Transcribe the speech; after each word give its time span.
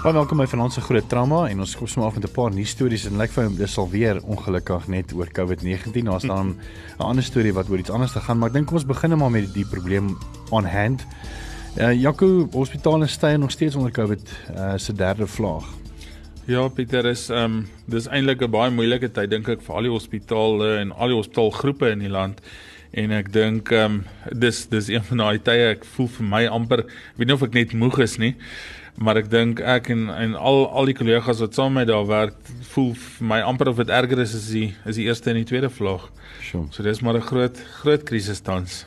Baie 0.00 0.14
welkom 0.16 0.38
by 0.40 0.46
vanaand 0.48 0.72
se 0.72 0.80
groot 0.80 1.04
trauma 1.12 1.42
en 1.50 1.58
ons 1.60 1.74
kom 1.76 1.88
sommer 1.90 2.08
af 2.08 2.14
met 2.16 2.24
'n 2.24 2.32
paar 2.32 2.50
nuus 2.50 2.70
stories 2.72 3.04
en 3.04 3.18
lyk 3.20 3.30
vir 3.30 3.50
my 3.50 3.56
dis 3.56 3.76
alweer 3.78 4.20
ongelukkig 4.24 4.88
net 4.88 5.12
oor 5.12 5.28
COVID-19. 5.28 6.04
Daar's 6.04 6.24
dan 6.24 6.56
'n 6.98 7.02
ander 7.04 7.22
storie 7.22 7.52
wat 7.52 7.68
oor 7.68 7.78
iets 7.78 7.90
anders 7.90 8.12
te 8.12 8.20
gaan, 8.20 8.38
maar 8.38 8.48
ek 8.48 8.54
dink 8.54 8.66
kom 8.66 8.76
ons 8.76 8.86
begin 8.86 9.18
maar 9.18 9.30
met 9.30 9.52
die 9.54 9.66
probleem 9.66 10.16
on 10.50 10.64
hand. 10.64 11.06
Uh 11.76 11.92
Jaco, 11.92 12.48
hospitale 12.52 13.06
stay 13.06 13.36
nog 13.36 13.50
steeds 13.50 13.74
onder 13.76 13.92
COVID 13.92 14.20
uh 14.56 14.72
se 14.76 14.92
derde 14.92 15.26
vlaag. 15.26 15.68
Ja, 16.46 16.68
Pieter 16.68 17.06
is 17.06 17.28
ehm 17.28 17.44
um, 17.44 17.68
dis 17.84 18.08
eintlik 18.08 18.40
'n 18.40 18.50
baie 18.50 18.70
moeilike 18.70 19.10
tyd 19.10 19.30
dink 19.30 19.48
ek 19.48 19.60
vir 19.60 19.74
al 19.74 19.82
die 19.82 19.90
hospitale 19.92 20.78
en 20.78 20.92
al 20.92 21.08
die 21.08 21.16
hospitaalgroepe 21.16 21.90
in 21.90 21.98
die 21.98 22.08
land. 22.08 22.40
En 22.90 23.10
ek 23.10 23.32
dink 23.32 23.70
ehm 23.70 23.84
um, 23.84 24.04
dis 24.32 24.66
dis 24.68 24.88
een 24.88 25.04
van 25.04 25.16
daai 25.16 25.38
tye 25.38 25.70
ek 25.76 25.84
voel 25.84 26.08
vir 26.08 26.26
my 26.26 26.46
amper, 26.46 26.78
ek 26.78 27.16
weet 27.16 27.26
nie 27.26 27.34
of 27.34 27.42
ek 27.42 27.52
net 27.52 27.72
moeg 27.72 27.98
is 27.98 28.18
nie 28.18 28.36
maar 29.00 29.16
ek 29.16 29.30
dink 29.32 29.60
ek 29.64 29.88
en 29.94 30.08
en 30.12 30.34
al 30.36 30.66
al 30.76 30.90
die 30.90 30.94
kollegas 30.96 31.40
wat 31.40 31.56
saam 31.56 31.78
met 31.78 31.88
daar 31.88 32.04
werk 32.06 32.36
voel 32.74 32.92
my 33.32 33.40
amper 33.40 33.70
of 33.72 33.80
dit 33.80 33.88
erger 33.88 34.20
is 34.20 34.34
as 34.36 34.50
die 34.52 34.74
is 34.84 34.98
die 35.00 35.06
eerste 35.08 35.32
en 35.32 35.40
die 35.40 35.48
tweede 35.48 35.70
vlog. 35.72 36.10
Sjoe. 36.44 36.66
So 36.70 36.84
dis 36.84 37.00
maar 37.00 37.16
'n 37.16 37.24
groot 37.24 37.56
groot 37.80 38.02
krisis 38.04 38.40
tans. 38.40 38.84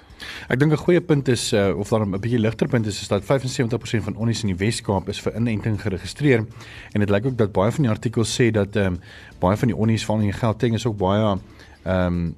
Ek 0.50 0.60
dink 0.60 0.72
'n 0.72 0.78
goeie 0.78 1.02
punt 1.02 1.28
is 1.28 1.52
uh, 1.54 1.74
of 1.78 1.90
daar 1.90 2.06
'n 2.06 2.20
bietjie 2.22 2.40
ligter 2.40 2.68
punt 2.68 2.86
is 2.86 3.02
is 3.02 3.08
dat 3.08 3.24
75% 3.24 4.04
van 4.04 4.16
onnies 4.16 4.44
in 4.44 4.54
die 4.54 4.60
Wes-Kaap 4.66 5.10
is 5.10 5.20
vir 5.20 5.36
inenting 5.36 5.82
geregistreer 5.82 6.46
en 6.94 7.00
dit 7.00 7.10
lyk 7.10 7.26
ook 7.26 7.38
dat 7.38 7.52
baie 7.52 7.72
van 7.72 7.84
die 7.84 7.92
artikels 7.92 8.42
sê 8.42 8.52
dat 8.52 8.76
ehm 8.76 8.94
um, 8.94 9.00
baie 9.40 9.58
van 9.58 9.68
die 9.68 9.78
onnies 9.78 10.06
van 10.06 10.22
in 10.22 10.34
Gauteng 10.34 10.74
is 10.74 10.86
ook 10.86 10.98
baie 10.98 11.38
ehm 11.84 12.06
um, 12.06 12.36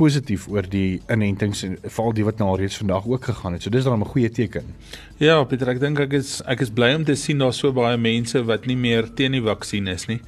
positief 0.00 0.46
oor 0.48 0.66
die 0.70 1.00
inentings 1.12 1.64
en 1.66 1.76
veral 1.84 2.14
die 2.16 2.24
wat 2.26 2.40
nou 2.40 2.52
al 2.52 2.60
reeds 2.62 2.78
vandag 2.80 3.08
ook 3.08 3.28
gegaan 3.30 3.56
het. 3.56 3.62
So 3.62 3.70
dis 3.70 3.84
dan 3.84 4.00
'n 4.00 4.12
goeie 4.14 4.30
teken. 4.30 4.64
Ja, 5.18 5.44
Pieter, 5.44 5.68
ek 5.68 5.80
dink 5.80 6.00
ek 6.00 6.12
is 6.12 6.42
ek 6.46 6.60
is 6.60 6.70
bly 6.70 6.94
om 6.94 7.04
te 7.04 7.14
sien 7.14 7.38
daar 7.38 7.52
so 7.52 7.72
baie 7.72 7.96
mense 7.96 8.44
wat 8.44 8.66
nie 8.66 8.76
meer 8.76 9.14
teen 9.14 9.32
die 9.32 9.42
vaksin 9.42 9.88
is 9.88 10.06
nie. 10.08 10.20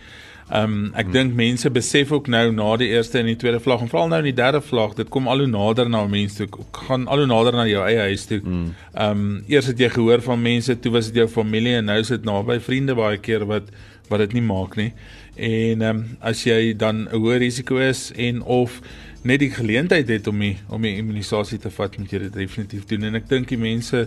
Ehm 0.50 0.64
um, 0.64 0.90
ek 0.94 1.06
hmm. 1.06 1.12
dink 1.12 1.34
mense 1.34 1.70
besef 1.70 2.10
ook 2.12 2.26
nou 2.28 2.50
na 2.52 2.76
die 2.76 2.90
eerste 2.92 3.20
en 3.20 3.28
die 3.30 3.38
tweede 3.40 3.60
vlag 3.60 3.80
en 3.80 3.88
veral 3.88 4.10
nou 4.10 4.18
in 4.20 4.26
die 4.28 4.36
derde 4.36 4.60
vlag, 4.60 4.92
dit 4.98 5.08
kom 5.08 5.28
al 5.30 5.38
hoe 5.44 5.48
nader 5.48 5.88
na 5.88 6.02
mense 6.06 6.36
toe, 6.36 6.64
gaan 6.88 7.06
al 7.06 7.22
hoe 7.22 7.28
nader 7.30 7.56
na 7.56 7.64
jou 7.66 7.84
eie 7.86 8.02
huis 8.10 8.26
toe. 8.28 8.40
Hmm. 8.42 8.74
Ehm 8.92 9.22
um, 9.22 9.38
eers 9.48 9.70
het 9.70 9.80
jy 9.80 9.88
gehoor 9.94 10.20
van 10.20 10.42
mense, 10.42 10.76
toe 10.76 10.92
was 10.92 11.08
dit 11.08 11.22
jou 11.22 11.28
familie 11.28 11.78
en 11.78 11.88
nou 11.88 11.98
is 12.02 12.12
dit 12.12 12.24
naby 12.28 12.58
vriende 12.60 12.96
baie 12.98 13.22
keer 13.22 13.46
wat 13.48 13.70
wat 14.10 14.20
dit 14.26 14.34
nie 14.36 14.44
maak 14.44 14.76
nie. 14.76 14.90
En 15.36 15.86
ehm 15.88 16.02
um, 16.02 16.04
as 16.20 16.44
jy 16.44 16.74
dan 16.76 17.06
'n 17.06 17.22
hoë 17.22 17.38
risiko 17.46 17.80
is 17.80 18.10
en 18.16 18.42
of 18.42 18.82
net 19.22 19.38
die 19.42 19.50
geleentheid 19.54 20.08
het 20.08 20.26
om 20.26 20.38
die 20.42 20.56
om 20.68 20.82
die 20.82 20.96
immunisasie 20.98 21.58
te 21.62 21.70
vat 21.70 21.98
moet 21.98 22.12
jy 22.12 22.24
dit 22.24 22.34
definitief 22.34 22.86
doen 22.90 23.08
en 23.08 23.18
ek 23.20 23.28
dink 23.30 23.48
die 23.52 23.60
mense 23.60 24.04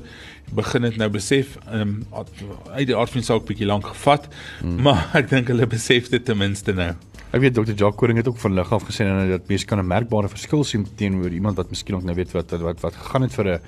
begin 0.56 0.88
dit 0.90 1.00
nou 1.02 1.10
besef 1.14 1.58
um, 1.72 1.98
uit 2.76 2.88
die 2.90 2.96
aard 2.96 3.14
van 3.14 3.24
die 3.24 3.28
saak 3.28 3.48
bietjie 3.48 3.70
lank 3.70 3.88
gevat 3.94 4.30
hmm. 4.62 4.82
maar 4.88 5.10
ek 5.20 5.32
dink 5.32 5.52
hulle 5.54 5.68
besef 5.72 6.12
dit 6.14 6.26
ten 6.26 6.42
minste 6.42 6.76
nou 6.76 6.94
Ek 7.36 7.42
weet 7.44 7.56
Dr. 7.58 7.74
Jacques 7.74 7.98
Koring 8.00 8.20
het 8.22 8.30
ook 8.30 8.38
van 8.40 8.54
lig 8.56 8.70
af 8.72 8.86
gesê 8.88 9.04
dat 9.28 9.50
mense 9.50 9.68
kan 9.68 9.82
'n 9.82 9.88
merkbare 9.88 10.30
verskil 10.32 10.64
sien 10.64 10.86
teenoor 10.96 11.34
iemand 11.34 11.58
wat 11.60 11.70
miskien 11.70 11.98
ook 11.98 12.06
nou 12.08 12.16
weet 12.16 12.32
wat 12.32 12.52
wat 12.64 12.80
wat 12.80 12.96
gegaan 12.96 13.28
het 13.28 13.34
vir 13.36 13.48
'n 13.56 13.60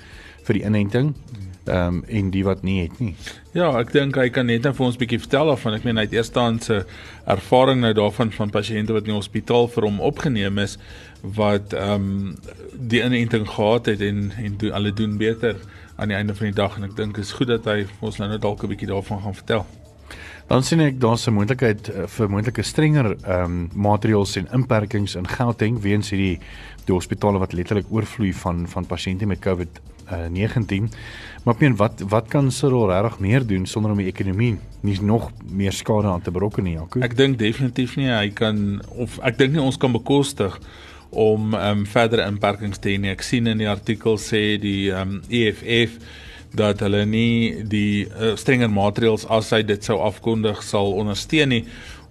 vir 0.46 0.54
die 0.54 0.64
inenting. 0.64 1.12
Hmm 1.12 1.48
ehm 1.68 1.98
um, 1.98 2.04
en 2.08 2.30
die 2.30 2.44
wat 2.44 2.62
nie 2.62 2.80
het 2.82 2.98
nie. 3.00 3.14
Ja, 3.52 3.70
ek 3.80 3.92
dink 3.92 4.16
hy 4.16 4.28
kan 4.32 4.46
net 4.48 4.64
nou 4.66 4.72
vir 4.74 4.86
ons 4.86 4.96
'n 4.96 5.02
bietjie 5.02 5.20
vertel 5.20 5.50
af 5.50 5.60
van 5.60 5.74
ek 5.74 5.84
meen 5.84 5.96
hy 5.96 6.04
het 6.06 6.16
eerstehandse 6.16 6.84
ervaring 7.26 7.80
nou 7.80 7.92
daarvan 7.92 8.32
van 8.32 8.50
pasiënte 8.50 8.92
wat 8.92 9.06
in 9.06 9.12
die 9.12 9.20
hospitaal 9.20 9.68
vir 9.68 9.84
hom 9.84 10.00
opgeneem 10.00 10.58
is 10.58 10.78
wat 11.22 11.72
ehm 11.72 11.92
um, 11.94 12.36
die 12.72 13.02
inenting 13.02 13.48
gehad 13.48 13.86
het 13.86 14.00
en 14.00 14.32
en 14.36 14.56
doen 14.56 14.72
hulle 14.72 14.92
doen 14.92 15.18
beter 15.18 15.56
aan 15.96 16.08
die 16.08 16.16
einde 16.16 16.34
van 16.34 16.46
die 16.46 16.54
dag 16.54 16.76
en 16.76 16.84
ek 16.84 16.96
dink 16.96 17.18
is 17.18 17.32
goed 17.32 17.48
dat 17.48 17.64
hy 17.64 17.86
ons 18.00 18.18
nou 18.18 18.28
net 18.28 18.42
dalk 18.42 18.62
'n 18.62 18.68
bietjie 18.68 18.88
daarvan 18.88 19.22
gaan 19.22 19.34
vertel. 19.34 19.66
Dan 20.48 20.62
sien 20.62 20.80
ek 20.80 21.00
daar's 21.00 21.26
'n 21.26 21.34
moontlikheid 21.34 21.88
uh, 21.88 22.06
vir 22.06 22.30
moontlike 22.30 22.62
strenger 22.62 23.16
ehm 23.22 23.44
um, 23.44 23.70
maatreëls 23.74 24.36
en 24.36 24.48
inperkings 24.52 25.14
in 25.14 25.28
Gauteng 25.28 25.80
weens 25.80 26.10
hierdie 26.10 26.40
die 26.84 26.94
hospitale 26.94 27.38
wat 27.38 27.52
letterlik 27.52 27.86
oorvloei 27.90 28.32
van 28.32 28.68
van 28.68 28.86
pasiënte 28.86 29.26
met 29.26 29.40
COVID-19. 29.40 29.97
Uh, 30.08 30.88
maar 31.44 31.54
ek 31.54 31.60
meen 31.60 31.76
wat 31.76 32.00
wat 32.08 32.28
kan 32.32 32.50
Cyril 32.52 32.88
regtig 32.90 33.18
meer 33.20 33.46
doen 33.46 33.66
sonder 33.66 33.92
om 33.92 34.00
die 34.00 34.08
ekonomie 34.08 34.56
nie 34.80 34.96
nog 35.00 35.30
meer 35.48 35.72
skade 35.72 36.08
aan 36.08 36.22
te 36.22 36.30
berokken 36.30 36.64
nie, 36.64 36.76
Jaco? 36.76 37.00
Ek 37.04 37.16
dink 37.16 37.38
definitief 37.38 37.96
nie 37.96 38.10
hy 38.10 38.30
kan 38.36 38.80
of 38.96 39.18
ek 39.26 39.38
dink 39.38 39.52
nie 39.54 39.62
ons 39.62 39.76
kan 39.80 39.92
bekostig 39.92 40.58
om 41.10 41.54
ehm 41.54 41.82
um, 41.82 41.84
verdere 41.88 42.26
inperkings 42.28 42.78
te 42.78 42.92
hê 42.92 43.00
nie. 43.00 43.12
Ek 43.12 43.24
sien 43.24 43.46
in 43.48 43.62
die 43.62 43.68
artikel 43.70 44.18
sê 44.20 44.58
die 44.60 44.90
ehm 44.92 45.18
um, 45.18 45.22
EFF 45.28 45.96
dat 46.56 46.80
hulle 46.80 47.04
nie 47.08 47.64
die 47.68 48.08
uh, 48.08 48.34
strenger 48.40 48.70
maatreëls 48.72 49.26
as 49.32 49.52
hy 49.52 49.62
dit 49.68 49.84
sou 49.84 49.98
afkondig 50.04 50.62
sal 50.64 50.94
ondersteun 50.96 51.52
nie 51.52 51.64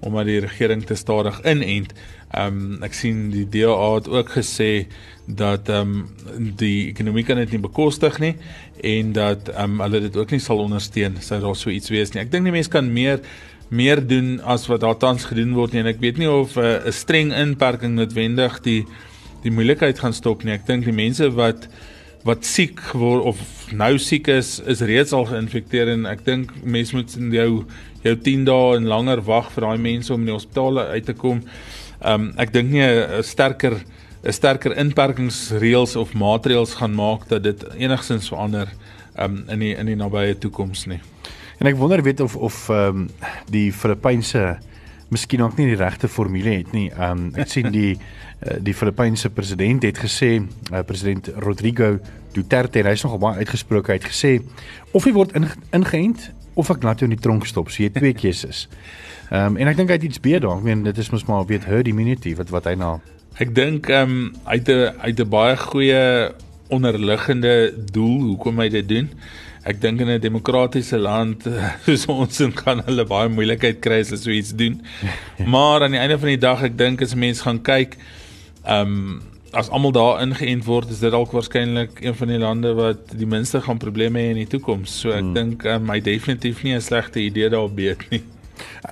omdat 0.06 0.28
die 0.30 0.41
regering 0.44 0.84
te 0.86 0.96
stadig 0.96 1.40
inent. 1.46 1.94
Ehm 2.34 2.57
um, 2.78 2.84
ek 2.86 2.97
sien 2.97 3.30
die 3.34 3.46
DA 3.50 3.78
het 3.96 4.09
ook 4.09 4.34
gesê 4.38 4.88
dat 5.28 5.70
ehm 5.70 5.92
um, 5.92 6.56
die 6.56 6.88
ekonomie 6.88 7.24
kan 7.28 7.38
dit 7.42 7.52
nie 7.52 7.60
bekostig 7.60 8.20
nie 8.24 8.36
en 8.82 9.12
dat 9.14 9.50
ehm 9.52 9.76
um, 9.76 9.82
hulle 9.84 10.00
dit 10.08 10.16
ook 10.16 10.32
nie 10.32 10.40
sal 10.40 10.64
ondersteun 10.64 11.18
sou 11.20 11.42
daar 11.44 11.56
so 11.56 11.70
iets 11.70 11.92
wees 11.92 12.14
nie. 12.14 12.22
Ek 12.24 12.32
dink 12.32 12.48
die 12.48 12.56
mense 12.56 12.72
kan 12.72 12.88
meer 12.94 13.20
meer 13.68 14.00
doen 14.08 14.40
as 14.48 14.70
wat 14.72 14.82
daar 14.82 14.96
tans 14.98 15.26
gedoen 15.28 15.52
word 15.54 15.74
nie 15.74 15.84
en 15.84 15.92
ek 15.92 16.00
weet 16.00 16.18
nie 16.18 16.30
of 16.32 16.56
eh, 16.56 16.64
'n 16.64 16.88
uh, 16.88 16.92
streng 16.96 17.34
inperking 17.36 17.96
noodwendig 18.00 18.62
die 18.64 18.86
die 19.44 19.52
moeilikheid 19.52 20.00
gaan 20.00 20.14
stop 20.14 20.44
nie. 20.44 20.54
Ek 20.54 20.66
dink 20.66 20.86
die 20.86 20.96
mense 20.96 21.30
wat 21.36 21.68
wat 22.24 22.46
siek 22.46 22.80
word 22.94 23.24
of 23.24 23.38
nou 23.72 23.98
siek 23.98 24.28
is, 24.28 24.60
is 24.66 24.82
reeds 24.82 25.14
al 25.14 25.26
geïnfekteer 25.26 25.88
en 25.88 26.06
ek 26.06 26.26
dink 26.26 26.52
mense 26.64 26.96
moet 26.96 27.16
in 27.18 27.32
jou 27.32 27.66
jou 28.04 28.16
10 28.16 28.46
dae 28.46 28.78
en 28.78 28.88
langer 28.88 29.22
wag 29.22 29.52
vir 29.52 29.62
daai 29.68 29.78
mense 29.78 30.14
om 30.14 30.22
in 30.22 30.32
die 30.32 30.34
hospitaal 30.40 30.80
uit 30.80 31.06
te 31.06 31.14
kom. 31.14 31.44
Ehm 32.00 32.14
um, 32.14 32.34
ek 32.38 32.54
dink 32.54 32.72
nie 32.72 32.84
'n 32.84 33.24
sterker 33.24 33.76
'n 33.76 33.98
sterker 34.34 34.76
inperkingsreëls 34.78 35.96
of 35.96 36.14
maatreëls 36.14 36.78
gaan 36.80 36.96
maak 36.96 37.28
dat 37.32 37.44
dit 37.44 37.64
enigsins 37.78 38.28
verander 38.28 38.72
um, 39.20 39.44
in 39.48 39.60
die 39.60 39.74
in 39.76 39.86
die 39.86 39.98
nabye 40.00 40.38
toekoms 40.38 40.86
nie. 40.92 41.00
En 41.58 41.70
ek 41.70 41.78
wonder 41.80 42.04
weet 42.04 42.22
of 42.22 42.36
of 42.36 42.70
ehm 42.70 43.06
um, 43.06 43.10
die 43.52 43.72
Filippynse 43.74 44.58
miskien 45.10 45.42
ook 45.42 45.58
nie 45.58 45.70
die 45.72 45.80
regte 45.80 46.08
formule 46.08 46.60
het 46.60 46.72
nie. 46.76 46.90
Ehm 46.92 47.28
um, 47.28 47.28
ek 47.40 47.52
sien 47.52 47.72
die 47.72 47.96
uh, 47.96 48.58
die 48.68 48.76
Filippynse 48.76 49.30
president 49.30 49.88
het 49.88 50.00
gesê, 50.04 50.38
uh, 50.72 50.84
president 50.86 51.32
Rodrigo 51.44 51.98
Duterte, 52.36 52.84
hy's 52.86 53.06
nogal 53.06 53.24
baie 53.24 53.46
uitgesproke, 53.46 53.94
hy 53.94 54.02
het 54.02 54.10
gesê 54.12 54.38
of 54.94 55.08
jy 55.08 55.16
word 55.16 55.34
ingeënt 55.38 56.32
of 56.58 56.70
ek 56.74 56.84
laat 56.86 57.02
jou 57.02 57.10
in 57.10 57.16
die 57.16 57.22
tronk 57.22 57.46
stop. 57.46 57.72
So 57.72 57.84
jy 57.84 57.92
het 57.92 58.00
twee 58.02 58.18
keuses. 58.24 58.68
Ehm 59.32 59.56
um, 59.56 59.62
en 59.62 59.72
ek 59.72 59.80
dink 59.80 59.94
hy 59.94 60.02
het 60.02 60.10
iets 60.12 60.22
beter 60.22 60.50
daar. 60.50 60.60
Ek 60.60 60.68
meen 60.68 60.84
dit 60.86 60.98
is 60.98 61.14
mos 61.14 61.26
maar 61.30 61.48
weet 61.48 61.66
herd 61.70 61.90
immunity 61.90 62.36
wat 62.38 62.54
wat 62.54 62.70
hy 62.70 62.78
nou 62.80 62.98
Ek 63.40 63.56
dink 63.56 63.90
ehm 63.90 64.09
um, 64.09 64.36
hy 64.46 64.58
het 64.62 64.70
'n 64.70 64.94
hy 65.02 65.09
het 65.14 65.20
'n 65.20 65.30
baie 65.30 65.58
goeie 65.58 66.31
onderliggende 66.70 67.74
doel 67.92 68.22
hoekom 68.34 68.59
hy 68.59 68.70
dit 68.70 68.88
doen 68.88 69.09
ek 69.68 69.81
dink 69.84 70.02
in 70.02 70.09
'n 70.09 70.24
demokratiese 70.24 70.98
land 70.98 71.44
soos 71.86 72.06
ons 72.08 72.40
en 72.46 72.53
gaan 72.56 72.84
hulle 72.88 73.06
baie 73.06 73.30
moeilikheid 73.30 73.81
kry 73.84 74.00
as 74.03 74.12
hulle 74.14 74.24
so 74.24 74.31
iets 74.31 74.53
doen. 74.56 74.81
maar 75.53 75.84
aan 75.84 75.96
die 75.96 76.03
einde 76.03 76.20
van 76.20 76.31
die 76.31 76.44
dag 76.44 76.64
ek 76.64 76.78
dink 76.78 77.02
as 77.03 77.16
mense 77.16 77.44
gaan 77.44 77.62
kyk 77.62 77.98
ehm 78.64 78.94
um, 78.94 79.25
as 79.58 79.69
almal 79.72 79.94
daar 79.96 80.19
ingeënt 80.22 80.66
word 80.68 80.89
is 80.92 81.00
dit 81.00 81.12
dalk 81.12 81.31
waarskynlik 81.31 82.01
een 82.04 82.16
van 82.19 82.28
die 82.28 82.39
lande 82.39 82.74
wat 82.75 83.13
die 83.16 83.25
minste 83.25 83.62
gaan 83.63 83.80
probleme 83.80 84.19
hê 84.19 84.34
in 84.34 84.42
die 84.42 84.50
toekoms. 84.51 84.92
So 85.01 85.13
ek 85.16 85.24
hmm. 85.24 85.34
dink 85.34 85.63
um, 85.66 85.88
hy 85.89 86.01
definitief 86.04 86.63
nie 86.63 86.75
'n 86.75 86.84
slegte 86.84 87.24
idee 87.24 87.50
daar 87.50 87.72
beet 87.72 88.04
nie. 88.12 88.24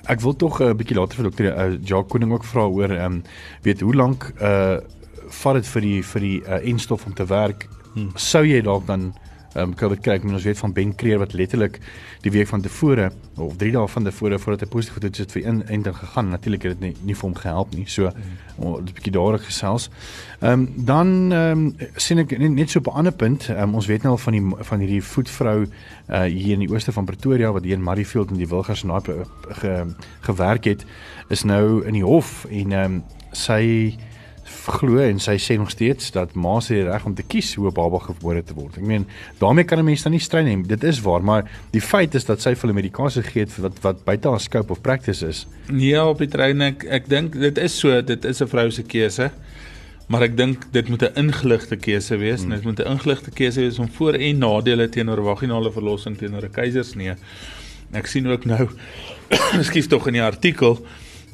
Ek 0.06 0.20
wil 0.20 0.36
tog 0.36 0.60
'n 0.60 0.70
uh, 0.70 0.74
bietjie 0.74 0.96
later 0.96 1.16
vir 1.16 1.28
dokter 1.30 1.46
uh, 1.52 1.78
Jacques 1.82 2.10
Koning 2.12 2.32
ook 2.32 2.44
vra 2.44 2.66
oor 2.66 2.90
ehm 2.90 3.12
um, 3.12 3.22
weet 3.62 3.80
hoe 3.80 3.94
lank 3.94 4.32
uh 4.40 4.78
vat 5.26 5.54
dit 5.54 5.66
vir 5.66 5.82
die 5.82 6.02
vir 6.02 6.20
die 6.20 6.40
uh, 6.46 6.60
enstof 6.70 7.06
om 7.06 7.14
te 7.14 7.26
werk? 7.26 7.68
Hmm. 7.94 8.12
Sou 8.14 8.44
jy 8.46 8.60
dalk 8.62 8.86
dan 8.86 9.14
um, 9.56 9.74
COVID 9.74 10.00
kry. 10.04 10.18
Ons 10.24 10.44
weet 10.44 10.58
van 10.58 10.72
Ben 10.72 10.94
Creer 10.94 11.18
wat 11.18 11.32
letterlik 11.32 11.80
die 12.24 12.30
week 12.30 12.48
van 12.48 12.62
tevore 12.62 13.10
of 13.36 13.56
3 13.56 13.72
dae 13.72 13.88
van 13.88 14.04
tevore 14.04 14.38
voordat 14.38 14.64
hy 14.64 14.68
positief 14.72 14.94
getoets 14.98 15.18
het 15.18 15.32
vir 15.32 15.42
inenting 15.42 15.96
gegaan. 15.96 16.30
Natuurlik 16.32 16.62
het 16.62 16.78
dit 16.78 16.84
nie, 16.88 16.94
nie 17.10 17.16
vir 17.16 17.28
hom 17.28 17.36
gehelp 17.36 17.74
nie. 17.74 17.86
So 17.86 18.10
mm. 18.10 18.76
'n 18.76 18.84
bietjie 18.94 19.12
daaroor 19.12 19.38
gesels. 19.38 19.90
Ehm 20.40 20.52
um, 20.52 20.84
dan 20.84 21.32
ehm 21.32 21.66
um, 21.66 21.90
sien 21.96 22.18
ek 22.18 22.38
net 22.38 22.70
so 22.70 22.78
op 22.78 22.92
'n 22.92 22.98
ander 22.98 23.12
punt. 23.12 23.48
Um, 23.48 23.74
ons 23.74 23.86
weet 23.86 24.02
nou 24.02 24.12
al 24.12 24.18
van 24.18 24.32
die 24.32 24.44
van 24.58 24.78
hierdie 24.78 25.02
voetvrou 25.02 25.66
uh 26.08 26.22
hier 26.22 26.52
in 26.52 26.64
die 26.64 26.70
ooste 26.70 26.92
van 26.92 27.04
Pretoria 27.04 27.52
wat 27.52 27.64
hier 27.64 27.74
in 27.74 27.82
Murrayfield 27.82 28.30
in 28.30 28.36
die 28.36 28.48
Wilgers 28.48 28.82
naai 28.82 29.00
ge, 29.48 29.86
gewerk 30.20 30.64
het 30.64 30.84
is 31.28 31.42
nou 31.42 31.84
in 31.86 31.92
die 31.92 32.04
hof 32.04 32.44
en 32.50 32.72
ehm 32.72 32.84
um, 32.84 33.04
sy 33.32 33.96
glo 34.46 34.98
en 35.02 35.18
sy 35.22 35.36
sê 35.42 35.56
nog 35.58 35.70
steeds 35.70 36.12
dat 36.14 36.34
ma 36.38 36.60
se 36.60 36.78
reg 36.86 37.06
om 37.06 37.14
te 37.14 37.24
kies 37.26 37.54
hoe 37.54 37.68
'n 37.68 37.74
baba 37.74 37.98
gebore 37.98 38.42
te 38.42 38.54
word. 38.54 38.76
Ek 38.76 38.84
meen, 38.84 39.06
daarmee 39.38 39.64
kan 39.64 39.78
'n 39.78 39.84
mens 39.84 40.02
dan 40.02 40.12
nie 40.12 40.20
strei 40.20 40.44
nie. 40.44 40.62
Dit 40.62 40.84
is 40.84 41.00
waar, 41.00 41.22
maar 41.22 41.50
die 41.72 41.80
feit 41.80 42.14
is 42.14 42.24
dat 42.24 42.40
sy 42.40 42.54
vir 42.54 42.68
hulle 42.68 42.80
medikasie 42.82 43.22
gee 43.22 43.42
het 43.42 43.56
wat 43.58 43.80
wat 43.82 44.04
buite 44.04 44.28
haar 44.28 44.40
scope 44.40 44.72
of 44.72 44.80
practice 44.80 45.26
is. 45.26 45.46
Ja, 45.72 46.08
op 46.08 46.18
die 46.18 46.28
trein 46.28 46.60
ek 46.60 46.84
ek 46.84 47.08
dink 47.08 47.32
dit 47.32 47.58
is 47.58 47.78
so, 47.78 48.02
dit 48.02 48.24
is 48.24 48.40
'n 48.40 48.46
vrou 48.46 48.70
se 48.70 48.82
keuse. 48.82 49.30
Maar 50.08 50.22
ek 50.22 50.36
dink 50.36 50.72
dit 50.72 50.88
moet 50.88 51.02
'n 51.02 51.14
ingeligte 51.14 51.76
keuse 51.76 52.16
wees. 52.16 52.40
Hmm. 52.40 52.50
Dit 52.50 52.62
moet 52.62 52.78
'n 52.78 52.90
ingeligte 52.90 53.30
keuse 53.30 53.60
wees 53.60 53.78
om 53.78 53.88
voor- 53.88 54.14
en 54.14 54.38
nadele 54.38 54.88
teenoor 54.88 55.22
vaginale 55.22 55.72
verlossing 55.72 56.16
teenoor 56.16 56.44
'n 56.44 56.50
keisersnee. 56.50 57.14
Ek 57.92 58.06
sien 58.06 58.26
ook 58.26 58.44
nou 58.44 58.68
skief 59.68 59.86
tog 59.86 60.06
in 60.06 60.12
die 60.12 60.22
artikel 60.22 60.86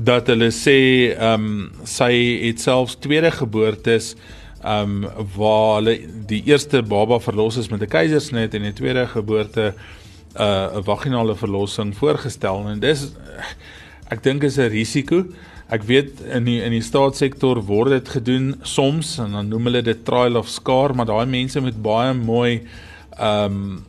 dat 0.04 0.30
hulle 0.32 0.50
sê 0.54 0.78
ehm 1.12 1.48
um, 1.48 1.86
sy 1.88 2.12
het 2.46 2.62
selfs 2.62 2.96
tweede 3.02 3.30
geboortes 3.34 4.14
ehm 4.62 5.04
um, 5.04 5.26
waar 5.36 5.80
hulle 5.80 5.96
die 6.30 6.42
eerste 6.50 6.82
baba 6.82 7.18
verlos 7.20 7.58
is 7.60 7.70
met 7.70 7.82
'n 7.82 7.94
keisersnit 7.96 8.54
en 8.54 8.62
die 8.62 8.72
tweede 8.72 9.06
geboorte 9.06 9.74
'n 9.74 10.42
uh, 10.42 10.82
vaginale 10.84 11.34
verlossing 11.36 11.94
voorgestel 11.96 12.68
en 12.68 12.80
dis 12.80 13.10
ek 14.08 14.22
dink 14.22 14.42
is 14.42 14.58
'n 14.58 14.70
risiko. 14.70 15.24
Ek 15.68 15.82
weet 15.82 16.20
in 16.20 16.44
die 16.44 16.60
in 16.62 16.72
die 16.72 16.82
staatssektor 16.82 17.62
word 17.64 17.90
dit 17.90 18.08
gedoen 18.08 18.54
soms 18.62 19.18
en 19.18 19.32
dan 19.32 19.48
noem 19.48 19.64
hulle 19.64 19.82
dit 19.82 20.04
trial 20.04 20.36
of 20.36 20.48
scar, 20.48 20.94
maar 20.94 21.06
daai 21.06 21.26
mense 21.26 21.60
moet 21.60 21.82
baie 21.82 22.14
mooi 22.14 22.62
ehm 23.18 23.44
um, 23.52 23.84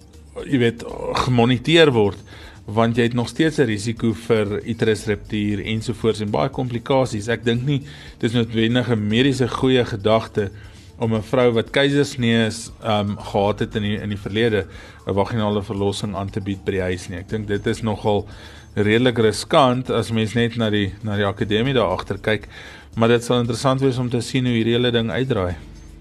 jy 0.46 0.58
weet 0.58 0.84
gemoniteer 1.26 1.92
word 1.94 2.18
want 2.66 2.96
jy 2.96 3.04
het 3.10 3.14
nog 3.14 3.28
steeds 3.28 3.60
'n 3.60 3.68
risiko 3.68 4.14
vir 4.14 4.62
uterus 4.66 5.06
ruptuur 5.06 5.66
ensovoorts 5.66 6.22
en 6.22 6.32
baie 6.32 6.50
komplikasies. 6.50 7.28
Ek 7.28 7.44
dink 7.44 7.66
nie 7.66 7.82
dis 8.20 8.32
noodwendig 8.34 8.90
'n 8.90 9.08
mediese 9.08 9.48
goeie 9.48 9.86
gedagte 9.86 10.52
om 10.98 11.14
'n 11.14 11.22
vrou 11.22 11.52
wat 11.52 11.72
keisersnee 11.72 12.46
is, 12.46 12.72
ehm 12.84 13.10
um, 13.10 13.18
gehad 13.18 13.60
het 13.60 13.76
in 13.76 13.82
die 13.82 13.98
in 14.02 14.10
die 14.10 14.18
verlede 14.18 14.66
'n 15.08 15.14
vaginale 15.14 15.64
verlossing 15.64 16.16
aan 16.16 16.30
te 16.30 16.42
bied 16.42 16.64
by 16.66 16.72
die 16.72 16.82
huis 16.82 17.10
nie. 17.10 17.18
Ek 17.18 17.30
dink 17.30 17.48
dit 17.48 17.68
is 17.68 17.82
nogal 17.82 18.28
redelik 18.76 19.18
riskant 19.18 19.90
as 19.90 20.12
mens 20.12 20.34
net 20.34 20.56
na 20.56 20.70
die 20.70 20.94
na 21.04 21.16
die 21.16 21.26
akademie 21.26 21.74
daar 21.74 21.92
agter 21.92 22.18
kyk, 22.18 22.48
maar 22.96 23.10
dit 23.10 23.24
sal 23.24 23.40
interessant 23.40 23.82
wees 23.82 23.98
om 23.98 24.10
te 24.10 24.22
sien 24.22 24.46
hoe 24.46 24.54
hierdie 24.54 24.74
hele 24.74 24.92
ding 24.92 25.12
uitdraai. 25.12 25.56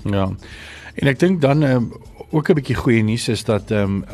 Ja. 0.04 0.30
En 0.94 1.08
ek 1.08 1.18
dink 1.18 1.40
dan 1.40 1.62
um, 1.62 1.92
ook 2.32 2.48
'n 2.48 2.54
bietjie 2.54 2.74
goeie 2.74 3.02
nuus 3.02 3.28
is 3.28 3.44
dat 3.44 3.70
ehm 3.70 3.82
um, 3.82 4.04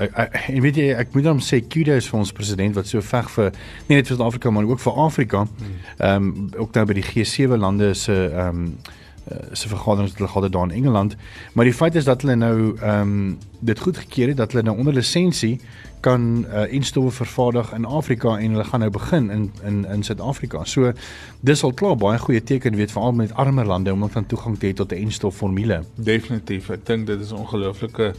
en 0.55 0.61
weet 0.61 0.76
jy 0.76 0.91
ek 0.93 1.15
moet 1.15 1.25
hom 1.25 1.41
sê 1.41 1.61
kudos 1.69 2.09
vir 2.11 2.19
ons 2.19 2.32
president 2.32 2.75
wat 2.75 2.87
so 2.87 3.00
veg 3.00 3.31
vir 3.31 3.53
nie 3.87 3.97
net 3.97 4.06
vir 4.06 4.17
Suid-Afrika 4.17 4.50
maar 4.50 4.65
ook 4.65 4.81
vir 4.81 4.93
Afrika. 4.93 5.47
Ehm 5.99 6.15
um, 6.15 6.50
ook 6.56 6.75
nou 6.75 6.85
by 6.87 6.94
die 6.99 7.05
G7 7.05 7.59
lande 7.59 7.94
se 7.94 8.31
ehm 8.35 8.49
um, 8.49 8.75
se 9.53 9.69
vergaderings 9.69 10.11
wat 10.11 10.19
hulle 10.19 10.29
gehad 10.29 10.43
het 10.43 10.53
daar 10.53 10.70
in 10.70 10.82
Engeland. 10.82 11.17
Maar 11.53 11.65
die 11.65 11.75
feit 11.75 11.94
is 11.94 12.05
dat 12.05 12.23
hulle 12.23 12.37
nou 12.37 12.76
ehm 12.81 13.00
um, 13.00 13.38
dit 13.61 13.79
goedgekeur 13.79 14.29
het 14.29 14.37
dat 14.37 14.53
hulle 14.53 14.65
nou 14.65 14.79
onder 14.79 14.94
lisensie 14.94 15.61
kan 16.00 16.46
uh, 16.46 16.72
enstowwe 16.72 17.10
vervaardig 17.10 17.72
in 17.72 17.84
Afrika 17.84 18.38
en 18.38 18.50
hulle 18.50 18.64
gaan 18.64 18.80
nou 18.80 18.90
begin 18.90 19.30
in 19.30 19.50
in 19.64 19.84
in 19.84 20.02
Suid-Afrika. 20.02 20.64
So 20.64 20.92
dis 21.40 21.62
al 21.62 21.72
klaar 21.72 21.96
baie 21.96 22.18
goeie 22.18 22.42
teken 22.42 22.76
weet 22.76 22.92
veral 22.92 23.12
met 23.12 23.34
armer 23.34 23.66
lande 23.66 23.92
om 23.92 24.08
dan 24.12 24.26
toegang 24.26 24.58
te 24.58 24.66
hê 24.66 24.74
tot 24.74 24.92
'n 24.92 25.02
enstof 25.04 25.36
formule. 25.36 25.82
Definitief. 25.94 26.70
Ek 26.70 26.86
dink 26.86 27.06
dit 27.06 27.20
is 27.20 27.32
'n 27.32 27.36
ongelooflike 27.36 28.14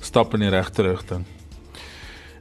stap 0.00 0.34
in 0.34 0.40
die 0.40 0.48
regte 0.48 0.82
rigting. 0.82 1.24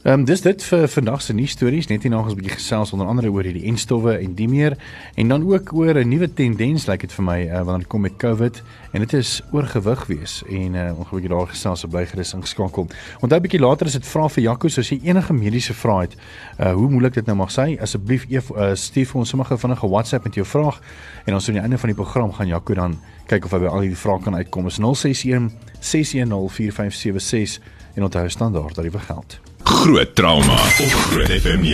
Ehm 0.04 0.19
um, 0.19 0.25
dis 0.25 0.40
dit 0.42 0.63
vir 0.63 0.86
vandag 0.88 1.22
se 1.22 1.34
nuus 1.36 1.51
stories 1.51 1.88
net 1.88 2.06
hier 2.06 2.12
nog 2.12 2.30
'n 2.30 2.36
bietjie 2.36 2.54
gesels 2.54 2.92
onder 2.94 3.07
andere 3.07 3.31
oor 3.31 3.44
hierdie 3.44 3.66
enstowwe 3.68 4.13
en 4.18 4.34
die 4.34 4.48
meer 4.48 4.78
en 5.16 5.28
dan 5.28 5.44
ook 5.44 5.74
oor 5.74 6.00
'n 6.00 6.07
nuwe 6.07 6.34
tendens 6.34 6.86
lyk 6.86 7.01
like 7.01 7.07
dit 7.07 7.16
vir 7.16 7.24
my 7.24 7.40
uh, 7.42 7.54
wanneer 7.54 7.78
dit 7.78 7.88
kom 7.88 8.01
met 8.01 8.16
COVID 8.18 8.63
en 8.92 9.00
dit 9.00 9.13
is 9.13 9.42
oorgewig 9.51 10.06
wees 10.07 10.44
en 10.48 10.74
uh, 10.74 10.98
ons 10.98 11.07
gaan 11.07 11.19
'n 11.19 11.22
bietjie 11.22 11.30
daar 11.30 11.48
gesels 11.48 11.84
op 11.84 11.90
blygerus 11.90 12.34
ingeskakel. 12.34 12.88
Onthou 13.19 13.40
'n 13.40 13.42
bietjie 13.42 13.60
later 13.60 13.86
is 13.88 13.94
dit 13.94 14.07
vra 14.07 14.30
vir 14.30 14.44
Jaco 14.44 14.68
as 14.68 14.90
jy 14.90 15.00
enige 15.04 15.34
mediese 15.34 15.74
vrae 15.74 16.01
het, 16.01 16.16
uh, 16.60 16.74
hoe 16.74 16.90
moeilik 16.90 17.13
dit 17.13 17.25
nou 17.25 17.38
mag 17.38 17.51
sy, 17.51 17.78
asseblief 17.81 18.25
uh, 18.30 18.74
stuur 18.74 19.06
vir 19.06 19.19
ons 19.19 19.30
sommige 19.30 19.57
vinnige 19.57 19.88
WhatsApp 19.88 20.24
met 20.24 20.36
jou 20.36 20.46
vraag 20.46 20.81
en 21.25 21.34
ons 21.34 21.48
aan 21.48 21.54
die 21.54 21.63
einde 21.63 21.78
van 21.78 21.90
die 21.90 22.04
program 22.04 22.31
gaan 22.31 22.48
Jaco 22.48 22.74
dan 22.74 23.00
kyk 23.28 23.46
of 23.46 23.51
hy 23.51 23.60
by 23.60 23.66
al 23.66 23.80
die 23.81 23.96
vrae 23.96 24.22
kan 24.22 24.36
uitkom. 24.36 24.68
Is 24.68 24.78
061 24.78 25.51
610 25.80 26.50
4576 26.50 27.60
en 27.96 28.04
onthou 28.04 28.30
standaard 28.30 28.75
dat 28.75 28.84
dit 28.84 28.94
vir 28.94 29.01
geld. 29.01 29.49
Groot 29.69 30.16
trauma 30.16 30.54
op 30.54 30.92
Groot 30.92 31.27
FM 31.30 31.62
90.5. 31.62 31.66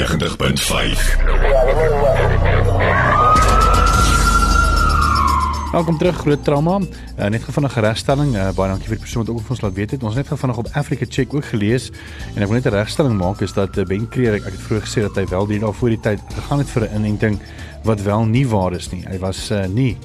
Welkom 5.72 5.98
terug 5.98 6.18
Groot 6.18 6.44
Trauma. 6.44 6.80
Uh, 6.80 7.26
net 7.26 7.44
gefvinnig 7.44 7.76
regstelling. 7.80 8.36
Uh, 8.36 8.50
baie 8.56 8.70
dankie 8.70 8.90
vir 8.90 8.98
die 8.98 9.04
persoon 9.06 9.24
wat 9.24 9.32
ook 9.32 9.42
vir 9.48 9.56
ons 9.56 9.64
laat 9.64 9.78
weet 9.80 9.96
het. 9.96 10.04
Ons 10.04 10.14
het 10.16 10.24
net 10.26 10.32
gefvinnig 10.34 10.60
op 10.60 10.68
Africa 10.74 11.06
Check 11.10 11.34
ook 11.34 11.48
gelees 11.48 11.88
en 12.34 12.44
ek 12.44 12.52
wil 12.52 12.60
net 12.60 12.68
'n 12.68 12.76
regstelling 12.76 13.16
maak 13.16 13.40
is 13.42 13.56
dat 13.56 13.78
uh, 13.78 13.88
Ben 13.88 14.10
Creer 14.12 14.34
ek, 14.42 14.46
ek 14.52 14.60
het 14.60 14.66
vroeër 14.68 14.84
gesê 14.84 15.00
dat 15.08 15.16
hy 15.16 15.26
wel 15.32 15.48
die 15.48 15.60
daar 15.64 15.74
voor 15.74 15.96
die 15.96 16.04
tyd 16.04 16.20
gegaan 16.36 16.60
het 16.60 16.70
vir 16.76 16.84
'n 16.84 16.96
inenting 17.00 17.40
wat 17.84 18.02
wel 18.02 18.26
nie 18.26 18.48
waar 18.48 18.74
is 18.76 18.92
nie. 18.92 19.04
Hy 19.08 19.20
was 19.24 19.52
uh, 19.52 19.66
nie 19.72 19.98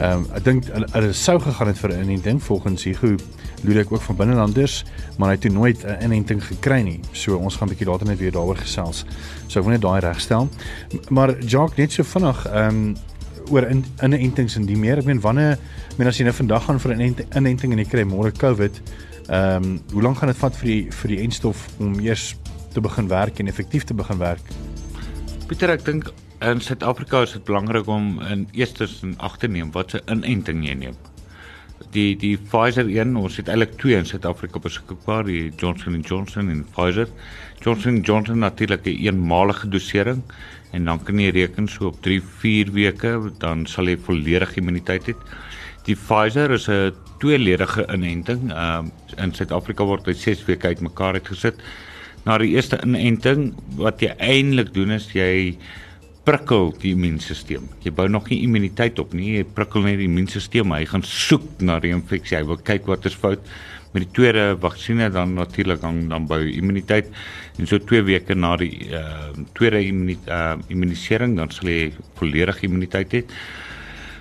Ehm 0.00 0.22
um, 0.22 0.22
ek 0.32 0.44
dink 0.46 0.68
hulle 0.72 1.12
sou 1.12 1.34
gegaan 1.44 1.68
het 1.68 1.78
vir 1.78 1.92
'n 1.92 2.02
inenting 2.02 2.42
volgens 2.42 2.84
Hugo 2.84 3.16
Ludek 3.62 3.92
ook 3.92 4.00
van 4.00 4.16
binnelanders, 4.16 4.84
maar 5.18 5.28
hy 5.28 5.36
het 5.40 5.52
nooit 5.52 5.84
'n 5.84 6.04
inenting 6.04 6.40
gekry 6.46 6.80
nie. 6.80 7.00
So 7.12 7.36
ons 7.36 7.56
gaan 7.56 7.68
'n 7.68 7.70
bietjie 7.70 7.86
later 7.86 8.06
net 8.06 8.18
weer 8.18 8.32
daaroor 8.32 8.56
gesels. 8.56 9.04
So 9.46 9.58
ek 9.58 9.64
wil 9.64 9.72
net 9.72 9.82
daai 9.82 10.00
regstel. 10.00 10.48
Maar 11.08 11.44
Jacques 11.44 11.76
net 11.76 11.92
so 11.92 12.02
vinnig 12.02 12.46
ehm 12.46 12.68
um, 12.68 12.96
oor 13.50 13.62
in 13.68 13.84
inentings 14.02 14.56
en 14.56 14.66
die 14.66 14.76
meer. 14.76 14.98
Ek 14.98 15.04
meen 15.04 15.20
wanneer 15.20 15.58
men 15.98 16.06
as 16.06 16.16
jy 16.16 16.24
nou 16.24 16.34
vandag 16.34 16.64
gaan 16.64 16.80
vir 16.80 16.96
'n 16.96 17.00
inenting 17.36 17.72
en 17.72 17.78
jy 17.78 17.84
kry 17.84 18.02
môre 18.02 18.32
COVID, 18.32 18.80
ehm 19.28 19.64
um, 19.64 19.80
hoe 19.92 20.02
lank 20.02 20.18
gaan 20.18 20.28
dit 20.28 20.36
vat 20.36 20.56
vir 20.56 20.66
die 20.66 20.90
vir 20.90 21.08
die 21.08 21.20
enstof 21.20 21.68
om 21.78 22.00
eers 22.00 22.36
te 22.72 22.80
begin 22.80 23.08
werk 23.08 23.38
en 23.38 23.46
effektief 23.46 23.84
te 23.84 23.94
begin 23.94 24.18
werk? 24.18 24.42
Pieter, 25.46 25.70
ek 25.70 25.84
dink 25.84 26.12
in 26.40 26.60
Suid-Afrika 26.60 27.20
is 27.26 27.34
dit 27.36 27.44
belangrik 27.44 27.88
om 27.88 28.20
in 28.24 28.46
eerstens 28.56 29.00
in 29.04 29.16
ag 29.20 29.36
te 29.38 29.48
neem 29.48 29.70
wat 29.74 29.92
se 29.92 30.00
inenting 30.08 30.62
jy 30.64 30.74
neem. 30.74 30.96
Die 31.92 32.14
die 32.16 32.36
Pfizer 32.38 32.88
een, 32.88 33.12
ons 33.16 33.36
het 33.40 33.48
eintlik 33.52 33.74
twee 33.80 33.98
in 33.98 34.08
Suid-Afrika 34.08 34.60
beskikbaar, 34.62 35.26
die 35.28 35.50
Johnson 35.60 35.98
& 36.00 36.08
Johnson 36.08 36.48
en 36.52 36.62
Pfizer. 36.72 37.10
Johnson 37.60 38.00
& 38.00 38.06
Johnson 38.06 38.40
natuurlik 38.40 38.86
'n 38.86 38.96
eenmalige 39.04 39.68
dosering 39.68 40.22
en 40.72 40.84
dan 40.84 41.02
kan 41.04 41.18
jy 41.18 41.30
reken 41.30 41.68
so 41.68 41.86
op 41.86 42.00
3-4 42.06 42.72
weke 42.72 43.32
dan 43.38 43.66
sal 43.66 43.88
jy 43.88 43.98
volledige 43.98 44.60
immuniteit 44.60 45.06
hê. 45.06 45.14
Die 45.84 45.96
Pfizer 45.96 46.50
is 46.50 46.68
'n 46.68 46.94
tweeledige 47.18 47.86
inenting. 47.92 48.50
Ehm 48.50 48.86
uh, 48.86 49.24
in 49.24 49.34
Suid-Afrika 49.34 49.84
word 49.84 50.04
dit 50.04 50.16
6 50.16 50.44
weke 50.46 50.66
uitmekaar 50.66 51.14
uitgesit. 51.20 51.60
Na 52.24 52.38
die 52.38 52.54
eerste 52.54 52.80
inenting 52.84 53.54
wat 53.76 54.00
jy 54.00 54.14
eintlik 54.18 54.72
doen 54.74 54.90
is 54.90 55.12
jy 55.12 55.56
prikkel 56.30 56.70
die 56.78 56.94
immuunstelsel. 56.94 57.64
Jy 57.82 57.92
bou 57.96 58.06
nog 58.10 58.28
nie 58.30 58.44
immuniteit 58.44 58.98
op 59.02 59.16
nie, 59.18 59.40
jy 59.40 59.46
prikkel 59.56 59.82
net 59.88 59.98
die 59.98 60.06
immuunstelsel, 60.06 60.68
hy 60.70 60.86
gaan 60.86 61.04
soek 61.06 61.62
na 61.66 61.80
die 61.82 61.90
infeksie. 61.96 62.38
Hy 62.38 62.46
wil 62.52 62.60
kyk 62.70 62.86
wat 62.90 63.08
is 63.10 63.18
fout 63.18 63.42
met 63.90 64.04
die 64.04 64.12
tweede 64.14 64.52
vaksinne 64.62 65.08
dan 65.10 65.34
natuurlik 65.34 65.80
dan 65.82 66.04
dan 66.12 66.28
bou 66.30 66.38
immuniteit 66.46 67.08
en 67.58 67.66
so 67.66 67.80
2 67.82 68.04
weke 68.06 68.36
na 68.38 68.52
die 68.60 68.86
uh, 68.94 69.32
tweede 69.58 69.80
uh, 69.82 70.54
immunisering 70.70 71.34
dan 71.40 71.50
sal 71.50 71.72
jy 71.72 71.90
volledige 72.20 72.68
immuniteit 72.68 73.16
hê. 73.18 73.24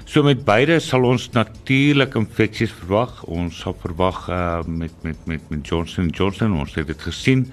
So 0.09 0.25
met 0.25 0.41
beide 0.41 0.79
sal 0.81 1.05
ons 1.05 1.27
natuurlik 1.35 2.17
infeksies 2.17 2.73
verwag. 2.79 3.19
Ons 3.29 3.59
sal 3.61 3.75
verwag 3.77 4.23
uh, 4.33 4.63
met 4.65 4.95
met 5.05 5.27
met 5.29 5.51
met 5.53 5.61
Johnson 5.61 6.09
Johnson 6.09 6.57
ons 6.57 6.73
het 6.73 6.89
dit 6.89 7.05
gesien 7.05 7.45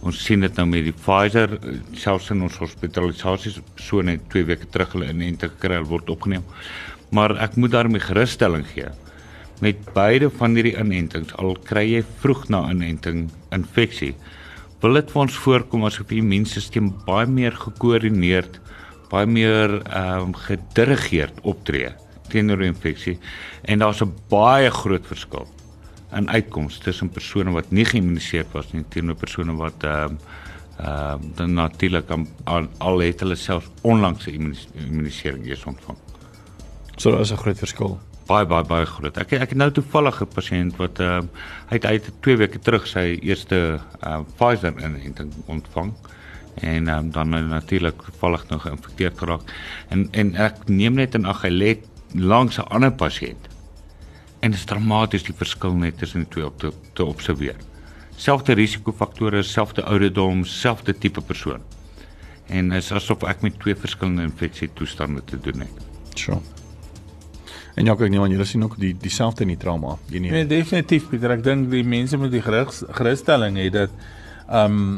Ons 0.00 0.22
sien 0.24 0.40
dit 0.40 0.56
nou 0.56 0.64
met 0.68 0.86
die 0.86 0.96
Pfizer 0.96 1.58
selfs 1.98 2.30
in 2.32 2.40
ons 2.46 2.56
hospitalisasies 2.62 3.58
so 3.76 4.00
net 4.00 4.24
2 4.32 4.46
weke 4.48 4.68
terug 4.72 4.94
hulle 4.96 5.10
inente 5.12 5.50
gekry 5.52 5.80
word 5.90 6.08
opgeneem. 6.12 6.46
Maar 7.12 7.36
ek 7.44 7.58
moet 7.60 7.74
daarmee 7.74 8.00
gerusstelling 8.00 8.64
gee. 8.72 8.88
Met 9.60 9.82
beide 9.92 10.30
van 10.32 10.56
hierdie 10.56 10.76
inentings 10.80 11.34
al 11.36 11.52
kry 11.68 11.84
jy 11.90 12.02
vroeg 12.22 12.46
na 12.48 12.62
inenting 12.72 13.26
infeksie, 13.52 14.14
wil 14.80 14.96
dit 14.96 15.12
vir 15.12 15.22
ons 15.26 15.40
voorkom 15.44 15.84
asof 15.84 16.08
die 16.08 16.22
immuunstelsel 16.22 16.88
baie 17.04 17.28
meer 17.28 17.52
gekoördineerd, 17.60 18.56
baie 19.10 19.28
meer 19.28 19.82
ehm 19.82 20.30
um, 20.30 20.36
gedirigeerd 20.46 21.42
optree 21.42 21.90
teenoor 22.30 22.62
die 22.62 22.70
infeksie 22.70 23.16
en 23.68 23.82
daar's 23.82 24.00
'n 24.02 24.14
baie 24.30 24.70
groot 24.70 25.06
verskil 25.06 25.48
in 26.16 26.28
uitkomste 26.28 26.82
tussen 26.82 27.08
persone 27.08 27.50
wat 27.50 27.70
nie 27.70 27.84
geïmmuniseer 27.84 28.46
was 28.52 28.72
nie 28.72 28.84
teenoor 28.88 29.18
persone 29.20 29.56
wat 29.56 29.84
ehm 29.84 30.14
uh, 30.14 30.38
ehm 30.80 31.20
uh, 31.20 31.36
dan 31.36 31.52
natuurlik 31.52 32.10
al, 32.44 32.66
al 32.78 32.98
het 32.98 33.20
hulle 33.20 33.34
self 33.34 33.70
onlangs 33.82 34.26
'n 34.26 34.54
immunisering 34.74 35.46
eers 35.46 35.64
ontvang. 35.64 35.98
So 36.96 37.10
daar 37.10 37.20
is 37.20 37.32
'n 37.32 37.36
groot 37.36 37.58
verskil. 37.58 38.00
Baie 38.26 38.46
baie 38.46 38.64
baie 38.64 38.86
groot. 38.86 39.16
Ek 39.16 39.32
ek 39.32 39.48
het 39.48 39.58
nou 39.58 39.70
toevallig 39.70 40.20
'n 40.20 40.34
pasiënt 40.34 40.76
wat 40.76 40.98
ehm 40.98 41.24
uh, 41.24 41.28
hy 41.68 41.74
het 41.76 41.84
uit 41.84 42.10
2 42.20 42.36
weke 42.36 42.58
terug 42.58 42.86
sy 42.86 43.18
eerste 43.22 43.80
uh, 44.06 44.20
Pfizer 44.36 44.74
inenting 44.78 45.32
ontvang 45.46 45.92
en 46.54 46.88
um, 46.88 47.10
dan 47.10 47.28
natuurlik 47.28 48.02
toevallig 48.02 48.48
nog 48.48 48.62
geïnfekteerd 48.62 49.18
geraak. 49.18 49.40
En 49.88 50.08
en 50.10 50.34
ek 50.34 50.68
neem 50.68 50.94
net 50.94 51.14
in 51.14 51.24
ag 51.24 51.42
hy 51.42 51.50
lê 51.50 51.78
langs 52.14 52.58
'n 52.58 52.68
ander 52.68 52.92
pasiënt. 52.92 53.49
En 54.40 54.50
dit 54.50 54.58
is 54.58 54.64
dramaties 54.64 55.26
die 55.26 55.36
verskil 55.36 55.74
net 55.76 55.98
tussen 56.00 56.24
die 56.24 56.30
twee 56.32 56.46
op 56.46 56.58
te, 56.58 56.72
te 56.96 57.04
observeer. 57.04 57.58
Selfde 58.20 58.56
risikofaktore, 58.56 59.42
selfde 59.42 59.84
ouderdom, 59.84 60.44
selfde 60.44 60.96
tipe 60.96 61.20
persoon. 61.20 61.60
En 62.48 62.72
is 62.76 62.90
asof 62.92 63.22
ek 63.28 63.44
met 63.46 63.60
twee 63.60 63.76
verskillende 63.76 64.24
infeksie 64.26 64.70
toestande 64.74 65.22
te 65.24 65.38
doen 65.40 65.66
het. 65.66 65.84
Sure. 66.18 66.40
En 67.78 67.86
ja, 67.86 67.94
kyk 67.94 68.10
nie 68.12 68.20
want 68.20 68.34
julle 68.34 68.44
sien 68.48 68.64
ook 68.66 68.74
die 68.80 68.94
dieselfde 68.98 69.46
in 69.46 69.54
die 69.54 69.60
trauma. 69.60 69.94
Die 70.10 70.20
nie. 70.20 70.32
Nee, 70.34 70.48
definitief 70.48 71.06
Pieter. 71.08 71.36
Ek 71.36 71.44
dink 71.46 71.70
die 71.72 71.84
mense 71.86 72.18
met 72.20 72.32
die 72.34 72.42
gerig 72.44 72.72
gerusstelling 72.98 73.60
het 73.60 73.76
dat 73.76 73.96
ehm 74.48 74.76
um, 74.80 74.92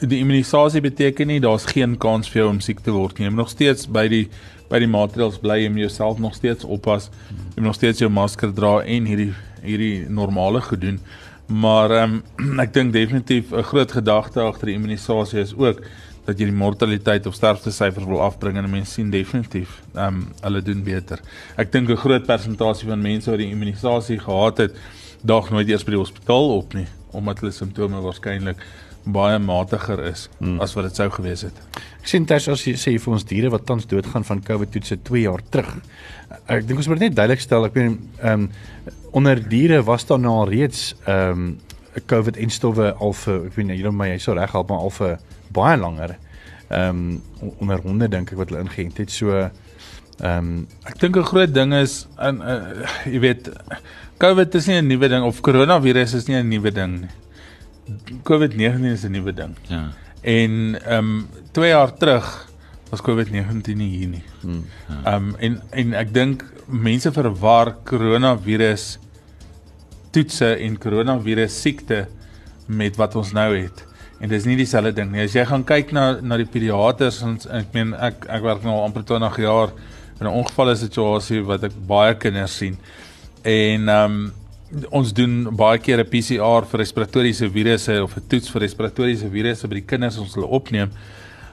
die 0.00 0.18
immunisasie 0.20 0.82
beteken 0.84 1.30
nie 1.30 1.40
daar's 1.40 1.64
geen 1.70 1.96
kans 1.96 2.28
vir 2.28 2.42
jou 2.42 2.50
om 2.50 2.60
siek 2.60 2.82
te 2.84 2.92
word 2.92 3.18
nie. 3.18 3.26
Jy 3.26 3.32
moet 3.32 3.44
nog 3.46 3.52
steeds 3.52 3.88
by 3.88 4.06
die 4.12 4.26
by 4.66 4.80
die 4.82 4.90
maatreëls 4.90 5.38
bly 5.38 5.60
en 5.62 5.76
jouself 5.78 6.18
nog 6.18 6.34
steeds 6.34 6.66
oppas. 6.66 7.06
Jy 7.54 7.60
moet 7.60 7.68
nog 7.70 7.76
steeds 7.78 8.02
jou 8.02 8.10
masker 8.10 8.50
dra 8.54 8.80
en 8.82 9.06
hierdie 9.06 9.32
hierdie 9.62 10.08
normale 10.10 10.60
gedoen. 10.60 10.98
Maar 11.46 11.94
ehm 12.00 12.18
um, 12.36 12.58
ek 12.64 12.74
dink 12.74 12.92
definitief 12.92 13.52
'n 13.52 13.62
groot 13.62 13.92
gedagte 13.92 14.42
agter 14.42 14.66
die 14.66 14.76
immunisasie 14.76 15.40
is 15.40 15.54
ook 15.54 15.80
dat 16.26 16.38
jy 16.38 16.50
die 16.50 16.58
mortaliteit 16.58 17.26
of 17.26 17.34
sterfte 17.34 17.70
syfers 17.70 18.04
wil 18.04 18.20
afbring 18.20 18.58
en 18.58 18.70
mense 18.70 18.92
sien 18.92 19.10
definitief 19.10 19.80
ehm 19.94 20.06
um, 20.06 20.28
hulle 20.42 20.62
doen 20.62 20.82
beter. 20.82 21.22
Ek 21.56 21.72
dink 21.72 21.88
'n 21.88 21.96
groot 21.96 22.26
persentasie 22.26 22.88
van 22.88 23.00
mense 23.00 23.30
wat 23.30 23.38
die 23.38 23.50
immunisasie 23.50 24.18
gehad 24.18 24.58
het, 24.58 24.74
daag 25.22 25.50
nooit 25.50 25.68
eers 25.68 25.84
by 25.84 25.90
die 25.90 26.04
hospitaal 26.04 26.56
op 26.58 26.74
nie 26.74 26.86
omdat 27.16 27.40
hulle 27.40 27.52
simptome 27.52 28.00
waarskynlik 28.04 28.60
baie 29.06 29.38
matiger 29.38 30.00
is 30.08 30.26
hmm. 30.38 30.58
as 30.60 30.74
wat 30.74 30.88
dit 30.88 30.98
sou 30.98 31.06
gewees 31.14 31.44
het. 31.46 31.58
Ek 32.00 32.10
sien 32.10 32.26
ters 32.26 32.48
as 32.50 32.64
jy 32.66 32.74
sê 32.78 32.96
vir 33.02 33.14
ons 33.14 33.26
diere 33.26 33.50
wat 33.54 33.66
tans 33.68 33.86
doodgaan 33.86 34.26
van 34.26 34.42
COVID 34.42 34.72
toetse 34.74 34.98
2 35.06 35.22
jaar 35.24 35.42
terug. 35.50 35.70
Ek 36.50 36.66
dink 36.66 36.82
ons 36.82 36.90
moet 36.90 37.06
net 37.06 37.14
duidelik 37.14 37.42
stel, 37.42 37.68
ek 37.68 37.78
weet 37.78 37.94
ehm 38.22 38.48
um, 38.48 38.50
onder 39.16 39.38
diere 39.40 39.78
was 39.86 40.04
daar 40.04 40.20
nou 40.20 40.34
al 40.42 40.50
reeds 40.50 40.90
ehm 41.06 41.46
um, 41.46 41.46
COVID 42.10 42.36
en 42.36 42.50
stowwe 42.52 42.90
al 42.92 43.14
vir 43.16 43.46
ek 43.46 43.54
weet 43.56 43.66
nie, 43.70 43.78
julle 43.78 43.94
my 43.96 44.10
jy 44.10 44.18
sou 44.20 44.34
reg 44.36 44.52
help 44.52 44.68
maar 44.68 44.82
al 44.84 44.92
vir 44.98 45.14
baie 45.56 45.78
langer. 45.80 46.16
Ehm 46.68 47.04
um, 47.40 47.52
onder 47.62 47.80
honde 47.86 48.10
dink 48.12 48.34
ek 48.34 48.42
wat 48.42 48.50
hulle 48.50 48.66
ingeënt 48.66 48.98
het. 49.04 49.14
So 49.14 49.38
ehm 49.38 49.52
um, 50.26 50.66
ek 50.84 50.98
dink 51.00 51.16
'n 51.16 51.30
groot 51.30 51.54
ding 51.54 51.74
is 51.74 52.06
in 52.18 52.42
uh, 52.42 52.82
jy 53.06 53.22
weet 53.22 53.52
COVID 54.18 54.54
is 54.54 54.66
nie 54.66 54.80
'n 54.80 54.88
nuwe 54.88 55.08
ding 55.08 55.22
of 55.24 55.40
koronavirus 55.40 56.14
is 56.14 56.28
nie 56.28 56.36
'n 56.36 56.48
nuwe 56.48 56.72
ding 56.72 57.00
nie. 57.00 57.14
COVID-19 58.22 58.84
is 58.84 59.04
'n 59.04 59.10
nuwe 59.10 59.32
ding. 59.32 59.56
Ja. 59.68 59.88
En 60.20 60.82
ehm 60.82 60.98
um, 60.98 61.28
2 61.52 61.68
jaar 61.68 61.94
terug 61.94 62.48
was 62.90 63.00
COVID-19 63.02 63.76
nie 63.76 63.90
hier 63.98 64.08
nie. 64.08 64.24
Hmm. 64.40 64.64
Ehm 65.04 65.14
um, 65.14 65.34
en 65.38 65.62
en 65.70 65.92
ek 65.94 66.14
dink 66.14 66.44
mense 66.66 67.12
verwar 67.12 67.76
koronavirus 67.84 68.98
toetse 70.10 70.56
en 70.56 70.78
koronavirus 70.78 71.60
siekte 71.60 72.06
met 72.66 72.96
wat 72.96 73.14
ons 73.14 73.32
nou 73.32 73.56
het 73.56 73.84
en 74.20 74.32
dis 74.32 74.46
nie 74.48 74.56
dieselfde 74.56 74.94
ding 74.96 75.12
nie. 75.12 75.24
As 75.26 75.34
jy 75.36 75.44
gaan 75.48 75.64
kyk 75.66 75.92
na 75.96 76.06
na 76.24 76.38
die 76.40 76.48
pediaters 76.48 77.20
ons 77.26 77.48
ek 77.52 77.74
meen 77.76 77.92
ek 77.94 78.26
ek 78.32 78.42
werk 78.46 78.64
nou 78.64 78.74
al 78.78 78.88
amper 78.88 79.04
20 79.04 79.38
jaar 79.44 79.74
in 80.20 80.26
'n 80.26 80.32
ongevalle 80.32 80.76
situasie 80.76 81.42
wat 81.44 81.64
ek 81.64 81.72
baie 81.86 82.14
kinders 82.14 82.56
sien. 82.56 82.78
En 83.42 83.88
ehm 83.88 84.12
um, 84.12 84.32
ons 84.90 85.12
doen 85.14 85.44
baie 85.56 85.78
keer 85.78 86.00
'n 86.00 86.08
PCR 86.10 86.66
vir 86.66 86.80
respiratoriese 86.80 87.48
virusse 87.50 88.02
of 88.02 88.16
'n 88.16 88.26
toets 88.28 88.48
vir 88.50 88.60
respiratoriese 88.62 89.30
virusse 89.30 89.68
by 89.68 89.74
die 89.74 89.86
kinders 89.86 90.18
ons 90.18 90.34
hulle 90.34 90.46
opneem. 90.46 90.90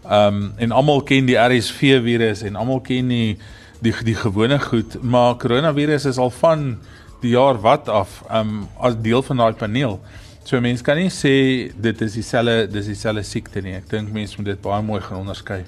Ehm 0.06 0.36
um, 0.36 0.54
en 0.58 0.72
almal 0.72 1.02
ken 1.02 1.26
die 1.26 1.38
RSV 1.38 2.02
virus 2.04 2.42
en 2.44 2.56
almal 2.56 2.82
ken 2.82 3.08
die 3.08 3.38
die 3.82 3.94
die 4.04 4.16
gewone 4.16 4.60
goed, 4.60 5.02
maar 5.02 5.36
koronavirus 5.36 6.06
is 6.06 6.18
al 6.18 6.30
van 6.30 6.78
die 7.22 7.32
jaar 7.32 7.62
wat 7.62 7.90
af 7.90 8.24
ehm 8.30 8.50
um, 8.50 8.68
as 8.80 8.96
deel 9.02 9.22
van 9.22 9.38
daai 9.38 9.54
paneel. 9.54 10.00
So 10.44 10.60
mense 10.60 10.84
kan 10.84 10.98
nie 10.98 11.10
sê 11.10 11.72
dit 11.76 12.02
is 12.02 12.14
dieselfde 12.14 12.68
dis 12.72 12.86
dieselfde 12.86 13.24
siekte 13.24 13.62
nie. 13.62 13.76
Ek 13.76 13.90
dink 13.90 14.12
mense 14.12 14.36
moet 14.38 14.46
dit 14.46 14.62
baie 14.62 14.82
mooi 14.84 15.00
gaan 15.02 15.22
onderskei. 15.24 15.64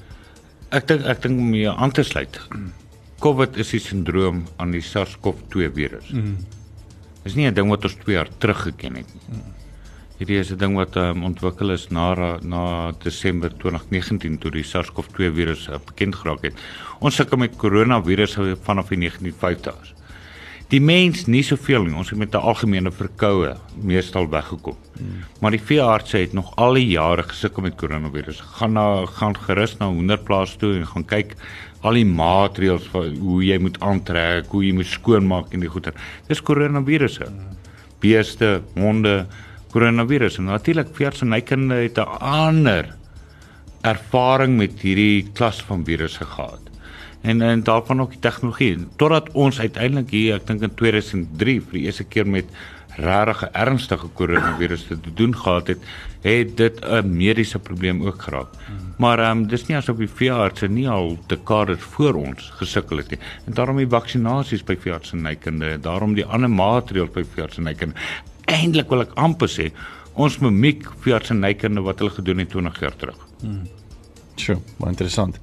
Ek 0.71 0.87
dink 0.87 1.05
ek 1.05 1.21
dink 1.21 1.39
om 1.39 1.49
mee 1.49 1.69
aan 1.69 1.91
te 1.91 2.03
sluit. 2.03 2.41
COVID 3.19 3.57
is 3.57 3.73
'n 3.73 3.79
sindroom 3.79 4.45
aan 4.57 4.71
die 4.71 4.81
SARS-CoV-2 4.81 5.71
virus. 5.73 6.09
Mm. 6.11 6.37
Dis 7.25 7.35
nie 7.35 7.47
'n 7.49 7.53
ding 7.53 7.69
wat 7.69 7.83
ons 7.83 7.95
2 8.05 8.15
jaar 8.15 8.29
terug 8.37 8.61
geken 8.69 8.95
het 9.01 9.13
nie. 9.13 9.23
Mm. 9.29 9.53
Hierdie 10.19 10.39
is 10.39 10.51
'n 10.51 10.57
ding 10.57 10.75
wat 10.75 10.95
um, 10.95 11.23
ontwikkel 11.23 11.71
is 11.71 11.89
na 11.89 12.37
na 12.41 12.91
Desember 13.03 13.49
2019 13.49 14.37
toe 14.37 14.51
die 14.51 14.63
SARS-CoV-2 14.63 15.33
virus 15.33 15.67
bekend 15.85 16.15
geraak 16.15 16.43
het. 16.43 16.53
Ons 16.99 17.15
sukkel 17.15 17.37
met 17.37 17.57
koronavirus 17.57 18.37
vanaf 18.63 18.89
die 18.89 19.09
1950s 19.09 19.94
die 20.71 20.81
mens 20.81 21.25
nie 21.29 21.43
soveel 21.45 21.85
nie. 21.85 21.95
Ons 21.95 22.09
het 22.09 22.19
met 22.19 22.33
'n 22.33 22.41
algemene 22.41 22.91
verkoue 22.91 23.55
meestal 23.81 24.29
weggekom. 24.29 24.77
Hmm. 24.97 25.23
Maar 25.41 25.51
die 25.51 25.61
veeartse 25.61 26.17
het 26.17 26.33
nog 26.33 26.55
al 26.55 26.73
die 26.73 26.87
jare 26.87 27.23
gesukkel 27.23 27.61
met 27.61 27.75
koronavirus. 27.75 28.39
Gaan 28.39 28.73
na 28.73 29.05
gaan 29.05 29.37
gerus 29.37 29.77
na 29.77 29.87
hoenderplaas 29.87 30.55
toe 30.55 30.75
en 30.75 30.87
gaan 30.87 31.05
kyk 31.05 31.35
al 31.81 31.93
die 31.93 32.05
maatreëls 32.05 32.87
vir 32.87 33.13
hoe 33.19 33.43
jy 33.43 33.57
moet 33.57 33.79
aantrek, 33.79 34.45
hoe 34.47 34.65
jy 34.65 34.73
moet 34.73 34.85
skoonmaak 34.85 35.53
en 35.53 35.59
die 35.59 35.69
goeie. 35.69 35.93
Dis 36.27 36.41
koronavirusse. 36.41 37.25
Hmm. 37.25 37.57
Beeste, 37.99 38.61
honde, 38.73 39.27
koronavirus. 39.71 40.37
En 40.37 40.45
natuurlik 40.45 40.95
veeartse 40.95 41.25
nykinde 41.25 41.75
het 41.75 41.97
'n 41.97 42.19
ander 42.19 42.95
ervaring 43.81 44.57
met 44.57 44.81
hierdie 44.81 45.29
klas 45.33 45.61
van 45.61 45.85
virusse 45.85 46.25
gehad 46.25 46.64
en 47.25 47.41
en 47.41 47.63
daarvan 47.63 48.01
ook 48.01 48.15
die 48.15 48.23
tegnologie 48.23 48.87
totdat 49.01 49.31
ons 49.33 49.59
uiteindelik 49.59 50.09
hier 50.13 50.39
ek 50.39 50.47
dink 50.47 50.65
in 50.67 50.73
2003 50.81 51.59
vir 51.67 51.77
die 51.79 51.85
eerste 51.89 52.05
keer 52.05 52.27
met 52.37 52.51
regtig 52.95 53.49
ernstige 53.51 54.07
koronavirus 54.13 54.85
te 54.87 54.97
doen 55.13 55.35
gehad 55.35 55.67
het 55.67 55.87
het 56.21 56.57
dit 56.57 56.79
'n 56.81 57.17
mediese 57.17 57.59
probleem 57.59 58.01
ook 58.01 58.21
geraak. 58.21 58.47
Maar 58.97 59.19
ehm 59.19 59.37
um, 59.37 59.47
dis 59.47 59.67
nie 59.67 59.77
asof 59.77 59.97
die 59.97 60.07
veeartse 60.07 60.67
nie 60.67 60.89
al 60.89 61.17
dekades 61.27 61.81
voor 61.81 62.13
ons 62.13 62.49
gesukkel 62.49 62.97
het 62.97 63.09
nie. 63.09 63.19
En 63.45 63.53
daarom 63.53 63.77
die 63.77 63.87
vaksinasies 63.87 64.63
by 64.63 64.77
veeartse 64.79 65.15
nykinde, 65.15 65.79
daarom 65.79 66.13
die 66.13 66.25
ander 66.25 66.49
maatreëls 66.49 67.11
by 67.11 67.23
veeartse 67.35 67.61
nykinde. 67.61 67.95
Eindelik 68.45 68.89
wil 68.89 69.01
ek 69.01 69.13
amper 69.13 69.47
sê 69.49 69.71
ons 70.13 70.37
mimiek 70.39 70.87
veeartse 70.99 71.33
nykinde 71.33 71.81
wat 71.81 71.99
hulle 71.99 72.11
gedoen 72.11 72.37
het 72.37 72.49
20 72.49 72.79
jaar 72.79 72.95
terug. 72.95 73.27
Hmm. 73.41 73.67
Sjoe, 74.35 74.57
baie 74.77 74.91
interessant. 74.91 75.37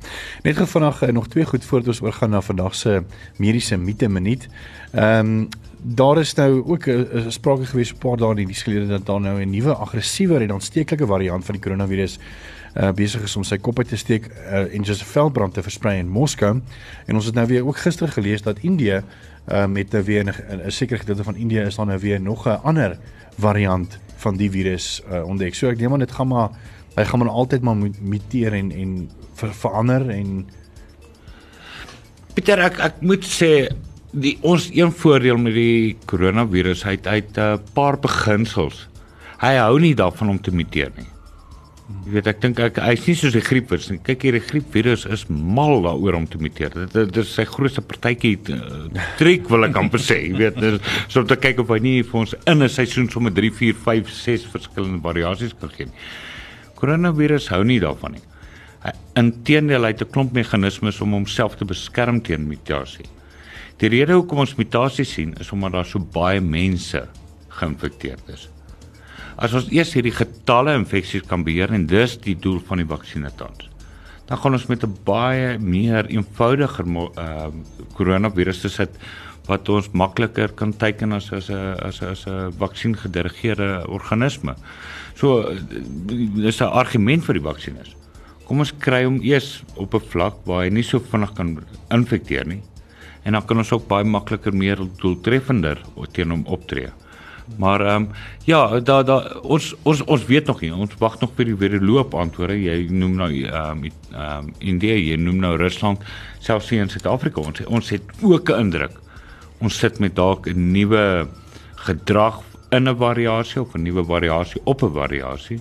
Net 0.45 0.57
gou 0.59 0.67
vanaand 0.69 1.13
nog 1.17 1.29
twee 1.33 1.45
goed 1.49 1.65
voordat 1.65 1.89
ons 1.89 2.03
oorgaan 2.05 2.31
na 2.31 2.41
vandag 2.45 2.75
se 2.75 3.03
mediese 3.41 3.77
mite 3.77 4.09
minuut. 4.09 4.49
Ehm 4.93 5.27
um, 5.27 5.49
daar 5.83 6.19
is 6.19 6.35
nou 6.35 6.63
ook 6.65 6.87
'n 6.87 6.91
uh, 6.91 7.15
uh, 7.15 7.31
sprake 7.31 7.67
gewees 7.67 7.93
'n 7.93 7.99
paar 7.99 8.17
dae 8.17 8.37
in 8.37 8.47
die 8.47 8.55
gelede 8.55 8.87
dat 8.87 9.07
daar 9.07 9.21
nou 9.21 9.41
'n 9.41 9.51
nuwe 9.51 9.75
aggressiewer 9.75 10.43
en 10.43 10.53
aansteeklike 10.53 11.07
variant 11.07 11.45
van 11.45 11.55
die 11.55 11.63
koronavirus 11.63 12.19
uh, 12.77 12.93
besig 12.93 13.23
is 13.23 13.37
om 13.37 13.45
sy 13.45 13.59
kop 13.59 13.79
uit 13.79 13.89
te 13.89 13.97
steek 13.97 14.27
uh, 14.27 14.75
en 14.75 14.83
just 14.83 15.01
'n 15.01 15.05
veldbrand 15.05 15.55
te 15.55 15.63
versprei 15.63 15.99
in 15.99 16.09
Moskou. 16.09 16.61
En 17.07 17.15
ons 17.15 17.25
het 17.25 17.35
nou 17.35 17.47
weer 17.47 17.67
ook 17.67 17.77
gister 17.77 18.09
gelees 18.09 18.43
dat 18.43 18.59
Indië 18.59 19.03
uh, 19.49 19.67
met 19.67 19.91
nou 19.91 20.05
weer 20.05 20.25
'n 20.25 20.71
sekere 20.71 20.99
gedeelte 20.99 21.25
van 21.25 21.37
Indië 21.37 21.61
is 21.61 21.75
daar 21.75 21.87
nou 21.87 21.99
weer 21.99 22.21
nog 22.21 22.47
'n 22.47 22.63
ander 22.63 22.99
variant 23.39 23.99
van 24.17 24.37
die 24.37 24.51
virus 24.51 25.03
uh, 25.11 25.25
ontdek. 25.27 25.55
So 25.55 25.69
ek 25.69 25.79
neem 25.79 25.93
aan 25.93 25.99
dit 25.99 26.13
gaan 26.13 26.29
maar 26.29 26.51
hy 26.97 27.05
gaan 27.05 27.23
maar 27.23 27.29
altyd 27.29 27.63
maar 27.63 27.77
muteer 28.01 28.53
en 28.53 28.73
en 28.73 29.11
ver, 29.35 29.55
verander 29.55 30.11
en 30.11 30.45
Pieter 32.33 32.63
ek 32.65 32.79
ek 32.81 33.01
moet 33.05 33.27
sê 33.29 33.69
die 34.13 34.39
ons 34.49 34.71
een 34.73 34.93
voordeel 35.03 35.41
met 35.41 35.53
die 35.57 35.97
koronavirus 36.09 36.85
hy 36.89 36.97
het 36.97 37.07
uit 37.07 37.39
'n 37.39 37.61
paar 37.75 37.99
beginsels. 38.01 38.89
Hy 39.41 39.57
hou 39.57 39.79
nie 39.81 39.95
daarvan 39.95 40.29
om 40.29 40.39
te 40.41 40.51
muteer 40.51 40.93
nie. 40.97 41.09
Jy 42.07 42.13
weet 42.13 42.27
ek 42.27 42.41
dink 42.41 42.61
ek 42.61 42.77
hy's 42.81 43.07
nie 43.07 43.15
soos 43.15 43.33
die 43.33 43.45
griepvirus 43.45 43.91
nie. 43.91 43.99
Kyk 43.99 44.23
hier 44.23 44.33
die 44.33 44.41
griepvirus 44.41 45.05
is 45.07 45.27
mal 45.29 45.83
daaroor 45.83 46.15
om 46.15 46.27
te 46.27 46.39
muteer. 46.39 46.71
Dit, 46.71 46.93
dit 46.93 47.17
is 47.17 47.35
sy 47.35 47.45
grootste 47.45 47.83
partytjie 47.83 48.39
uh, 48.49 48.89
triek 49.19 49.49
wil 49.51 49.65
ek 49.65 49.77
amper 49.77 50.01
sê. 50.01 50.23
Jy 50.29 50.37
weet 50.39 50.61
dis 50.61 50.81
so 51.09 51.21
om 51.21 51.27
te 51.27 51.37
kyk 51.37 51.61
of 51.61 51.69
hy 51.69 51.81
nie 51.85 52.03
vir 52.03 52.21
ons 52.21 52.35
in 52.47 52.63
'n 52.63 52.69
seisoen 52.69 53.11
sommer 53.11 53.33
3, 53.33 53.51
4, 53.51 53.75
5, 53.75 54.09
6 54.09 54.47
verskillende 54.55 55.03
variasies 55.03 55.53
kan 55.61 55.69
gee 55.69 55.87
nie. 55.87 55.99
Koronavirus 56.83 57.47
hou 57.55 57.63
nie 57.63 57.79
daarvan 57.79 58.17
nie. 58.17 58.25
Inteendeel 59.15 59.85
hy 59.87 59.93
het 59.93 60.03
'n 60.03 60.11
klomp 60.11 60.33
meganismes 60.33 61.01
om 61.01 61.13
homself 61.13 61.55
te 61.57 61.65
beskerm 61.65 62.21
teen 62.21 62.49
mutasie. 62.49 63.07
Die 63.79 63.89
rede 63.89 64.15
hoekom 64.15 64.39
ons 64.39 64.57
mutasie 64.57 65.05
sien 65.05 65.35
is 65.41 65.53
omdat 65.53 65.73
daar 65.73 65.87
so 65.87 65.99
baie 65.99 66.41
mense 66.41 67.07
geïnfekteerd 67.49 68.29
is. 68.29 68.49
As 69.37 69.55
ons 69.55 69.71
eers 69.71 69.95
hierdie 69.95 70.13
getalle 70.15 70.75
infeksies 70.75 71.23
kan 71.23 71.45
beheer 71.45 71.73
en 71.73 71.87
dis 71.87 72.17
die 72.19 72.35
doel 72.35 72.61
van 72.67 72.79
die 72.79 72.87
vaksinne 72.87 73.31
tans. 73.37 73.69
Dan 74.27 74.39
gaan 74.39 74.53
ons 74.53 74.67
met 74.67 74.83
'n 74.83 74.97
baie 75.05 75.59
meer 75.59 76.07
eenvoudiger 76.07 76.87
uh 76.87 77.51
koronavirus 77.95 78.61
te 78.61 78.69
sit 78.69 78.91
wat 79.47 79.69
ons 79.69 79.91
makliker 79.93 80.53
kan 80.55 80.73
teiken 80.73 81.13
as 81.13 81.33
as 81.33 81.51
'n 81.51 81.77
as 81.83 82.03
as 82.03 82.27
'n 82.27 82.53
vaksin 82.59 82.97
gedirigeerde 82.97 83.85
organisme. 83.89 84.55
So 85.15 85.55
dis 86.07 86.61
'n 86.61 86.65
argument 86.65 87.25
vir 87.25 87.35
die 87.35 87.43
vaksines. 87.43 87.97
Kom 88.47 88.59
ons 88.59 88.73
kry 88.79 89.05
hom 89.05 89.21
eers 89.23 89.63
op 89.77 89.95
'n 89.95 90.01
vlak 90.01 90.35
waar 90.45 90.65
hy 90.65 90.71
nie 90.71 90.83
so 90.83 90.99
vinnig 90.99 91.35
kan 91.35 91.59
infekteer 91.91 92.47
nie. 92.47 92.63
en 93.23 93.37
dan 93.37 93.45
kan 93.47 93.63
ons 93.63 93.71
ook 93.75 93.87
baie 93.91 94.07
makliker 94.07 94.55
meer 94.55 94.81
doeltreffender 95.01 95.81
teen 96.17 96.35
hom 96.35 96.45
optree. 96.51 96.91
Maar 97.59 97.83
ehm 97.85 98.05
um, 98.05 98.09
ja, 98.47 98.81
daar 98.81 99.05
daar 99.05 99.41
ons 99.43 99.73
ons 99.83 100.03
ons 100.05 100.27
weet 100.27 100.47
nog 100.47 100.61
nie. 100.63 100.71
Ons 100.75 100.95
wag 100.99 101.19
nog 101.21 101.33
vir 101.37 101.51
die 101.51 101.57
weer 101.59 101.81
loop 101.81 102.15
antwoorde. 102.15 102.57
Jy 102.57 102.87
noem 102.91 103.17
nou 103.19 103.31
ehm 103.31 103.85
um, 103.85 103.91
ehm 104.13 104.49
um, 104.49 104.53
India, 104.59 104.95
jy 104.95 105.17
noem 105.19 105.43
nou 105.43 105.57
Rusland, 105.57 106.03
selfs 106.41 106.71
hier 106.71 106.83
in 106.83 106.91
Suid-Afrika. 106.91 107.43
Ons 107.43 107.65
ons 107.67 107.91
het 107.91 108.03
ook 108.23 108.51
'n 108.51 108.61
indruk. 108.67 108.97
Ons 109.61 109.79
sit 109.79 109.99
met 109.99 110.15
dalk 110.17 110.47
'n 110.47 110.73
nuwe 110.73 111.29
gedrag 111.77 112.43
in 112.73 112.89
'n 112.89 112.97
variasie 112.97 113.61
of 113.61 113.75
'n 113.75 113.83
nuwe 113.83 114.05
variasie 114.05 114.61
op 114.65 114.83
'n 114.83 114.93
variasie. 114.93 115.61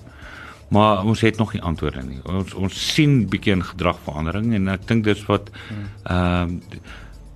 Maar 0.70 1.04
ons 1.04 1.22
het 1.22 1.38
nog 1.38 1.54
nie 1.54 1.62
antwoorde 1.62 2.02
nie. 2.04 2.20
Ons 2.24 2.54
ons 2.54 2.94
sien 2.94 3.30
bietjie 3.30 3.56
'n 3.56 3.64
gedragverandering 3.64 4.54
en 4.54 4.68
ek 4.68 4.88
dink 4.88 5.04
dis 5.04 5.26
wat 5.26 5.50
ehm 6.04 6.42
um, 6.42 6.62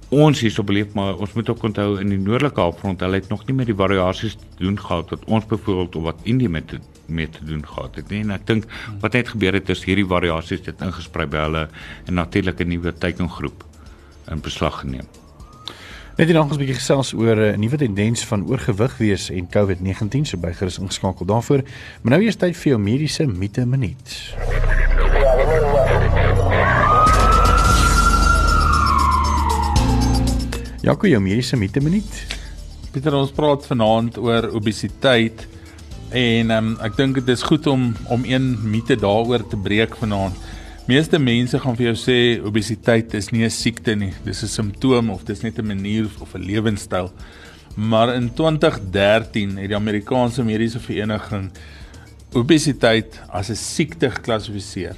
ons 0.10 0.40
hier 0.40 0.52
so 0.52 0.64
beleef 0.64 0.94
maar 0.94 1.18
ons 1.18 1.34
moet 1.34 1.50
ook 1.50 1.64
onthou 1.64 2.00
in 2.00 2.10
die 2.10 2.20
noordelike 2.20 2.62
halfrond 2.62 3.00
hulle 3.00 3.16
het 3.16 3.30
nog 3.30 3.46
nie 3.48 3.56
met 3.56 3.66
die 3.66 3.76
variasies 3.76 4.36
te 4.36 4.64
doen 4.64 4.78
gehad 4.80 5.10
wat 5.10 5.26
ons 5.26 5.46
byvoorbeeld 5.46 5.96
of 5.96 6.04
wat 6.04 6.20
Indië 6.24 6.48
met 6.48 6.80
mee 7.06 7.30
te 7.30 7.46
doen 7.46 7.66
gehad 7.68 7.96
het 7.96 8.10
nie 8.10 8.22
en 8.22 8.32
ek 8.32 8.46
dink 8.46 8.70
wat 9.02 9.14
net 9.14 9.34
gebeur 9.34 9.54
het 9.54 9.70
is 9.70 9.84
hierdie 9.84 10.06
variasies 10.06 10.66
het 10.66 10.82
ingesprei 10.82 11.26
by 11.26 11.38
hulle 11.48 11.68
en 12.06 12.14
natuurlik 12.14 12.62
'n 12.62 12.68
nuwe 12.68 12.94
teikengroep 12.94 13.64
in 14.30 14.42
beslag 14.42 14.80
geneem. 14.80 15.25
Net 16.16 16.28
hier 16.28 16.36
nog 16.36 16.52
'n 16.52 16.58
bietjie 16.58 16.80
gesels 16.80 17.14
oor 17.14 17.36
'n 17.36 17.40
uh, 17.40 17.58
nuwe 17.58 17.78
tendens 17.78 18.24
van 18.26 18.48
oorgewig 18.48 18.98
wees 18.98 19.30
en 19.30 19.50
COVID-19 19.52 20.22
so 20.22 20.38
by 20.38 20.52
gerus 20.52 20.78
ingeskakel 20.80 21.26
daarvoor. 21.26 21.62
Maar 22.02 22.12
nou 22.12 22.24
eers 22.24 22.36
tyd 22.36 22.56
vir 22.58 22.70
jou 22.72 22.80
mediese 22.80 23.26
mite 23.28 23.66
minuut. 23.66 24.36
Jaco, 30.82 31.08
jou 31.08 31.22
mediese 31.22 31.58
mite 31.58 31.80
minuut. 31.80 32.26
Pieter, 32.92 33.14
ons 33.14 33.32
praat 33.32 33.66
vanaand 33.68 34.18
oor 34.18 34.50
obesiteit 34.56 35.48
en 36.10 36.52
um, 36.52 36.78
ek 36.80 36.96
dink 36.96 37.16
dit 37.16 37.28
is 37.28 37.44
goed 37.44 37.68
om 37.68 37.96
om 38.08 38.24
een 38.24 38.56
mite 38.64 38.96
daaroor 38.96 39.48
te 39.48 39.58
breek 39.58 39.96
vanaand. 39.96 40.36
Meeste 40.86 41.18
mense 41.18 41.58
gaan 41.58 41.74
vir 41.74 41.88
jou 41.88 41.96
sê 41.98 42.16
obesiteit 42.46 43.14
is 43.18 43.32
nie 43.34 43.42
'n 43.44 43.50
siekte 43.50 43.96
nie, 43.96 44.14
dis 44.24 44.44
'n 44.44 44.48
simptoom 44.48 45.10
of 45.10 45.26
dis 45.26 45.42
net 45.42 45.58
'n 45.58 45.66
manier 45.66 46.06
of 46.22 46.36
'n 46.36 46.46
lewenstyl. 46.46 47.10
Maar 47.76 48.14
in 48.14 48.30
2013 48.34 49.58
het 49.58 49.70
die 49.70 49.76
Amerikaanse 49.76 50.44
Mediese 50.44 50.80
Vereniging 50.80 51.50
obesiteit 52.34 53.20
as 53.30 53.50
'n 53.50 53.56
siekte 53.56 54.12
geklassifiseer. 54.12 54.96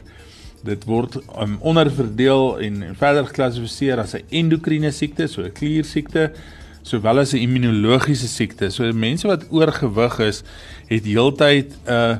Dit 0.63 0.83
word 0.83 1.19
um, 1.39 1.57
onderverdeel 1.61 2.59
en, 2.59 2.83
en 2.83 2.95
verder 2.95 3.25
geklassifiseer 3.25 3.97
as 3.97 4.13
'n 4.13 4.25
endokriene 4.29 4.91
siekte, 4.91 5.27
so 5.27 5.41
'n 5.41 5.53
kliersiekte, 5.53 6.33
sowel 6.81 7.19
as 7.19 7.33
'n 7.33 7.37
immunologiese 7.37 8.27
siekte. 8.27 8.69
So 8.69 8.91
mense 8.91 9.27
wat 9.27 9.45
oorgewig 9.49 10.19
is, 10.19 10.43
het 10.87 11.05
heeltyd 11.05 11.71
'n 11.85 11.91
uh, 11.91 12.17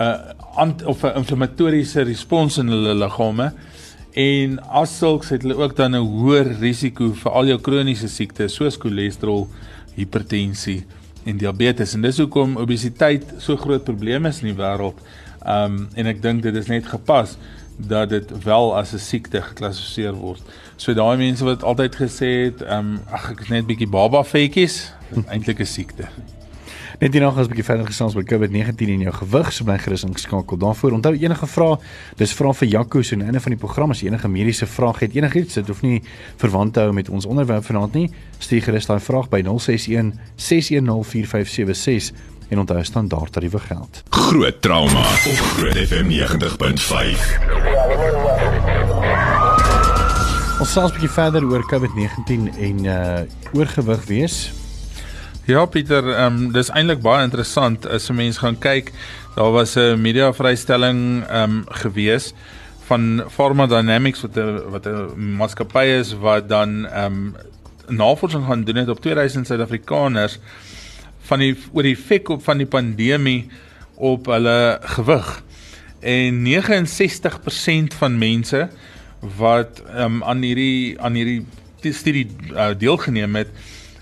'n 0.00 0.39
ant 0.60 0.84
of 0.84 1.04
'n 1.04 1.16
inflammatoriese 1.22 2.02
respons 2.04 2.58
in 2.58 2.68
hulle 2.68 2.94
liggame 2.94 3.52
en 4.12 4.58
as 4.82 4.96
sulks 4.98 5.30
het 5.32 5.42
hulle 5.42 5.56
ook 5.56 5.76
dan 5.76 5.94
'n 5.96 6.04
hoër 6.04 6.58
risiko 6.60 7.12
vir 7.12 7.32
al 7.32 7.46
jou 7.46 7.58
kroniese 7.60 8.08
siektes 8.08 8.54
soos 8.54 8.76
cholesterol, 8.76 9.48
hipertensie 9.94 10.84
en 11.24 11.36
diabetes 11.36 11.94
en 11.94 12.02
dis 12.02 12.18
hoekom 12.18 12.56
obesiteit 12.56 13.24
so 13.38 13.56
groot 13.56 13.84
probleem 13.84 14.26
is 14.26 14.42
in 14.42 14.54
die 14.54 14.62
wêreld. 14.62 14.98
Um 15.46 15.88
en 15.94 16.06
ek 16.06 16.22
dink 16.22 16.42
dit 16.42 16.56
is 16.56 16.68
net 16.68 16.86
gepas 16.86 17.36
dat 17.76 18.08
dit 18.08 18.44
wel 18.44 18.76
as 18.76 18.92
'n 18.92 18.98
siekte 18.98 19.42
geklassifiseer 19.42 20.14
word. 20.14 20.42
So 20.76 20.94
daai 20.94 21.16
mense 21.16 21.44
wat 21.44 21.62
altyd 21.62 21.96
gesê 21.96 22.44
het, 22.44 22.62
um 22.62 23.00
ag 23.12 23.30
ek 23.30 23.40
is 23.40 23.48
net 23.48 23.66
bietjie 23.66 23.88
baba 23.88 24.24
feetjies, 24.24 24.92
eintlik 25.32 25.60
'n 25.60 25.66
siekte. 25.66 26.08
Net 26.98 27.12
hier 27.12 27.22
nog 27.22 27.38
as 27.38 27.46
'n 27.46 27.48
bietjie 27.48 27.64
verder 27.64 27.86
gesels 27.86 28.14
oor 28.14 28.24
COVID-19 28.24 28.88
en 28.88 29.00
jou 29.00 29.12
gewig, 29.12 29.52
so 29.52 29.64
bly 29.64 29.78
gerus 29.78 30.04
ingeskakel. 30.04 30.56
Daarvoor 30.56 30.92
onthou 30.92 31.14
enige 31.14 31.46
vrae, 31.46 31.78
dis 32.16 32.32
vra 32.32 32.52
vir 32.52 32.68
Jaco 32.68 33.02
so 33.02 33.16
'n 33.16 33.22
einde 33.22 33.40
van 33.40 33.52
die 33.52 33.58
program 33.58 33.90
as 33.90 34.02
enige 34.02 34.28
mediese 34.28 34.66
vraag 34.66 34.98
het, 35.00 35.14
enigiets, 35.14 35.54
dit 35.54 35.66
hoef 35.66 35.82
nie 35.82 36.02
verwant 36.36 36.72
te 36.72 36.80
hou 36.80 36.92
met 36.92 37.08
ons 37.08 37.26
onderwerp 37.26 37.64
vanaand 37.64 37.92
nie. 37.92 38.10
Stuur 38.38 38.62
gerus 38.62 38.86
daai 38.86 39.00
vraag 39.00 39.28
by 39.28 39.42
061 39.42 40.12
610 40.36 41.04
4576 41.04 42.12
en 42.50 42.58
onthou 42.58 42.84
standaard 42.84 43.32
tariewe 43.32 43.58
geld. 43.58 44.02
Groot 44.10 44.62
trauma 44.62 45.00
op 45.00 45.38
Groot 45.56 45.76
FM 45.76 46.08
90.5. 46.08 47.38
Ons 50.60 50.72
sal 50.72 50.88
'n 50.88 50.92
bietjie 50.92 51.10
verder 51.10 51.44
oor 51.44 51.64
COVID-19 51.66 52.50
en 52.58 52.84
uh 52.84 53.20
oorgewig 53.52 54.04
wees. 54.04 54.52
Ja 55.48 55.64
Pieter, 55.64 56.04
ehm 56.04 56.36
um, 56.36 56.48
dis 56.52 56.68
eintlik 56.68 57.00
baie 57.00 57.24
interessant 57.24 57.86
as 57.88 58.10
'n 58.10 58.14
mens 58.14 58.38
gaan 58.38 58.58
kyk. 58.58 58.92
Daar 59.36 59.52
was 59.52 59.74
'n 59.76 60.00
media 60.00 60.32
vrystelling 60.32 61.24
ehm 61.28 61.42
um, 61.42 61.64
gewees 61.68 62.34
van 62.86 63.24
Pharma 63.28 63.66
Dynamics 63.66 64.20
wat 64.20 64.36
'n 64.36 64.70
wat 64.70 64.86
'n 64.86 65.36
maatskappy 65.36 65.86
is 66.00 66.12
wat 66.12 66.48
dan 66.48 66.86
ehm 66.86 67.04
um, 67.04 67.36
navorsing 67.88 68.44
gaan 68.44 68.64
doen 68.64 68.76
het 68.76 68.88
op 68.88 69.00
2000 69.00 69.46
Suid-Afrikaners 69.46 70.38
van 71.20 71.38
die 71.38 71.56
oor 71.72 71.82
die 71.82 71.96
effek 71.96 72.28
op 72.28 72.44
van 72.44 72.58
die 72.58 72.66
pandemie 72.66 73.48
op 73.94 74.26
hulle 74.26 74.78
gewig. 74.80 75.42
En 76.00 76.42
69% 76.42 77.94
van 77.94 78.18
mense 78.18 78.68
wat 79.36 79.82
ehm 79.86 80.04
um, 80.04 80.24
aan 80.24 80.42
hierdie 80.42 81.00
aan 81.00 81.14
hierdie 81.14 81.46
studie 81.80 82.28
uh, 82.52 82.68
deelgeneem 82.78 83.34
het, 83.34 83.48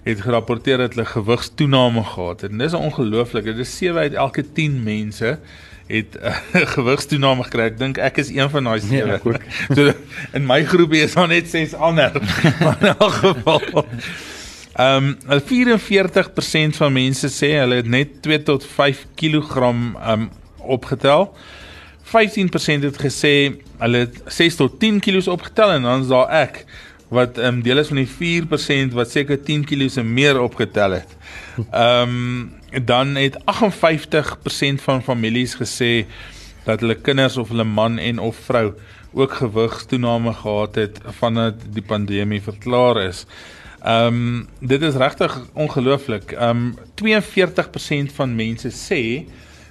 het 0.02 0.20
gerapporteer 0.20 0.76
dat 0.78 0.94
hulle 0.94 1.06
gewigstoename 1.06 2.04
gehad 2.04 2.40
het. 2.40 2.50
En 2.50 2.58
dis 2.58 2.74
ongelooflik. 2.74 3.44
Dit 3.44 3.58
is 3.58 3.76
7 3.76 3.96
uit 3.96 4.12
elke 4.12 4.44
10 4.52 4.82
mense 4.82 5.38
het 5.86 6.14
'n 6.20 6.26
uh, 6.26 6.66
gewigstoename 6.66 7.42
gekry. 7.44 7.62
Ek 7.72 7.78
dink 7.78 7.98
ek 7.98 8.16
is 8.16 8.28
een 8.28 8.50
van 8.50 8.64
daai 8.64 8.80
Nee, 8.80 9.00
sewe. 9.00 9.12
ek 9.12 9.26
ook. 9.26 9.42
so 9.76 9.92
in 10.32 10.46
my 10.46 10.64
groepie 10.64 11.02
is 11.02 11.14
daar 11.14 11.28
net 11.28 11.48
6 11.48 11.74
ander. 11.74 12.12
maar 12.62 12.76
in 12.80 12.94
elk 12.98 13.12
geval 13.12 13.84
Ehm 14.78 15.16
um, 15.28 15.40
44% 15.40 16.76
van 16.76 16.92
mense 16.92 17.28
sê 17.28 17.48
hulle 17.58 17.74
het 17.74 17.88
net 17.88 18.22
2 18.22 18.42
tot 18.42 18.66
5 18.66 19.06
kg 19.14 19.56
ehm 19.56 19.94
um, 20.10 20.30
opgetel. 20.58 21.34
15% 22.08 22.84
het 22.86 22.98
gesê 23.00 23.32
hulle 23.78 23.98
het 23.98 24.20
6 24.26 24.54
tot 24.56 24.78
10 24.80 25.00
kg 25.00 25.26
opgetel 25.28 25.70
en 25.70 25.82
dan 25.82 26.00
is 26.00 26.08
daar 26.08 26.28
ek 26.28 26.64
wat 27.08 27.38
ehm 27.38 27.58
um, 27.58 27.62
deel 27.62 27.78
is 27.78 27.88
van 27.88 28.02
die 28.02 28.42
4% 28.90 28.94
wat 28.96 29.10
seker 29.10 29.40
10 29.42 29.64
kg 29.64 29.96
en 29.96 30.12
meer 30.12 30.40
opgetel 30.40 30.98
het. 31.00 31.16
Ehm 31.70 32.08
um, 32.08 32.56
dan 32.84 33.14
het 33.16 33.38
58% 33.38 34.82
van 34.84 35.02
families 35.02 35.54
gesê 35.56 36.06
dat 36.64 36.80
hulle 36.80 36.98
kinders 37.00 37.36
of 37.36 37.48
hulle 37.48 37.64
man 37.64 37.98
en 37.98 38.18
of 38.18 38.36
vrou 38.36 38.74
ook 39.12 39.32
gewigstoename 39.32 40.32
gehad 40.32 40.74
het 40.74 41.00
vandat 41.20 41.54
die 41.72 41.82
pandemie 41.82 42.42
verklaar 42.42 43.00
is. 43.08 43.24
Ehm 43.82 44.06
um, 44.06 44.48
dit 44.60 44.82
is 44.82 44.94
regtig 44.94 45.40
ongelooflik. 45.52 46.32
Ehm 46.32 46.50
um, 46.50 46.74
42% 48.08 48.12
van 48.14 48.34
mense 48.34 48.70
sê 48.70 49.02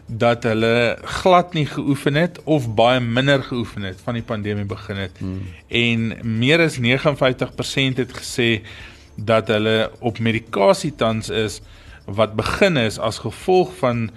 dat 0.08 0.44
hulle 0.44 0.98
glad 1.04 1.54
nie 1.54 1.66
geoefen 1.66 2.16
het 2.16 2.40
of 2.44 2.70
baie 2.76 3.00
minder 3.00 3.44
geoefen 3.44 3.84
het 3.84 4.00
van 4.04 4.16
die 4.16 4.24
pandemie 4.24 4.66
begin 4.66 4.96
het. 4.96 5.18
Hmm. 5.20 5.42
En 5.68 6.14
meer 6.40 6.64
as 6.64 6.80
59% 6.80 8.00
het 8.00 8.14
gesê 8.16 8.62
dat 9.16 9.48
hulle 9.48 9.92
op 10.00 10.20
medikasie 10.20 10.96
tans 10.96 11.30
is 11.30 11.60
wat 12.06 12.36
begin 12.40 12.78
is 12.78 13.00
as 13.00 13.20
gevolg 13.20 13.74
van 13.82 14.08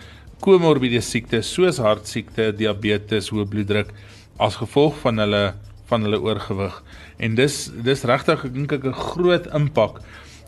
komorbiede 0.41 1.01
siektes 1.01 1.51
soos 1.53 1.81
hartsiekte, 1.83 2.53
diabetes, 2.57 3.29
hoë 3.35 3.49
bloeddruk 3.51 3.91
as 4.39 4.57
gevolg 4.61 4.97
van 5.03 5.19
hulle 5.19 5.45
van 5.91 6.07
hulle 6.07 6.21
oorgewig. 6.23 6.77
En 7.19 7.35
dis 7.35 7.65
dis 7.83 8.05
regtig 8.07 8.45
ek 8.47 8.55
dink 8.55 8.73
ek 8.73 8.85
'n 8.87 8.95
groot 8.95 9.47
impak 9.59 9.99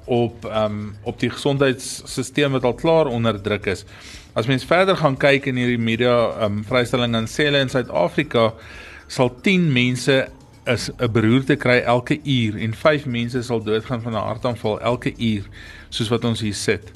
op 0.05 0.45
ehm 0.45 0.65
um, 0.65 0.95
op 1.03 1.21
die 1.21 1.31
gesondheidstelsel 1.31 2.51
wat 2.51 2.65
al 2.65 2.75
klaar 2.75 3.07
onder 3.07 3.41
druk 3.41 3.67
is. 3.67 3.85
As 4.33 4.47
mens 4.47 4.65
verder 4.65 4.97
gaan 4.97 5.17
kyk 5.17 5.47
in 5.47 5.57
hierdie 5.57 5.79
media 5.79 6.15
ehm 6.31 6.59
um, 6.59 6.65
vrystelling 6.65 7.15
aan 7.15 7.29
selle 7.29 7.59
in 7.59 7.69
Suid-Afrika 7.69 8.53
sal 9.07 9.35
10 9.41 9.73
mense 9.73 10.29
is 10.65 10.91
'n 10.99 11.13
beroerte 11.13 11.57
kry 11.57 11.79
elke 11.79 12.21
uur 12.25 12.57
en 12.57 12.75
5 12.75 13.07
mense 13.07 13.43
sal 13.43 13.63
doodgaan 13.63 14.03
van 14.03 14.13
'n 14.13 14.27
hartaanval 14.27 14.81
elke 14.81 15.15
uur 15.19 15.43
soos 15.89 16.09
wat 16.09 16.25
ons 16.25 16.41
hier 16.41 16.55
sit. 16.55 16.93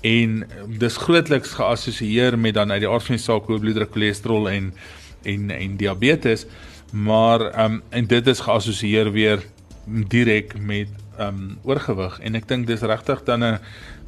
En 0.00 0.46
dis 0.78 0.96
grootliks 0.96 1.54
geassosieer 1.56 2.38
met 2.38 2.54
dan 2.54 2.72
uit 2.72 2.80
die 2.80 2.88
aard 2.88 3.02
van 3.02 3.16
die 3.16 3.24
saak 3.24 3.46
hoë 3.46 3.58
bloeddruk, 3.58 3.92
cholesterol 3.92 4.50
en 4.50 4.74
en 5.22 5.50
en 5.50 5.76
diabetes, 5.76 6.46
maar 6.92 7.40
ehm 7.40 7.72
um, 7.72 7.82
en 7.88 8.06
dit 8.06 8.26
is 8.26 8.40
geassosieer 8.40 9.12
weer 9.12 9.42
direk 9.86 10.58
met 10.58 10.88
ehm 11.18 11.28
um, 11.28 11.58
oorgewig 11.62 12.20
en 12.20 12.34
ek 12.34 12.48
dink 12.48 12.66
dis 12.66 12.80
regtig 12.80 13.24
dan 13.24 13.44
'n 13.44 13.58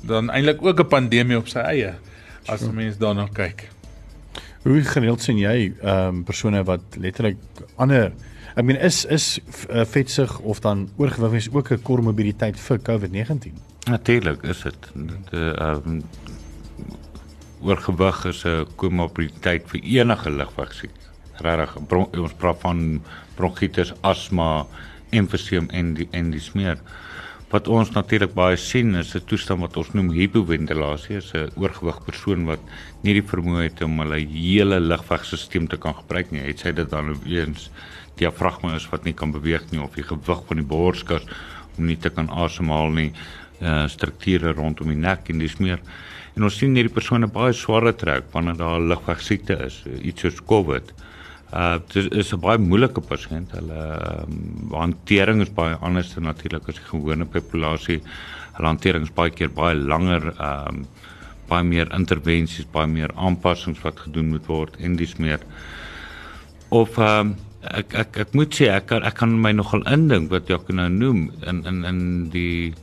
dan 0.02 0.30
eintlik 0.30 0.62
ook 0.62 0.80
'n 0.80 0.88
pandemie 0.88 1.38
op 1.38 1.48
sy 1.48 1.58
eie 1.58 1.94
as 2.48 2.60
Sure. 2.60 2.72
mense 2.72 2.98
daarna 2.98 3.28
kyk. 3.32 3.70
Hoe 4.62 4.82
gereeld 4.82 5.22
sien 5.22 5.38
jy 5.38 5.72
ehm 5.82 6.08
um, 6.08 6.24
persone 6.24 6.64
wat 6.64 6.82
letterlik 6.96 7.36
ander 7.76 8.12
Ek 8.56 8.64
meen 8.64 8.78
is 8.80 9.02
is 9.12 9.24
uh, 9.68 9.82
vetsug 9.84 10.38
of 10.40 10.62
dan 10.64 10.86
oorgewig 10.96 11.32
is 11.36 11.48
ook 11.52 11.70
'n 11.72 11.82
komorbiditeit 11.82 12.56
vir 12.60 12.78
COVID-19? 12.78 13.52
Natuurlik 13.84 14.42
is 14.42 14.62
dit. 14.62 14.80
Dit 14.94 15.32
ehm 15.32 15.82
um, 15.84 16.02
oorgewig 17.60 18.24
is 18.24 18.44
'n 18.44 18.66
komorbiditeit 18.76 19.62
vir 19.66 19.80
enige 19.80 20.30
ligwegsiekte. 20.30 21.04
Regtig, 21.36 21.76
ons 22.18 22.32
praat 22.32 22.60
van 22.60 23.02
bronkietis, 23.34 23.92
asma, 24.00 24.66
emfyseem 25.10 25.68
en 25.70 25.94
die 25.94 26.08
en 26.12 26.30
die 26.34 26.42
smeer. 26.42 26.80
Wat 27.52 27.68
ons 27.70 27.92
natuurlik 27.94 28.32
baie 28.34 28.56
sien 28.58 28.96
is 28.98 29.14
'n 29.14 29.22
toestand 29.30 29.60
wat 29.60 29.76
ons 29.76 29.92
noem 29.94 30.10
hipoventilasie, 30.10 31.16
is 31.16 31.32
'n 31.32 31.50
oorgewig 31.56 32.04
persoon 32.04 32.44
wat 32.44 32.58
nie 33.02 33.14
die 33.14 33.22
vermoë 33.22 33.62
het 33.62 33.82
om 33.82 33.98
hulle 34.00 34.18
hele 34.26 34.80
lugwegstelsel 34.80 35.66
te 35.68 35.76
kan 35.76 35.94
gebruik 35.94 36.32
nie. 36.32 36.40
Het 36.40 36.58
sy 36.58 36.72
dit 36.72 36.90
dan 36.90 37.16
eens 37.24 37.70
diafragma 38.16 38.74
is 38.74 38.90
wat 38.90 39.04
nie 39.04 39.12
kan 39.12 39.30
beweeg 39.30 39.70
nie 39.70 39.80
of 39.80 39.94
die 39.94 40.02
gewig 40.02 40.42
van 40.48 40.56
die 40.56 40.66
borskas 40.66 41.22
om 41.78 41.86
nie 41.86 41.96
te 41.96 42.10
kan 42.10 42.28
asemhaal 42.30 42.90
nie, 42.90 43.12
uh, 43.60 43.86
strukture 43.86 44.52
rondom 44.52 44.88
die 44.88 44.96
nek 44.96 45.28
en 45.30 45.38
dis 45.38 45.58
meer. 45.58 45.78
En 46.36 46.42
ons 46.42 46.56
sien 46.56 46.74
hierdie 46.74 46.92
persone 46.92 47.26
baie 47.26 47.52
swaar 47.52 47.92
trek 47.96 48.24
wanneer 48.32 48.56
daar 48.56 48.80
'n 48.80 48.88
lugwegsiekte 48.88 49.64
is, 49.66 49.84
iets 50.02 50.20
soos 50.20 50.44
COVID. 50.44 50.90
Uh 50.90 51.05
dit 51.92 52.12
is 52.12 52.32
'n 52.32 52.40
baie 52.40 52.58
moeilike 52.58 53.00
pasiënt. 53.00 53.52
Hulle 53.52 53.82
um, 54.26 54.72
hantering 54.72 55.40
is 55.40 55.52
baie 55.54 55.76
anders 55.80 56.14
dan 56.14 56.24
natuurlik 56.24 56.68
as 56.68 56.74
die 56.74 56.90
gewone 56.90 57.24
populasie. 57.24 58.00
Hulle 58.56 58.66
hantering 58.66 59.04
is 59.04 59.14
baie 59.14 59.30
keer 59.30 59.50
baie 59.50 59.74
langer, 59.74 60.34
um 60.40 60.86
baie 61.48 61.62
meer 61.62 61.92
intervensies, 61.94 62.66
baie 62.72 62.86
meer 62.86 63.12
aanpassings 63.14 63.80
wat 63.82 64.00
gedoen 64.00 64.28
moet 64.28 64.46
word 64.46 64.76
en 64.80 64.96
dis 64.96 65.16
meer. 65.16 65.40
Of 66.70 66.98
um 66.98 67.36
ek 67.62 67.94
ek 67.94 68.18
ek 68.18 68.34
moet 68.34 68.54
sê 68.54 68.68
ek 68.70 68.86
kan 68.86 69.02
ek 69.02 69.14
kan 69.14 69.40
my 69.40 69.52
nogal 69.52 69.82
indink 69.90 70.30
wat 70.30 70.48
jy 70.48 70.58
nou 70.68 70.88
noem 70.88 71.30
in 71.46 71.64
in 71.66 71.84
in 71.84 72.00
die 72.30 72.74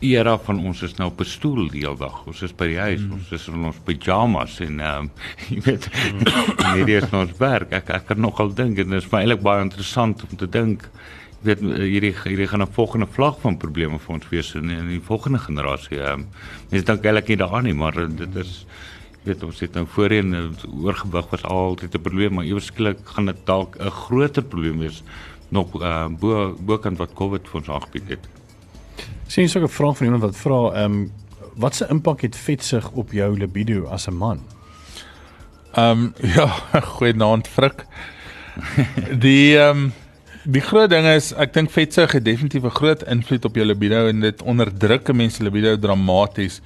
era 0.00 0.36
van 0.38 0.60
ons 0.62 0.82
is 0.82 0.94
nou 0.94 1.08
op 1.10 1.20
'n 1.20 1.24
stoel 1.24 1.68
die 1.68 1.80
hele 1.80 1.96
dag. 1.96 2.26
Ons 2.26 2.42
is 2.42 2.52
by 2.52 2.66
die 2.66 2.78
huis, 2.78 3.00
mm. 3.00 3.12
ons 3.12 3.32
is 3.32 3.48
in 3.48 3.64
ons 3.64 3.76
pyjamas 3.84 4.60
en 4.60 4.80
ehm 4.80 4.98
um, 4.98 5.10
jy 5.48 5.60
weet 5.64 5.88
mm. 5.90 6.74
hierdie 6.76 6.96
is 6.96 7.12
ons 7.12 7.32
werk. 7.38 7.72
Ek 7.72 7.90
ek 7.90 8.06
kan 8.06 8.20
nogal 8.20 8.54
dink 8.54 8.78
en 8.78 8.90
dit 8.90 9.02
is 9.02 9.10
eintlik 9.10 9.42
baie 9.42 9.62
interessant 9.62 10.22
om 10.22 10.36
te 10.36 10.46
dink 10.46 10.88
weet 11.42 11.60
hierdie 11.60 12.14
hierdie 12.14 12.46
gaan 12.46 12.62
'n 12.62 12.72
volgende 12.72 13.06
vlak 13.06 13.40
van 13.40 13.58
probleme 13.58 13.98
vir 13.98 14.14
ons 14.14 14.28
wees 14.30 14.54
in, 14.54 14.70
in 14.70 14.88
die 14.88 15.00
volgende 15.00 15.38
generasie. 15.38 15.98
Ehm 15.98 16.20
um, 16.20 16.26
mense 16.70 16.86
dink 16.86 17.04
eintlik 17.04 17.28
nie 17.28 17.36
daaraan 17.36 17.64
nie, 17.64 17.74
maar 17.74 17.94
dit 17.94 18.36
is 18.36 18.66
weet 19.24 19.42
ons 19.42 19.60
het 19.60 19.74
nou 19.74 19.86
voorheen 19.86 20.54
oorgewig 20.84 21.30
was 21.30 21.42
altyd 21.42 21.94
'n 21.94 22.00
probleem, 22.00 22.34
maar 22.34 22.44
ewesklik 22.44 22.98
gaan 23.04 23.26
dit 23.26 23.46
dalk 23.46 23.76
'n 23.78 23.90
groter 23.90 24.42
probleem 24.42 24.78
wees 24.78 25.02
nog 25.50 25.82
uh, 25.82 26.06
bo 26.08 26.54
bokant 26.60 26.98
wat 26.98 27.14
COVID 27.14 27.48
vir 27.48 27.60
ons 27.60 27.68
aangebied 27.68 28.08
het. 28.08 28.37
Sien 29.26 29.44
jy 29.44 29.50
so 29.50 29.60
'n 29.60 29.68
vraag 29.68 29.96
van 29.96 30.06
iemand 30.06 30.22
wat 30.22 30.36
vra, 30.36 30.60
ehm 30.72 30.84
um, 30.84 31.12
wat 31.54 31.74
se 31.74 31.86
impak 31.90 32.20
het 32.20 32.36
vetsug 32.36 32.90
op 32.90 33.12
jou 33.12 33.38
libido 33.38 33.86
as 33.86 34.08
'n 34.08 34.14
man? 34.14 34.40
Ehm 35.72 35.90
um, 35.90 36.14
ja, 36.36 36.46
goeienaand 36.80 37.48
Frik. 37.48 37.84
Die 39.18 39.58
ehm 39.58 39.76
um, 39.76 39.92
die 40.44 40.60
groot 40.60 40.90
ding 40.90 41.04
is 41.06 41.32
ek 41.36 41.52
dink 41.52 41.70
vetsug 41.70 42.12
het 42.12 42.24
definitief 42.24 42.64
'n 42.64 42.78
groot 42.80 43.02
invloed 43.02 43.44
op 43.44 43.54
jou 43.54 43.66
libido 43.66 44.06
en 44.08 44.20
dit 44.20 44.42
onderdruk 44.42 45.08
'n 45.08 45.16
mens 45.16 45.34
se 45.34 45.42
libido 45.42 45.76
dramaties. 45.78 46.60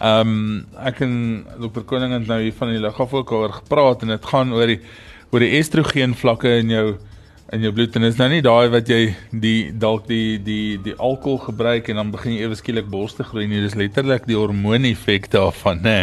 Ehm 0.00 0.28
um, 0.28 0.66
ek 0.84 1.00
en 1.00 1.46
Dr. 1.58 1.80
Koning 1.80 2.12
het 2.12 2.26
nou 2.26 2.40
hier 2.42 2.52
van 2.52 2.68
die 2.68 2.80
lig 2.80 3.00
af 3.00 3.12
ook 3.12 3.32
oor 3.32 3.52
gepraat 3.52 4.02
en 4.02 4.08
dit 4.08 4.26
gaan 4.26 4.52
oor 4.52 4.66
die 4.66 4.80
oor 5.30 5.40
die 5.40 5.58
estrogen 5.58 6.14
vlakke 6.14 6.48
in 6.58 6.68
jou 6.68 6.96
in 7.54 7.62
jou 7.62 7.72
bloed 7.74 7.94
en 7.96 8.06
is 8.08 8.16
nou 8.18 8.26
nie 8.32 8.42
daai 8.42 8.68
wat 8.72 8.88
jy 8.90 9.14
die 9.30 9.70
dalk 9.78 10.08
die 10.08 10.38
die 10.42 10.76
die 10.82 10.94
alkohol 10.98 11.38
gebruik 11.46 11.88
en 11.90 12.00
dan 12.00 12.10
begin 12.14 12.34
jy 12.34 12.48
ewe 12.48 12.58
skielik 12.58 12.88
borste 12.90 13.26
groei 13.26 13.46
nie 13.50 13.62
dis 13.62 13.76
letterlik 13.78 14.26
die 14.26 14.38
hormooneffek 14.38 15.30
daarvan 15.34 15.82
nê. 15.84 15.98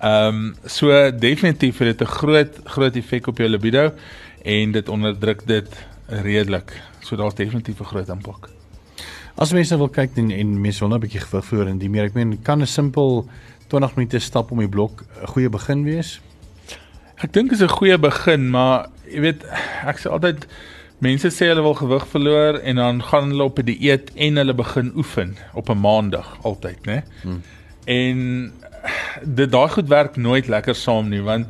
Ehm 0.00 0.28
um, 0.28 0.44
so 0.64 0.94
definitief 1.10 1.82
het 1.82 1.98
dit 1.98 2.06
'n 2.06 2.12
groot 2.12 2.60
groot 2.76 2.96
effek 2.96 3.26
op 3.26 3.38
jou 3.38 3.48
libido 3.48 3.90
en 4.44 4.72
dit 4.72 4.88
onderdruk 4.88 5.46
dit 5.46 5.68
redelik. 6.06 6.72
So 7.00 7.16
daar's 7.16 7.34
definitief 7.34 7.80
'n 7.80 7.90
groot 7.92 8.08
impak. 8.08 8.48
As 9.36 9.52
mense 9.52 9.76
wil 9.76 9.88
kyk 9.88 10.16
en, 10.16 10.30
en 10.30 10.60
mense 10.60 10.80
wil 10.80 10.88
nou 10.88 10.98
'n 10.98 11.06
bietjie 11.06 11.20
gewig 11.20 11.44
verloor 11.44 11.66
en 11.66 11.78
die 11.78 11.90
meer 11.90 12.04
ek 12.04 12.14
meen 12.14 12.42
kan 12.42 12.60
'n 12.62 12.66
simpel 12.66 13.26
20 13.68 13.96
minute 13.96 14.18
stap 14.18 14.50
om 14.50 14.58
die 14.58 14.68
blok 14.68 15.04
'n 15.22 15.26
goeie 15.26 15.48
begin 15.48 15.84
wees. 15.84 16.20
Ek 17.22 17.32
dink 17.32 17.52
is 17.52 17.60
'n 17.60 17.68
goeie 17.68 17.98
begin, 17.98 18.50
maar 18.50 18.88
jy 19.10 19.20
weet, 19.20 19.46
ek 19.86 19.98
sê 19.98 20.10
altyd 20.10 20.46
mense 21.00 21.30
sê 21.32 21.48
hulle 21.48 21.64
wil 21.64 21.74
gewig 21.78 22.06
verloor 22.12 22.60
en 22.60 22.76
dan 22.76 23.02
gaan 23.02 23.32
hulle 23.32 23.48
op 23.48 23.58
'n 23.58 23.64
die 23.64 23.78
dieet 23.78 24.12
en 24.14 24.36
hulle 24.36 24.54
begin 24.54 24.92
oefen 24.96 25.36
op 25.54 25.70
'n 25.70 25.80
maandag 25.80 26.38
altyd, 26.42 26.86
né? 26.86 27.02
Hmm. 27.22 27.42
En 27.86 28.52
dit 29.24 29.50
daai 29.50 29.68
goed 29.68 29.88
werk 29.88 30.16
nooit 30.16 30.46
lekker 30.48 30.74
saam 30.74 31.08
nie, 31.08 31.22
want 31.22 31.46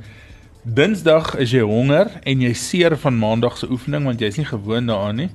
Dinsdag 0.60 1.38
is 1.40 1.54
jy 1.54 1.62
honger 1.64 2.10
en 2.28 2.42
jy 2.44 2.50
seer 2.52 2.92
van 3.00 3.16
maandag 3.16 3.54
se 3.56 3.66
oefening 3.72 4.04
want 4.04 4.20
jy's 4.20 4.36
nie 4.36 4.44
gewoond 4.44 4.90
daaraan 4.92 5.16
nie. 5.16 5.30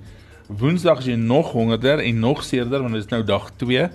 Woensdag 0.48 1.00
is 1.02 1.08
jy 1.10 1.16
nog 1.18 1.50
hongerder 1.52 1.98
en 2.00 2.20
nog 2.20 2.44
seerder 2.46 2.84
want 2.84 2.94
dit 2.94 3.02
is 3.02 3.10
nou 3.10 3.24
dag 3.26 3.48
2. 3.58 3.88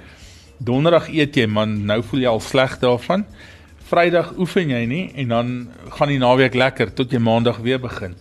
Donderdag 0.58 1.06
eet 1.14 1.38
jy 1.38 1.46
man, 1.46 1.84
nou 1.86 2.00
voel 2.02 2.24
jy 2.24 2.32
al 2.32 2.42
sleg 2.42 2.74
daarvan. 2.82 3.22
Vrydag 3.90 4.36
oefen 4.38 4.70
jy 4.70 4.84
nie 4.86 5.04
en 5.18 5.32
dan 5.32 5.48
gaan 5.96 6.12
die 6.12 6.20
naweek 6.22 6.54
lekker 6.54 6.92
tot 6.94 7.10
jy 7.10 7.18
maandag 7.18 7.56
weer 7.64 7.80
begin. 7.82 8.12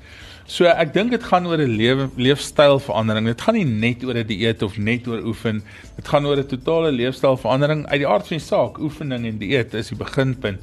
So 0.50 0.66
ek 0.66 0.96
dink 0.96 1.14
dit 1.14 1.26
gaan 1.30 1.46
oor 1.46 1.62
'n 1.62 1.76
lewe 1.78 2.08
leefstylverandering. 2.18 3.28
Dit 3.30 3.42
gaan 3.42 3.54
nie 3.54 3.66
net 3.66 4.04
oor 4.04 4.18
'n 4.18 4.26
dieet 4.26 4.64
of 4.66 4.80
net 4.80 5.06
oor 5.08 5.22
oefen. 5.22 5.62
Dit 5.96 6.08
gaan 6.08 6.26
oor 6.26 6.38
'n 6.38 6.48
totale 6.48 6.92
leefstylverandering. 6.92 7.86
Uit 7.86 8.00
die 8.02 8.08
aard 8.08 8.28
van 8.28 8.38
die 8.38 8.46
saak, 8.46 8.80
oefening 8.80 9.26
en 9.26 9.38
dieet 9.38 9.74
is 9.74 9.90
die 9.90 9.98
beginpunt. 9.98 10.60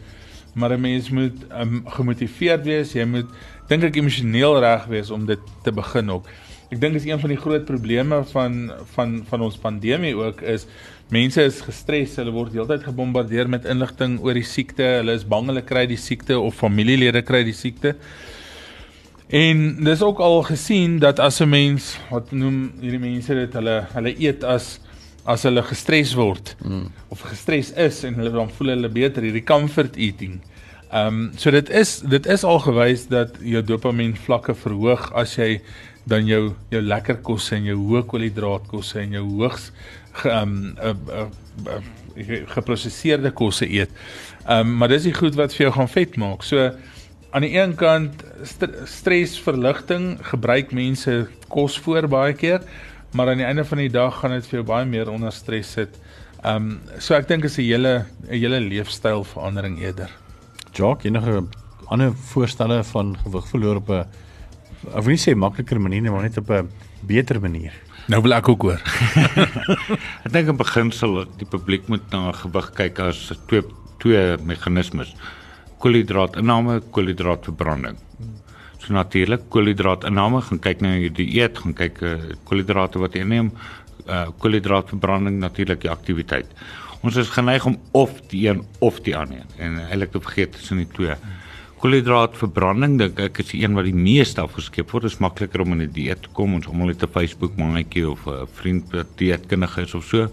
Maar 0.54 0.74
'n 0.74 0.80
mens 0.80 1.10
moet 1.10 1.38
um, 1.52 1.84
gemotiveerd 1.86 2.64
wees. 2.64 2.92
Jy 2.92 3.04
moet 3.04 3.30
dink 3.68 3.84
ek 3.84 3.96
emosioneel 3.96 4.58
reg 4.58 4.86
wees 4.86 5.10
om 5.10 5.26
dit 5.26 5.38
te 5.62 5.72
begin 5.72 6.10
ook. 6.10 6.26
Ek 6.70 6.80
dink 6.80 6.94
is 6.94 7.04
een 7.06 7.20
van 7.20 7.30
die 7.30 7.38
groot 7.38 7.64
probleme 7.64 8.24
van 8.32 8.72
van 8.94 9.24
van 9.28 9.40
ons 9.40 9.56
pandemie 9.56 10.16
ook 10.16 10.40
is 10.40 10.66
mense 11.14 11.42
is 11.42 11.60
gestres, 11.62 12.16
hulle 12.18 12.32
word 12.34 12.54
heeltyd 12.56 12.86
gebombardeer 12.88 13.50
met 13.50 13.66
inligting 13.70 14.18
oor 14.24 14.34
die 14.34 14.46
siekte, 14.46 14.86
hulle 15.00 15.14
is 15.14 15.26
bang 15.28 15.50
hulle 15.52 15.62
kry 15.66 15.84
die 15.86 16.00
siekte 16.00 16.38
of 16.38 16.58
familielede 16.58 17.22
kry 17.26 17.44
die 17.46 17.54
siekte. 17.54 17.94
En 19.26 19.84
dis 19.84 20.02
ook 20.06 20.20
al 20.22 20.42
gesien 20.46 20.98
dat 21.02 21.18
as 21.18 21.40
'n 21.40 21.48
mens 21.48 21.98
wat 22.10 22.30
noem 22.32 22.72
hierdie 22.80 23.02
mense 23.02 23.34
dit 23.34 23.52
hulle 23.52 23.86
hulle 23.94 24.14
eet 24.18 24.44
as 24.44 24.80
as 25.26 25.42
hulle 25.42 25.62
gestres 25.62 26.14
word 26.14 26.54
mm. 26.62 26.86
of 27.10 27.22
gestres 27.26 27.72
is 27.74 28.04
en 28.04 28.14
hulle 28.14 28.30
dan 28.30 28.50
voel 28.50 28.68
hulle 28.68 28.88
beter 28.88 29.22
hierdie 29.22 29.44
comfort 29.44 29.96
eating. 29.96 30.40
Ehm 30.92 31.06
um, 31.06 31.32
so 31.36 31.50
dit 31.50 31.70
is 31.70 31.98
dit 32.00 32.26
is 32.26 32.44
al 32.44 32.60
gewys 32.62 33.08
dat 33.10 33.34
jou 33.42 33.62
dopamien 33.62 34.14
vlakke 34.16 34.54
verhoog 34.54 35.10
as 35.18 35.34
jy 35.36 35.60
dan 36.06 36.26
jou 36.26 36.54
jou 36.70 36.82
lekker 36.82 37.18
kosse 37.26 37.56
en 37.56 37.64
jou 37.66 37.76
hoë 37.76 38.04
koolhidraatkosse 38.06 39.00
en 39.02 39.18
jou 39.18 39.24
hoogs 39.40 39.72
ehm 40.24 40.76
um, 40.80 41.32
geprosesseerde 42.54 43.30
kosse 43.30 43.68
eet. 43.68 43.90
Ehm 44.46 44.60
um, 44.60 44.76
maar 44.76 44.88
dis 44.88 45.08
die 45.08 45.14
goed 45.14 45.34
wat 45.34 45.54
vir 45.54 45.66
jou 45.66 45.72
gaan 45.76 45.88
vet 45.88 46.16
maak. 46.16 46.42
So 46.42 46.70
aan 47.30 47.44
die 47.44 47.56
een 47.58 47.74
kant 47.76 48.24
st 48.42 48.68
stresverligting 48.84 50.18
gebruik 50.30 50.72
mense 50.72 51.26
kos 51.48 51.78
voor 51.78 52.08
baie 52.08 52.32
keer, 52.32 52.62
maar 53.12 53.28
aan 53.28 53.42
die 53.42 53.46
einde 53.46 53.64
van 53.64 53.78
die 53.78 53.90
dag 53.92 54.20
gaan 54.20 54.30
dit 54.30 54.46
vir 54.46 54.60
jou 54.60 54.66
baie 54.66 54.86
meer 54.86 55.10
onder 55.10 55.32
stres 55.32 55.72
sit. 55.72 55.98
Ehm 56.44 56.56
um, 56.56 56.80
so 56.98 57.14
ek 57.14 57.28
dink 57.28 57.44
is 57.44 57.58
'n 57.58 57.62
hele 57.62 58.06
'n 58.28 58.32
hele 58.32 58.60
leefstylverandering 58.60 59.80
eerder. 59.80 60.10
Jock, 60.72 61.04
enige 61.04 61.44
ander 61.86 62.12
voorstelle 62.14 62.84
van 62.84 63.16
gewig 63.24 63.48
verloor 63.48 63.76
op 63.76 63.90
'n 63.90 64.04
wil 64.94 65.14
nie 65.14 65.20
sê 65.20 65.34
makliker 65.34 65.80
manier 65.80 66.02
nie, 66.02 66.10
maar 66.10 66.22
net 66.22 66.36
op 66.38 66.50
'n 66.50 66.70
beter 67.06 67.40
manier. 67.40 67.72
Nou 68.06 68.20
wil 68.22 68.36
ek 68.36 68.48
ook 68.52 68.62
hoor. 68.68 68.82
ek 70.26 70.30
dink 70.34 70.52
in 70.52 70.58
beginsel 70.60 71.24
die 71.40 71.48
publiek 71.50 71.88
moet 71.90 72.04
na 72.14 72.30
gewig 72.38 72.68
kyk 72.78 73.00
as 73.08 73.22
twee 73.50 73.64
twee 74.02 74.36
meganismes. 74.46 75.14
Koolhidraatinname, 75.82 76.78
koolhidraatverbranding. 76.94 77.96
So 78.84 78.94
natuurlik 78.94 79.48
koolhidraatinname 79.50 80.42
gaan 80.46 80.60
kyk 80.62 80.84
na 80.84 80.92
jou 81.00 81.10
dieet, 81.16 81.58
gaan 81.58 81.74
kyk 81.74 81.98
uh, 82.04 82.12
koolhidrate 82.46 83.00
wat 83.02 83.16
jy 83.18 83.24
neem, 83.26 83.50
uh, 84.06 84.26
koolhidraatverbranding 84.44 85.40
natuurlik 85.42 85.82
die 85.82 85.90
aktiwiteit. 85.90 86.52
Ons 87.02 87.18
is 87.18 87.32
geneig 87.34 87.66
om 87.66 87.80
of 87.96 88.20
die 88.30 88.46
een 88.46 88.62
of 88.84 89.00
die 89.06 89.16
ander 89.18 89.42
en 89.58 89.80
eintlik 89.88 90.14
te 90.14 90.22
vergeet 90.22 90.54
tussen 90.60 90.84
die 90.84 90.90
twee. 90.94 91.16
Hmm 91.16 91.42
koolhidraatverbranding 91.82 92.98
dink 92.98 93.18
ek 93.20 93.40
is 93.42 93.50
die 93.52 93.62
een 93.62 93.74
wat 93.76 93.84
die 93.84 93.96
meeste 93.96 94.40
afgeskep 94.42 94.90
word. 94.92 95.04
Dit 95.06 95.12
is 95.12 95.20
makliker 95.20 95.60
om 95.60 95.72
in 95.72 95.82
'n 95.82 95.92
dieet 95.92 96.22
te 96.22 96.28
kom. 96.32 96.54
Ons 96.54 96.66
almal 96.66 96.88
het 96.88 97.02
'n 97.02 97.12
Facebook 97.12 97.56
maatjie 97.56 98.08
of 98.08 98.26
'n 98.26 98.46
vriend 98.52 98.92
wat 98.92 99.06
dieetkundige 99.18 99.82
is 99.82 99.94
of 99.94 100.04
so. 100.04 100.28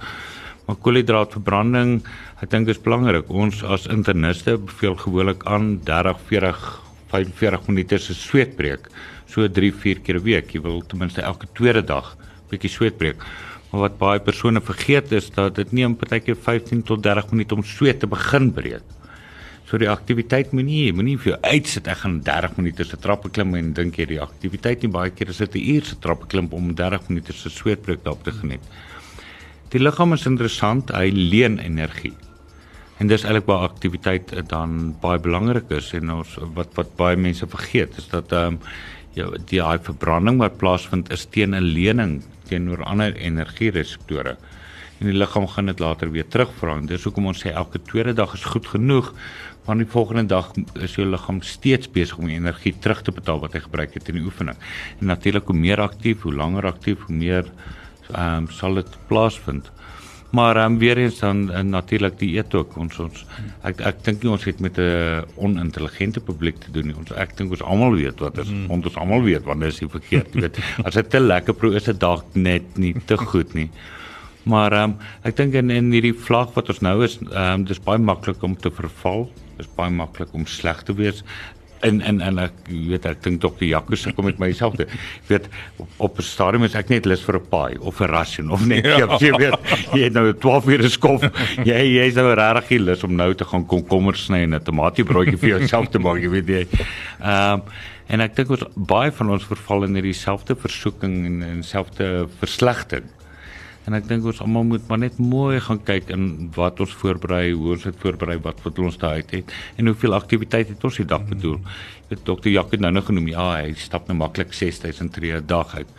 Maar 0.68 0.76
koolhidraatverbranding, 0.76 2.02
ek 2.42 2.50
dink 2.50 2.68
is 2.68 2.82
belangrik. 2.82 3.30
Ons 3.30 3.64
as 3.64 3.88
interniste 3.88 4.58
beveel 4.58 4.96
gewoonlik 4.96 5.44
aan 5.46 5.80
30, 5.84 6.18
40, 6.28 6.82
45 7.12 7.68
minute 7.68 7.98
se 7.98 8.14
sweetbreek. 8.14 8.88
so 9.34 9.48
3, 9.48 9.72
4 9.72 10.00
keer 10.00 10.16
'n 10.16 10.24
week. 10.24 10.54
Jy 10.54 10.62
wil 10.62 10.82
ten 10.82 11.00
minste 11.00 11.22
elke 11.22 11.48
tweede 11.54 11.82
dag 11.82 12.16
bietjie 12.50 12.70
sweet 12.70 12.98
breek. 12.98 13.18
Maar 13.72 13.82
wat 13.90 13.98
baie 13.98 14.20
persone 14.20 14.62
vergeet 14.62 15.12
is 15.12 15.30
dat 15.34 15.56
dit 15.56 15.72
neem 15.72 15.96
partykeer 15.96 16.36
15 16.36 16.84
tot 16.84 17.04
30 17.04 17.32
minute 17.32 17.56
om 17.56 17.64
sweet 17.64 18.00
te 18.00 18.08
begin 18.08 18.52
breek. 18.54 18.84
So 19.74 19.80
die 19.82 19.90
aktiwiteit 19.90 20.52
moenie 20.54 20.92
moenie 20.94 21.16
vir 21.18 21.32
jou 21.32 21.38
uitsit 21.50 21.88
ek 21.90 22.04
gaan 22.04 22.20
30 22.22 22.60
minute 22.60 22.86
se 22.86 22.98
trappe 23.02 23.32
klim 23.34 23.56
en 23.58 23.72
dink 23.74 23.96
jy 23.98 24.06
die 24.12 24.20
aktiwiteit 24.22 24.84
nie 24.86 24.92
baie 24.94 25.10
keer 25.10 25.32
is 25.34 25.40
dit 25.42 25.56
'n 25.58 25.64
uur 25.74 25.88
se 25.90 25.96
trappe 26.04 26.28
klim 26.30 26.48
om 26.54 26.76
30 26.78 27.10
minute 27.10 27.34
se 27.34 27.50
sweetbreek 27.50 28.04
daarop 28.04 28.22
te 28.24 28.32
geniet. 28.32 28.62
Die 29.72 29.82
liggaam 29.82 30.14
is 30.14 30.28
interessant, 30.30 30.94
hy 30.94 31.10
leen 31.10 31.58
energie. 31.58 32.14
En 33.00 33.08
dis 33.08 33.24
eintlik 33.26 33.48
baie 33.48 33.66
aktiwiteit 33.66 34.48
dan 34.48 34.94
baie 35.02 35.18
belangrik 35.18 35.72
is 35.72 35.92
en 35.94 36.12
ons 36.12 36.38
wat 36.54 36.70
wat 36.76 36.96
baie 36.96 37.18
mense 37.18 37.48
vergeet 37.48 37.98
is 37.98 38.08
dat 38.10 38.32
ehm 38.32 38.54
um, 38.54 38.60
ja 39.16 39.26
die 39.50 39.58
daai 39.58 39.80
verbranding 39.80 40.38
wat 40.38 40.58
plaasvind 40.58 41.10
is 41.10 41.26
teen 41.26 41.56
'n 41.56 41.74
lening 41.74 42.22
teenoor 42.46 42.84
ander 42.84 43.16
energiereseptore 43.16 44.38
en 45.00 45.10
die 45.10 45.18
liggaam 45.18 45.48
gaan 45.48 45.66
dit 45.66 45.80
later 45.80 46.12
weer 46.12 46.28
terugvra. 46.28 46.80
Dis 46.88 47.04
hoekom 47.04 47.26
ons 47.26 47.42
sê 47.44 47.52
elke 47.52 47.82
tweede 47.82 48.14
dag 48.14 48.34
is 48.34 48.44
goed 48.44 48.68
genoeg 48.68 49.14
want 49.66 49.80
die 49.80 49.90
volgende 49.90 50.26
dag 50.26 50.52
is 50.84 50.96
jou 50.98 51.06
liggaam 51.08 51.42
steeds 51.42 51.92
besig 51.92 52.18
om 52.20 52.28
die 52.28 52.40
energie 52.40 52.74
terug 52.80 53.02
te 53.02 53.14
betaal 53.16 53.40
wat 53.44 53.56
hy 53.56 53.64
gebruik 53.64 53.94
het 53.96 54.10
in 54.12 54.20
die 54.20 54.26
oefening. 54.26 54.58
En 55.00 55.12
natuurlik 55.14 55.48
hoe 55.48 55.56
meer 55.56 55.82
aktief, 55.82 56.26
hoe 56.28 56.34
langer 56.34 56.68
aktief, 56.68 57.08
hoe 57.08 57.16
meer 57.16 57.48
ehm 58.12 58.44
um, 58.44 58.50
sal 58.52 58.76
dit 58.76 58.98
plaasvind. 59.08 59.72
Maar 60.34 60.58
ehm 60.58 60.74
um, 60.74 60.78
weer 60.80 60.98
eens 60.98 61.20
dan 61.20 61.52
uh, 61.52 61.60
natuurlik 61.60 62.20
die 62.20 62.36
eet 62.38 62.54
ook 62.54 62.78
ons 62.78 63.00
ons 63.00 63.26
ek 63.64 63.82
ek 63.86 64.04
dink 64.04 64.24
nie 64.24 64.32
ons 64.32 64.44
het 64.50 64.60
met 64.60 64.78
'n 64.78 65.24
onintelligente 65.36 66.20
publiek 66.20 66.60
te 66.60 66.72
doen 66.72 66.88
nie. 66.88 66.96
Ons 66.98 67.12
ek 67.12 67.38
dink 67.38 67.52
ons 67.52 67.62
almal 67.62 67.96
weet 67.96 68.20
wat 68.20 68.38
is. 68.38 68.50
Mm. 68.50 68.70
Ons 68.70 68.96
almal 68.96 69.24
weet 69.24 69.44
wanneer 69.44 69.68
is 69.68 69.80
jy 69.80 69.90
verkeerd, 69.90 70.34
jy 70.34 70.42
weet. 70.42 70.58
As 70.84 70.94
dit 70.94 71.10
te 71.10 71.20
lekker 71.20 71.54
proe 71.54 71.76
is 71.76 71.84
dit 71.84 72.00
dalk 72.00 72.26
net 72.34 72.78
nie 72.78 72.96
te 73.06 73.18
goed 73.18 73.54
nie. 73.54 73.70
Maar 74.44 74.76
ehm 74.76 74.84
um, 74.84 75.00
ek 75.24 75.38
dink 75.40 75.56
in 75.56 75.72
in 75.72 75.92
hierdie 75.94 76.16
vlag 76.16 76.54
wat 76.58 76.70
ons 76.74 76.84
nou 76.84 77.00
is, 77.06 77.18
ehm 77.24 77.64
um, 77.64 77.66
dis 77.68 77.82
baie 77.84 78.00
maklik 78.00 78.44
om 78.44 78.56
te 78.60 78.72
verval. 78.72 79.30
Is 79.62 79.70
baie 79.78 79.92
maklik 79.94 80.34
om 80.34 80.48
sleg 80.50 80.84
te 80.84 80.96
wees. 80.98 81.24
En 81.84 82.02
en 82.02 82.22
en 82.24 82.40
ek 82.46 82.68
weet 82.68 83.06
ek 83.08 83.24
dink 83.24 83.42
dokter 83.44 83.68
Jaco 83.68 83.96
se 84.00 84.12
kom 84.16 84.28
met 84.28 84.40
myself 84.40 84.76
te 84.80 84.88
weet 85.28 85.48
op, 85.78 85.88
op 85.98 86.20
'n 86.20 86.28
stadium 86.28 86.64
is 86.64 86.76
ek 86.76 86.90
net 86.90 87.06
lus 87.06 87.24
vir 87.24 87.40
'n 87.40 87.48
paai 87.50 87.78
of 87.80 88.02
'n 88.02 88.12
ration 88.12 88.52
of 88.52 88.66
net 88.66 88.86
ja. 88.86 89.08
jy 89.20 89.32
weet 89.32 89.60
jy 89.96 90.04
het 90.04 90.14
nou 90.14 90.34
12 90.34 90.68
ure 90.68 90.90
skof. 90.90 91.24
Jy 91.64 91.82
jy's 92.00 92.16
nou 92.16 92.34
regtig 92.34 92.80
lus 92.80 93.04
om 93.04 93.16
nou 93.16 93.34
te 93.34 93.46
gaan 93.46 93.66
komkommer 93.66 94.16
sny 94.16 94.44
en 94.44 94.56
'n 94.56 94.64
tomatiebroodjie 94.64 95.38
vir 95.38 95.60
jouself 95.60 95.90
te 95.90 96.00
maak 96.00 96.20
jy 96.20 96.30
weet 96.30 96.48
jy. 96.48 96.68
Ehm 97.22 97.54
um, 97.54 97.62
en 98.08 98.20
ek 98.20 98.36
dink 98.36 98.50
ons 98.50 98.64
baie 98.76 99.12
van 99.12 99.30
ons 99.30 99.44
verval 99.44 99.84
in 99.84 99.96
hierdie 99.96 100.14
selfde 100.14 100.56
versoeking 100.56 101.26
en 101.26 101.44
en 101.44 101.64
selfde 101.64 102.28
verslegting 102.40 103.08
En 103.84 103.98
ek 103.98 104.08
dink 104.08 104.26
ons 104.30 104.40
almal 104.44 104.64
moet 104.64 104.86
maar 104.88 105.02
net 105.02 105.18
mooi 105.20 105.60
gaan 105.64 105.82
kyk 105.84 106.12
in 106.16 106.28
wat 106.56 106.80
ons 106.84 106.94
voorberei, 107.02 107.52
hoe 107.52 107.74
ons 107.76 107.84
dit 107.84 107.98
voorberei, 108.00 108.38
wat 108.46 108.62
wat 108.64 108.80
ons 108.80 109.00
daai 109.02 109.20
uit 109.22 109.32
het 109.40 109.56
en 109.78 109.92
hoeveel 109.92 110.16
aktiwiteit 110.16 110.72
het 110.72 110.84
ons 110.88 111.00
die 111.02 111.08
dag 111.10 111.26
bedoel. 111.28 111.60
Het 112.12 112.24
dokter 112.26 112.52
Jacques 112.52 112.80
nou 112.80 112.92
nog 112.94 113.10
genoem. 113.10 113.28
Ja, 113.34 113.48
hy 113.58 113.74
stap 113.80 114.08
nou 114.08 114.18
maklik 114.18 114.54
6000 114.54 115.12
tree 115.14 115.36
'n 115.36 115.48
dag 115.48 115.76
uit 115.76 115.90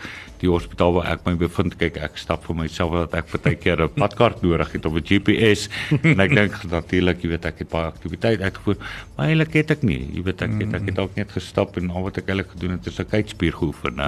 die 0.44 0.52
hospitaal 0.52 0.94
waar 0.98 1.10
ek 1.14 1.24
my 1.26 1.34
bevind 1.40 1.76
kyk 1.80 1.98
ek 2.04 2.18
stap 2.20 2.44
vir 2.48 2.58
myself 2.62 2.94
dat 2.98 3.16
ek 3.20 3.32
baie 3.34 3.56
keer 3.56 3.82
'n 3.84 3.94
padkaart 3.96 4.42
nodig 4.44 4.72
het 4.76 4.86
of 4.86 4.94
'n 5.00 5.06
GPS 5.08 5.68
en 6.02 6.20
ek 6.20 6.34
dink 6.34 6.58
natuurlik 6.70 7.24
jy 7.24 7.32
weet 7.34 7.48
ek 7.50 7.64
het 7.64 7.70
baie 7.72 7.88
aktiwiteit 7.92 8.40
uitgevoer 8.40 8.76
maar 9.16 9.30
eintlik 9.30 9.54
het 9.54 9.70
ek 9.70 9.82
nie. 9.86 10.00
Jy 10.14 10.22
weet 10.26 10.42
ek 10.42 10.54
het 10.60 10.74
ek 10.80 10.90
het 10.90 10.98
dalk 10.98 11.16
net 11.16 11.32
gestap 11.34 11.78
en 11.80 11.90
al 11.90 12.06
wat 12.08 12.18
ek 12.18 12.28
eintlik 12.28 12.50
gedoen 12.54 12.76
het 12.76 12.86
is 12.90 13.00
'n 13.00 13.10
kuitspier 13.14 13.54
geoefen 13.54 14.02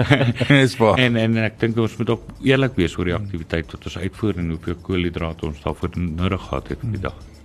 is 0.66 0.76
waar. 0.80 0.98
En 0.98 1.16
en 1.16 1.36
ek 1.44 1.60
dink 1.60 1.76
ons 1.76 1.96
moet 1.96 2.10
ook 2.10 2.24
eerlik 2.42 2.76
wees 2.76 2.98
oor 2.98 3.04
die 3.04 3.18
aktiwiteit 3.20 3.72
wat 3.72 3.84
ons 3.84 3.98
uitvoer 3.98 4.38
en 4.38 4.50
hoeveel 4.56 4.82
koolhidrate 4.82 5.46
ons 5.46 5.62
daarvoor 5.62 5.90
nodig 5.96 6.42
gehad 6.48 6.68
het 6.68 6.80
vir 6.80 6.92
die 6.98 7.06
dag 7.08 7.35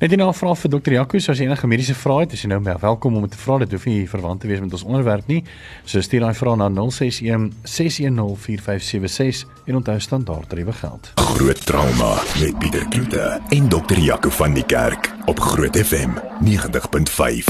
Net 0.00 0.12
'n 0.16 0.32
vraag 0.32 0.58
vir 0.58 0.70
dokter 0.70 0.92
Jaco, 0.92 1.16
as 1.16 1.26
jy 1.26 1.44
enige 1.44 1.66
mediese 1.66 1.94
vrae 1.94 2.20
het, 2.20 2.32
is 2.32 2.42
jy 2.42 2.48
nou 2.48 2.62
welkom 2.62 3.16
om 3.16 3.28
te 3.28 3.36
vra. 3.36 3.58
Dit 3.58 3.72
hoef 3.72 3.84
nie 3.84 4.08
verwant 4.08 4.40
te 4.40 4.46
wees 4.46 4.60
met 4.60 4.72
ons 4.72 4.82
onderwerp 4.82 5.26
nie. 5.26 5.44
So 5.84 6.00
stuur 6.00 6.20
daai 6.20 6.34
vrae 6.34 6.56
na 6.56 6.68
061 6.70 7.52
610 7.64 8.36
4576 8.36 9.46
en 9.66 9.76
onthou 9.76 10.00
standaard 10.00 10.48
tariewe 10.48 10.72
geld. 10.72 11.12
Groot 11.16 11.66
trauma 11.66 12.14
met 12.40 12.58
Pieter 12.58 12.88
Kloete 12.88 13.40
en 13.50 13.68
dokter 13.68 13.98
Jaco 13.98 14.30
van 14.30 14.54
die 14.54 14.64
Kerk 14.64 15.12
op 15.26 15.40
Groot 15.40 15.76
FM 15.76 16.10
90.5. 16.44 17.44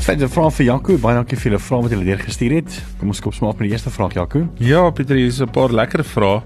Verder 0.00 0.28
vra 0.28 0.50
vir 0.50 0.64
Jaco, 0.66 0.98
baie 0.98 1.14
dankie 1.14 1.38
vir 1.38 1.50
julle 1.50 1.62
vrae 1.62 1.82
wat 1.82 1.90
julle 1.90 2.04
deur 2.04 2.18
gestuur 2.18 2.52
het. 2.52 2.82
Kom 2.98 3.08
ons 3.08 3.20
kop 3.20 3.34
smaak 3.34 3.56
met 3.58 3.70
die 3.70 3.72
eerste 3.72 3.90
vraag 3.90 4.12
Jaco. 4.12 4.44
Ja, 4.58 4.90
Pieter, 4.90 5.16
hier 5.16 5.26
is 5.26 5.40
'n 5.40 5.48
paar 5.48 5.72
lekker 5.72 6.04
vrae. 6.04 6.42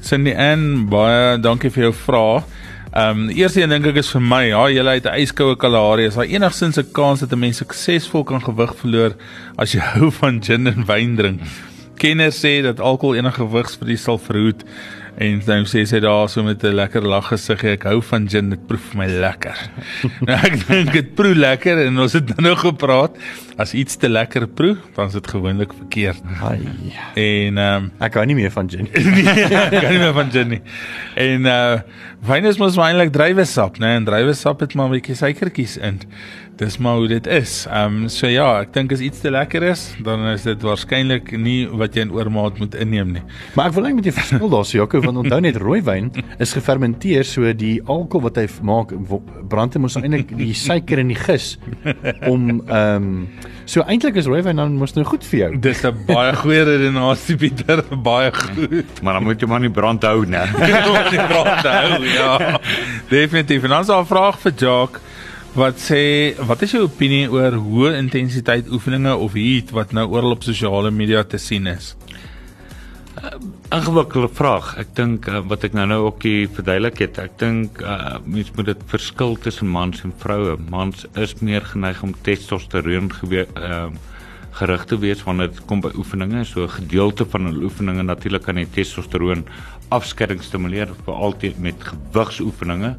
Cindy 0.00 0.34
Ann, 0.36 0.86
baie 0.88 1.38
dankie 1.40 1.70
vir 1.70 1.82
jou 1.82 1.92
vrae. 1.92 2.42
Ehm 2.94 3.18
um, 3.18 3.28
eerste 3.28 3.58
een 3.58 3.72
dink 3.72 3.86
ek 3.90 3.96
is 3.98 4.08
vir 4.14 4.22
my, 4.22 4.44
ja, 4.52 4.60
jy 4.70 4.82
het 4.86 5.06
'n 5.10 5.18
yskoue 5.18 5.56
Kalahari, 5.58 6.04
is 6.06 6.14
daar 6.14 6.30
enigsins 6.30 6.78
'n 6.78 6.92
kans 6.92 7.20
dat 7.20 7.32
'n 7.32 7.38
mens 7.38 7.56
suksesvol 7.56 8.22
kan 8.22 8.40
gewig 8.40 8.72
verloor 8.76 9.16
as 9.58 9.72
jy 9.72 9.80
hou 9.94 10.12
van 10.12 10.40
gin 10.40 10.66
en 10.66 10.86
wyn 10.86 11.16
drink? 11.16 11.40
Kenners 11.96 12.38
sê 12.38 12.62
dat 12.62 12.80
alkohol 12.80 13.16
enige 13.16 13.42
gewigsverlies 13.42 14.02
sal 14.02 14.18
verhoed. 14.18 14.62
En 15.14 15.38
dan 15.46 15.62
sê 15.70 15.84
sy 15.86 16.00
daar 16.02 16.28
so 16.28 16.42
met 16.42 16.64
'n 16.64 16.74
lekker 16.74 17.02
lag 17.06 17.28
gesig, 17.28 17.64
ek 17.64 17.82
hou 17.86 18.00
van 18.02 18.28
gin, 18.28 18.50
dit 18.50 18.66
proe 18.66 18.78
vir 18.78 18.98
my 18.98 19.06
lekker. 19.06 19.58
nou 20.26 20.38
ek 20.42 20.66
dink 20.66 20.92
dit 20.92 21.14
proe 21.14 21.34
lekker 21.34 21.86
en 21.86 21.98
ons 21.98 22.12
het 22.12 22.36
nou 22.40 22.54
gepraat, 22.56 23.14
as 23.56 23.74
iets 23.74 23.96
te 23.96 24.08
lekker 24.08 24.46
proe, 24.46 24.76
dan 24.96 25.06
is 25.06 25.12
dit 25.12 25.26
gewoonlik 25.26 25.72
verkeerd. 25.72 26.22
Ai. 26.42 26.58
En 27.14 27.58
ehm 27.58 27.84
um, 27.84 27.90
ek 28.00 28.14
hou 28.14 28.26
nie 28.26 28.34
meer 28.34 28.50
van 28.50 28.70
gin 28.70 28.88
nie. 28.90 29.26
ek 29.28 29.82
hou 29.84 29.92
nie 29.92 30.02
meer 30.02 30.16
van 30.18 30.30
gin 30.30 30.48
nie. 30.48 30.62
En 31.14 31.46
uh 31.46 31.78
wyn 32.24 32.46
is 32.48 32.58
mos 32.58 32.76
eintlik 32.80 33.12
druiwesap, 33.12 33.78
né? 33.78 33.96
En 33.98 34.04
druiwesap 34.04 34.60
het 34.60 34.74
maar 34.74 34.88
'n 34.88 34.96
bietjie 34.98 35.14
suikertjies 35.14 35.76
in 35.76 36.00
dis 36.56 36.76
maar 36.78 37.00
hoe 37.00 37.08
dit 37.08 37.26
is. 37.26 37.66
Ehm 37.70 38.04
um, 38.04 38.08
so 38.08 38.28
ja, 38.30 38.46
ek 38.62 38.72
dink 38.74 38.92
as 38.94 39.02
iets 39.02 39.22
te 39.24 39.30
lekker 39.32 39.64
is, 39.66 39.82
dan 40.06 40.22
is 40.30 40.44
dit 40.46 40.62
waarskynlik 40.62 41.32
nie 41.40 41.64
wat 41.80 41.96
jy 41.96 42.04
in 42.06 42.12
oormaat 42.14 42.60
moet 42.62 42.76
inneem 42.78 43.14
nie. 43.16 43.22
Maar 43.58 43.70
ek 43.70 43.76
wil 43.76 43.88
net 43.88 43.96
met 43.98 44.08
jou 44.08 44.14
verskil 44.14 44.52
daar 44.52 44.68
sê, 44.68 44.78
Jaco, 44.78 45.00
want 45.02 45.22
onthou 45.24 45.40
net 45.42 45.58
rooi 45.62 45.80
wyn 45.86 46.12
is 46.42 46.54
gefermenteer, 46.54 47.26
so 47.26 47.50
die 47.58 47.76
alkohol 47.82 48.28
wat 48.28 48.38
hy 48.38 48.46
maak 48.66 48.94
brand 49.50 49.74
hom 49.74 49.88
ons 49.88 49.98
eintlik 49.98 50.30
die 50.38 50.52
suiker 50.58 51.02
in 51.02 51.10
die 51.10 51.18
gis 51.18 51.54
om 52.30 52.60
ehm 52.68 52.94
um, 52.94 53.10
so 53.64 53.80
eintlik 53.88 54.18
is 54.20 54.28
rooi 54.28 54.42
wyn 54.44 54.60
dan 54.60 54.74
mos 54.78 54.94
nou 54.94 55.06
goed 55.08 55.24
vir 55.24 55.38
jou. 55.40 55.50
Dis 55.64 55.82
'n 55.84 56.06
baie 56.06 56.34
goeie 56.36 56.62
redenasie 56.68 57.36
Pieter, 57.40 57.82
baie 58.04 58.30
goed. 58.30 59.02
maar 59.02 59.18
dan 59.18 59.24
moet 59.24 59.40
jy 59.40 59.48
maar 59.48 59.60
nie 59.60 59.72
brand 59.72 60.04
hou 60.04 60.24
nie. 60.24 60.44
nie 61.14 61.26
brand 61.32 61.66
hou, 61.66 62.04
ja. 62.04 62.60
Definitief. 63.10 63.64
En 63.64 63.70
dan 63.70 63.80
is 63.80 63.90
daar 63.90 64.04
'n 64.04 64.06
vraag 64.06 64.38
vir 64.38 64.52
Jacques 64.52 65.02
wat 65.54 65.78
sê 65.78 66.34
wat 66.48 66.62
is 66.66 66.74
jou 66.74 66.84
opinie 66.88 67.28
oor 67.30 67.54
hoë 67.54 67.94
intensiteit 68.00 68.70
oefeninge 68.72 69.14
of 69.14 69.36
heat 69.38 69.70
wat 69.74 69.94
nou 69.94 70.08
oral 70.10 70.34
op 70.34 70.46
sosiale 70.46 70.90
media 70.90 71.22
te 71.22 71.38
sien 71.38 71.66
is? 71.70 71.94
uh, 73.24 73.34
Ingewikkelde 73.74 74.28
vraag. 74.34 74.72
Ek 74.80 74.92
dink 74.98 75.28
uh, 75.30 75.40
wat 75.48 75.64
ek 75.66 75.76
nou 75.76 75.86
nou 75.90 76.00
ook 76.08 76.26
hier 76.26 76.50
verduidelik 76.54 77.00
het, 77.04 77.20
ek 77.22 77.36
dink 77.42 77.80
uh, 77.82 78.18
mens 78.26 78.50
moet 78.56 78.72
dit 78.72 78.82
verskil 78.90 79.36
tussen 79.42 79.70
mans 79.70 80.02
en 80.06 80.14
vroue. 80.22 80.56
Mans 80.70 81.06
is 81.20 81.36
meer 81.40 81.64
geneig 81.72 82.02
om 82.04 82.14
testosteron 82.26 83.10
gewe 83.20 83.46
uh, 83.54 83.88
gerig 84.54 84.84
te 84.86 84.98
wees 85.02 85.22
wanneer 85.26 85.50
dit 85.50 85.62
kom 85.66 85.80
by 85.82 85.90
oefeninge. 85.98 86.44
So 86.44 86.64
'n 86.64 86.76
gedeelte 86.78 87.24
van 87.26 87.46
hulle 87.46 87.64
oefeninge 87.64 88.02
natuurlik 88.02 88.42
kan 88.42 88.54
die 88.54 88.70
testosteron 88.70 89.44
afskeiding 89.90 90.42
stimuleer 90.42 90.88
vir 91.04 91.14
altyd 91.14 91.58
met 91.58 91.74
gewigsoefeninge. 91.78 92.96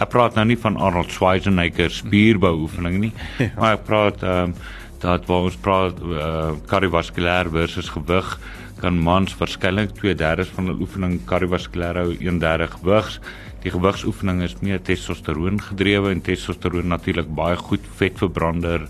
Ek 0.00 0.08
praat 0.08 0.34
nou 0.34 0.44
nie 0.44 0.58
van 0.58 0.76
Arnold 0.76 1.10
Schwarzenegger 1.10 1.90
spierbou 1.90 2.54
oefeninge 2.60 2.98
nie, 2.98 3.12
ja. 3.38 3.50
maar 3.56 3.72
ek 3.78 3.84
praat 3.84 4.22
ehm 4.22 4.44
um, 4.44 4.54
dat 4.98 5.26
waar 5.26 5.44
ons 5.46 5.56
praat 5.62 6.00
uh, 6.02 6.56
kardiovaskulêr 6.66 7.46
versus 7.54 7.88
gewig 7.88 8.38
kan 8.80 8.98
mans 8.98 9.34
waarskynlik 9.38 9.92
2/3 9.94 10.50
van 10.56 10.66
hulle 10.66 10.80
oefening 10.80 11.20
kardiovaskulêr 11.24 12.00
hou, 12.02 12.16
1/3 12.18 12.70
gewigs. 12.80 13.20
Die 13.62 13.70
gewigsoefening 13.70 14.42
is 14.42 14.56
meer 14.62 14.82
testosteron 14.82 15.60
gedrewe 15.60 16.10
en 16.10 16.20
testosteron 16.22 16.88
natuurlik 16.88 17.30
baie 17.34 17.56
goed 17.56 17.86
vetverbrander, 17.98 18.88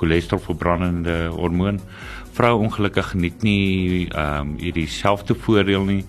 cholesterol 0.00 0.42
verbrandende 0.44 1.16
hormoon. 1.34 1.80
Vrou 2.36 2.54
ongelukkig 2.60 3.12
geniet 3.14 3.44
nie 3.46 4.06
ehm 4.06 4.40
um, 4.40 4.56
hierdie 4.60 4.88
selfde 4.90 5.34
voordeel 5.34 5.86
nie. 5.88 6.02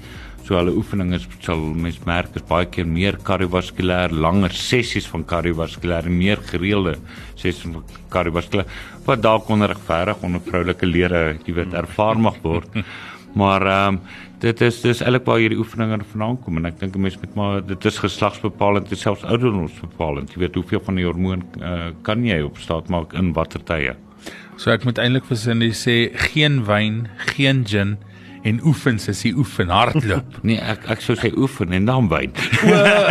So 0.47 0.55
hulle 0.55 0.71
oefeninge 0.79 1.19
sal 1.43 1.59
mens 1.75 1.97
merk 2.07 2.35
is 2.39 2.45
baie 2.47 2.69
keer 2.71 2.87
meer 2.87 3.17
kardiovaskulêr, 3.27 4.13
langer 4.15 4.53
sessies 4.55 5.07
van 5.11 5.25
kardiovaskulêr 5.27 6.07
meer 6.07 6.39
gereelde 6.51 6.93
sessies 7.33 7.65
van 7.65 7.83
kardiovaskulêr 8.13 8.69
wat 9.07 9.25
dalk 9.25 9.49
onregverdig 9.51 10.23
onder 10.23 10.43
vroulike 10.43 10.87
lede, 10.87 11.21
jy 11.43 11.57
weet, 11.59 11.75
ervaar 11.75 12.19
mag 12.29 12.39
word. 12.43 12.79
Maar 13.35 13.67
ehm 13.73 13.99
um, 13.99 13.99
dit 14.39 14.61
is 14.61 14.81
dis 14.81 15.01
eintlik 15.01 15.25
waar 15.25 15.39
hierdie 15.41 15.59
oefeninge 15.59 15.99
vandaan 16.11 16.37
kom 16.43 16.57
en 16.59 16.65
ek 16.69 16.79
dink 16.79 16.95
'n 16.95 17.01
mens 17.01 17.17
moet 17.21 17.35
maar 17.35 17.61
dit 17.65 17.85
is 17.85 17.97
geslagsbepalend, 17.97 18.89
dit 18.89 18.99
selfs 18.99 19.23
ouderdomsbepalend. 19.23 20.33
Jy 20.33 20.39
weet 20.39 20.55
hoeveel 20.55 20.81
van 20.85 20.95
die 20.95 21.05
hormoon 21.05 21.43
uh, 21.61 21.89
kan 22.01 22.25
jy 22.25 22.41
op 22.41 22.57
staat 22.57 22.89
maak 22.89 23.13
in 23.13 23.33
watter 23.33 23.63
tye. 23.63 23.95
So 24.57 24.71
ek 24.71 24.83
moet 24.85 24.97
eintlik 24.97 25.25
vir 25.25 25.37
Cindy 25.37 25.71
sê 25.71 26.11
geen 26.33 26.65
wyn, 26.65 27.07
geen 27.35 27.65
gin 27.65 27.97
en 28.43 28.61
oefen 28.63 28.99
sy 28.99 29.11
sy 29.13 29.33
oefen 29.35 29.69
hardloop. 29.69 30.39
Nee, 30.47 30.59
ek 30.61 30.85
ek 30.89 31.01
sou 31.01 31.15
sê 31.15 31.33
oefen 31.35 31.73
en 31.73 31.85
dan 31.85 32.07
wyn. 32.09 32.31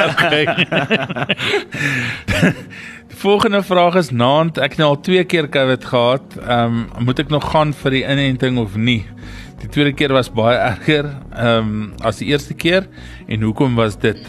okay. 0.07 0.47
Volgende 3.17 3.63
vraag 3.63 3.95
is 3.97 4.11
naand 4.13 4.59
ek 4.61 4.75
nou 4.77 4.91
al 4.93 4.99
twee 5.01 5.23
keer 5.25 5.47
COVID 5.49 5.85
gehad. 5.89 6.35
Ehm 6.37 6.75
um, 6.99 7.05
moet 7.07 7.23
ek 7.23 7.31
nog 7.33 7.47
gaan 7.49 7.71
vir 7.73 7.95
die 7.95 8.03
inenting 8.05 8.59
of 8.61 8.75
nie? 8.77 9.07
Die 9.63 9.71
tweede 9.73 9.95
keer 9.97 10.13
was 10.13 10.29
baie 10.29 10.59
erger 10.61 11.09
ehm 11.33 11.71
um, 11.71 11.79
as 12.05 12.21
die 12.21 12.29
eerste 12.29 12.53
keer 12.53 12.85
en 13.25 13.47
hoekom 13.49 13.81
was 13.81 13.97
dit? 14.03 14.21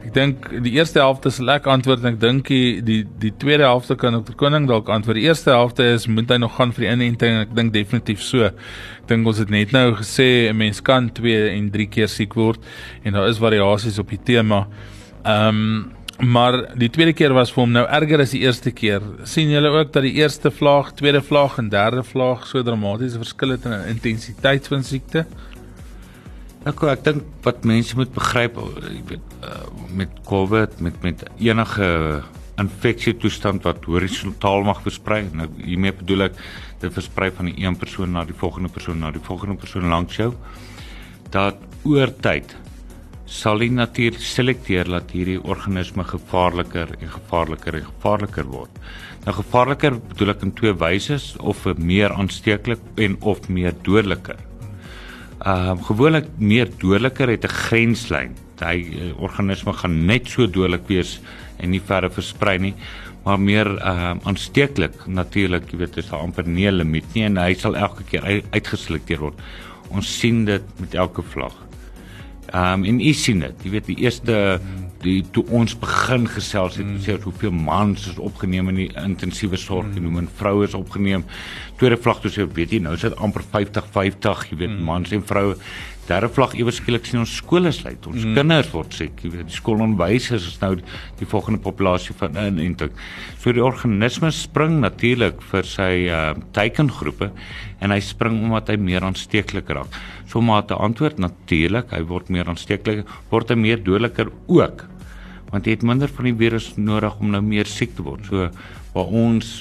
Ek 0.00 0.16
dink 0.16 0.48
die 0.64 0.72
eerste 0.78 1.04
helfte 1.04 1.28
is 1.28 1.42
lekker 1.44 1.74
antwoord 1.74 2.00
en 2.00 2.14
ek 2.14 2.18
dink 2.24 2.48
die 2.48 2.80
die 2.80 3.02
die 3.20 3.34
tweede 3.36 3.68
helfte 3.68 4.00
kan 4.00 4.16
Dr. 4.16 4.38
Koning 4.40 4.64
dalk 4.70 4.88
antwoord. 4.88 5.20
Die 5.20 5.28
eerste 5.28 5.52
helfte 5.52 5.92
is 5.92 6.08
moet 6.08 6.32
hy 6.32 6.40
nog 6.40 6.56
gaan 6.56 6.72
vir 6.72 6.86
die 6.88 6.92
inenting 6.96 7.36
en 7.36 7.44
ek 7.44 7.56
dink 7.60 7.76
definitief 7.76 8.24
so. 8.24 8.48
Ek 8.48 9.12
dink 9.12 9.28
ons 9.28 9.44
het 9.44 9.52
net 9.52 9.76
nou 9.76 9.90
gesê 10.00 10.48
'n 10.48 10.56
mens 10.56 10.80
kan 10.80 11.12
2 11.12 11.50
en 11.52 11.68
3 11.70 11.86
keer 11.86 12.08
siek 12.08 12.32
word 12.32 12.64
en 13.04 13.12
daar 13.12 13.28
is 13.28 13.44
variasies 13.44 14.00
op 14.00 14.08
die 14.08 14.24
tema. 14.24 14.68
Ehm 15.20 15.48
um, 15.48 16.01
maar 16.22 16.78
die 16.78 16.90
tweede 16.90 17.12
keer 17.18 17.32
was 17.34 17.50
vir 17.50 17.64
hom 17.64 17.72
nou 17.74 17.82
erger 17.90 18.22
as 18.22 18.34
die 18.34 18.44
eerste 18.44 18.70
keer. 18.70 19.02
sien 19.26 19.50
julle 19.50 19.70
ook 19.74 19.92
dat 19.92 20.04
die 20.06 20.14
eerste 20.14 20.50
vlaag, 20.50 20.92
tweede 20.94 21.22
vlaag 21.22 21.58
en 21.58 21.68
derde 21.68 22.02
vlaag 22.02 22.46
so 22.46 22.62
dramatiese 22.62 23.18
verskille 23.18 23.58
het 23.58 23.66
in 23.66 23.96
intensiteit 23.96 24.68
van 24.70 24.84
siekte? 24.86 25.26
Ek 26.64 26.82
ek 26.86 27.02
dink 27.04 27.24
wat 27.42 27.64
mense 27.66 27.96
moet 27.98 28.12
begryp, 28.14 28.60
jy 28.86 29.02
weet, 29.08 29.34
uh, 29.42 29.66
met 29.90 30.22
COVID, 30.28 30.78
met 30.80 31.02
met 31.02 31.26
enige 31.42 32.22
infeksie 32.60 33.16
toestand 33.18 33.64
wat 33.66 33.84
horisontaal 33.84 34.62
mag 34.62 34.82
versprei. 34.84 35.24
Nou 35.34 35.48
hiermee 35.58 35.92
bedoel 35.92 36.28
ek 36.28 36.38
dit 36.84 36.92
versprei 36.92 37.32
van 37.34 37.50
die 37.50 37.64
een 37.64 37.76
persoon 37.76 38.12
na 38.14 38.22
die 38.24 38.36
volgende 38.36 38.70
persoon 38.70 39.00
na 39.02 39.10
die 39.10 39.24
volgende 39.26 39.58
persoon 39.58 39.90
langs 39.90 40.16
jou. 40.16 40.32
Dat 41.34 41.58
oor 41.82 42.14
tyd 42.22 42.54
sal 43.32 43.62
die 43.62 43.70
natuur 43.72 44.18
selekteer 44.20 44.90
dat 44.92 45.12
hierdie 45.16 45.38
organisme 45.40 46.04
gevaarliker 46.04 46.92
en 46.98 47.10
gevaarliker 47.14 47.78
en 47.78 47.86
gevaarliker 47.88 48.48
word. 48.52 48.80
Nou 49.24 49.34
gevaarliker 49.38 49.96
bedoel 50.10 50.34
ek 50.34 50.44
in 50.46 50.52
twee 50.58 50.74
wyse 50.76 51.16
of 51.40 51.64
meer 51.78 52.12
aansteeklik 52.12 52.82
en 53.00 53.16
of 53.20 53.48
meer 53.48 53.76
dodeliker. 53.86 54.36
Ehm 55.42 55.78
uh, 55.78 55.86
gewoonlik 55.88 56.28
meer 56.38 56.68
dodeliker 56.78 57.32
het 57.32 57.44
'n 57.44 57.56
grenslyn. 57.68 58.36
Hy 58.60 58.78
uh, 58.78 59.22
organisme 59.22 59.72
gaan 59.72 60.04
net 60.06 60.28
so 60.28 60.46
dodelik 60.46 60.86
wees 60.86 61.20
en 61.58 61.70
nie 61.70 61.80
verder 61.80 62.10
versprei 62.10 62.58
nie, 62.58 62.74
maar 63.24 63.40
meer 63.40 63.66
ehm 63.66 64.18
uh, 64.20 64.28
aansteeklik 64.28 65.06
natuurlik, 65.06 65.72
jy 65.72 65.78
weet, 65.78 65.96
is 65.96 66.10
daar 66.10 66.20
amper 66.20 66.46
nie 66.46 66.68
'n 66.68 66.76
limiet 66.76 67.14
nie 67.14 67.24
en 67.24 67.36
hy 67.36 67.54
sal 67.54 67.76
elke 67.76 68.04
keer 68.04 68.42
uitgeselekteer 68.52 69.18
word. 69.18 69.40
Ons 69.90 70.18
sien 70.20 70.44
dit 70.44 70.62
met 70.80 70.94
elke 70.94 71.22
vlag. 71.22 71.71
Ehm 72.50 72.82
um, 72.82 72.84
en 72.84 73.00
u 73.00 73.12
sien 73.14 73.40
dit, 73.40 73.64
jy 73.64 73.70
weet 73.70 73.86
die 73.86 74.00
eerste 74.02 74.60
die 75.02 75.22
toe 75.34 75.42
ons 75.54 75.74
begin 75.78 76.28
gesels 76.30 76.76
het, 76.78 76.90
sê 77.02 77.16
ons 77.16 77.26
hoeveel 77.26 77.54
mans 77.54 78.04
is 78.10 78.18
opgeneem 78.22 78.70
in 78.70 78.80
die 78.84 78.90
intensiewe 79.02 79.58
sorg 79.58 79.88
mm. 79.88 79.94
genoem 79.96 80.20
en 80.22 80.28
vroue 80.38 80.66
is 80.66 80.76
opgeneem. 80.78 81.24
Tweede 81.80 81.98
vlag 81.98 82.20
toe 82.22 82.30
sê 82.30 82.46
weet 82.46 82.76
jy 82.76 82.82
nou 82.84 82.94
is 82.98 83.06
dit 83.06 83.16
amper 83.22 83.44
50 83.54 83.88
50, 83.94 84.44
jy 84.52 84.60
weet 84.60 84.74
mm. 84.74 84.84
mans 84.90 85.14
en 85.14 85.24
vroue. 85.26 85.56
Derde 86.02 86.26
vlag 86.34 86.56
ewe 86.58 86.72
skielik 86.74 87.04
sien 87.06 87.20
ons 87.22 87.32
skole 87.38 87.70
sluit. 87.70 88.08
Ons 88.10 88.24
mm. 88.26 88.34
kinders 88.34 88.70
word 88.74 88.94
siek, 88.96 89.20
jy 89.22 89.28
weet 89.36 89.46
die 89.46 89.54
skoolonderwysers 89.54 90.48
is 90.50 90.56
nou 90.58 90.72
die 91.20 91.28
volgende 91.30 91.60
populasie 91.62 92.14
van 92.18 92.34
inenting. 92.42 92.90
So 93.38 93.54
die 93.54 93.62
organisme 93.62 94.32
spring 94.34 94.80
natuurlik 94.82 95.38
vir 95.52 95.68
sy 95.68 95.90
uh, 96.10 96.32
teikengroepe 96.56 97.28
en 97.78 97.94
hy 97.94 98.00
spring 98.02 98.40
omdat 98.40 98.72
hy 98.72 98.80
meer 98.82 99.06
aansteeklik 99.06 99.70
raak. 99.70 99.94
So 100.26 100.42
maar 100.42 100.64
te 100.66 100.74
antwoord 100.74 101.20
natuurlik, 101.22 101.94
hy 101.94 102.02
word 102.10 102.32
meer 102.34 102.50
aansteeklik, 102.50 103.04
word 103.30 103.54
hy 103.54 103.58
meer 103.60 103.84
dodeliker 103.84 104.32
ook 104.50 104.88
want 105.52 105.66
jy 105.68 105.74
het 105.76 105.82
minder 105.84 106.08
van 106.08 106.24
die 106.24 106.32
virus 106.32 106.70
nodig 106.80 107.18
om 107.20 107.28
nou 107.34 107.42
meer 107.44 107.68
siek 107.68 107.92
te 107.92 108.02
word. 108.06 108.24
So 108.24 108.48
waar 108.96 109.14
ons 109.22 109.60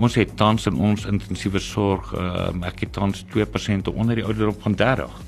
ons 0.00 0.14
het 0.20 0.36
tans 0.38 0.68
in 0.70 0.78
ons 0.78 1.02
intensiewe 1.10 1.58
sorg 1.64 2.12
uh, 2.14 2.52
ek 2.68 2.84
het 2.86 2.94
tans 2.94 3.24
2% 3.34 3.90
onder 3.90 4.20
die 4.20 4.24
ouderdom 4.28 4.54
van 4.62 4.78
30 4.78 5.18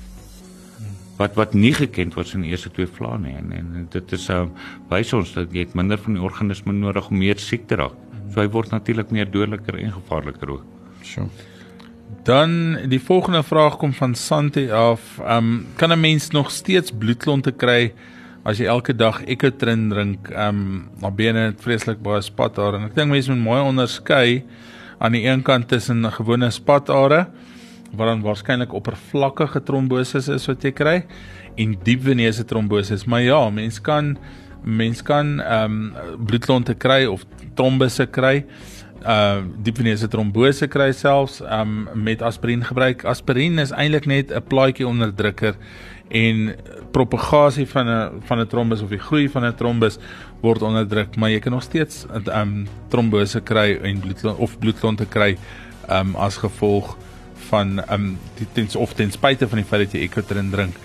wat 1.17 1.35
wat 1.35 1.53
nie 1.53 1.73
gekend 1.73 2.15
was 2.17 2.33
in 2.33 2.41
die 2.41 2.53
eerste 2.53 2.71
twee 2.73 2.89
vlae 2.89 3.19
nie 3.21 3.35
en, 3.37 3.51
en 3.53 3.87
dit 3.93 4.13
is 4.17 4.29
uh, 4.33 4.45
wys 4.89 5.13
ons 5.13 5.33
dat 5.33 5.53
jy 5.53 5.67
het 5.67 5.75
minder 5.77 5.97
van 6.01 6.17
die 6.17 6.23
organisme 6.23 6.73
nodig 6.73 7.09
om 7.09 7.17
meer 7.17 7.39
siek 7.39 7.67
te 7.67 7.77
raak. 7.79 7.97
So 8.33 8.41
hy 8.41 8.47
word 8.49 8.71
natuurlik 8.73 9.11
meer 9.13 9.29
dodeliker 9.29 9.77
en 9.77 9.93
gevaarliker 9.93 10.55
ook. 10.55 10.63
So. 11.05 11.27
Dan 12.25 12.77
die 12.89 13.01
volgende 13.01 13.43
vraag 13.43 13.77
kom 13.77 13.93
van 13.93 14.15
Santi 14.15 14.69
af. 14.71 15.19
Um, 15.21 15.65
kan 15.75 15.91
'n 15.91 15.99
mens 15.99 16.29
nog 16.31 16.51
steeds 16.51 16.91
bloedklonte 16.91 17.51
kry 17.51 17.93
as 18.43 18.59
jy 18.59 18.65
elke 18.65 18.93
dag 18.95 19.21
Ecotrin 19.23 19.89
drink, 19.89 20.29
ehm 20.29 20.49
um, 20.49 20.89
maar 20.99 21.13
binne 21.15 21.45
het 21.51 21.61
vreeslik 21.63 22.01
baie 22.03 22.21
spatare 22.21 22.77
en 22.77 22.89
ek 22.89 22.95
dink 22.95 23.11
mense 23.11 23.31
moet 23.31 23.43
mooi 23.43 23.61
onderskei 23.61 24.43
aan 24.99 25.15
die 25.15 25.23
een 25.27 25.41
kant 25.41 25.67
tussen 25.67 26.05
'n 26.05 26.11
gewone 26.11 26.51
spatare 26.51 27.27
wat 27.95 28.07
dan 28.07 28.21
waarskynlik 28.25 28.73
oppervlakkige 28.73 29.63
trombose 29.63 30.21
is 30.33 30.47
wat 30.49 30.63
jy 30.65 30.71
kry 30.71 30.95
en 31.59 31.75
diep 31.85 32.01
veneuse 32.07 32.45
trombose. 32.49 32.97
Maar 33.05 33.21
ja, 33.21 33.49
mens 33.49 33.81
kan 33.81 34.17
mens 34.63 35.01
kan 35.03 35.41
ehm 35.41 35.71
um, 35.93 36.25
bloedklonte 36.25 36.73
kry 36.73 37.05
of 37.05 37.25
trombose 37.55 38.05
kry. 38.05 38.45
Uh 39.03 39.43
diep 39.63 39.77
veneuse 39.81 40.07
trombose 40.07 40.67
kry 40.67 40.91
selfs 40.95 41.41
ehm 41.41 41.87
um, 41.87 42.03
met 42.03 42.21
aspirien 42.21 42.63
gebruik. 42.63 43.03
Aspirien 43.05 43.59
is 43.59 43.71
eintlik 43.71 44.05
net 44.05 44.31
'n 44.31 44.43
plaatjie 44.47 44.87
onderdrukker 44.87 45.55
en 46.09 46.55
propagasie 46.91 47.67
van 47.67 47.87
'n 47.87 48.21
van 48.21 48.39
'n 48.39 48.47
trombus 48.47 48.81
of 48.81 48.89
die 48.89 48.99
groei 48.99 49.29
van 49.29 49.45
'n 49.45 49.55
trombus 49.55 49.99
word 50.41 50.61
onderdruk, 50.61 51.15
maar 51.15 51.29
jy 51.29 51.39
kan 51.39 51.51
nog 51.51 51.63
steeds 51.63 52.05
'n 52.05 52.29
um, 52.29 52.67
trombose 52.89 53.41
kry 53.41 53.79
en 53.83 53.99
bloedklont 53.99 54.37
of 54.37 54.59
bloedklonte 54.59 55.05
kry 55.05 55.37
um 55.89 56.15
as 56.15 56.37
gevolg 56.37 56.97
van 57.53 57.77
um 57.93 58.09
die 58.39 58.47
tens 58.57 58.75
of 58.75 58.95
ten 58.97 59.13
spyte 59.13 59.47
van 59.49 59.61
die 59.61 59.67
feit 59.69 59.85
dat 59.85 59.95
jy 59.95 60.07
Ecotrin 60.07 60.51
drink. 60.53 60.81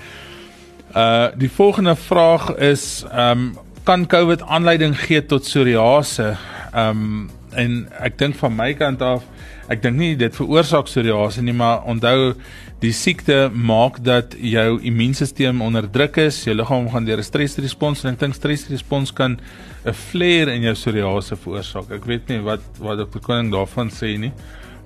Uh 0.93 1.33
die 1.41 1.51
volgende 1.51 1.97
vraag 1.97 2.53
is 2.71 3.05
um 3.13 3.51
kan 3.89 4.07
COVID 4.07 4.45
aanleiding 4.45 4.95
gee 5.07 5.25
tot 5.25 5.49
psoriase? 5.49 6.35
Um 6.77 7.31
en 7.57 7.87
ek 8.05 8.19
dink 8.21 8.37
van 8.37 8.53
my 8.55 8.75
kant 8.77 9.03
af, 9.03 9.25
ek 9.73 9.81
dink 9.83 9.97
nie 9.97 10.17
dit 10.21 10.35
veroorsaak 10.37 10.85
psoriase 10.87 11.43
nie, 11.43 11.57
maar 11.57 11.87
onthou 11.89 12.35
Die 12.79 12.93
siekte 12.95 13.49
maak 13.51 13.97
dat 14.07 14.37
jou 14.39 14.77
immuunstelsel 14.87 15.57
onderdruk 15.67 16.21
is, 16.23 16.37
jou 16.47 16.53
liggaam 16.55 16.87
gaan 16.93 17.09
deur 17.09 17.19
'n 17.19 17.27
stresrespons 17.27 18.05
en 18.05 18.13
ek 18.13 18.21
dink 18.21 18.35
stresrespons 18.35 19.11
kan 19.11 19.41
'n 19.85 19.93
flare 19.93 20.55
in 20.55 20.63
jou 20.63 20.75
psoriase 20.75 21.35
veroorsaak. 21.37 21.91
Ek 21.91 22.05
weet 22.07 22.29
nie 22.29 22.39
wat 22.39 22.61
wat 22.79 22.99
dokter 22.99 23.21
Koning 23.21 23.51
daarvan 23.51 23.91
sê 23.91 24.17
nie, 24.17 24.33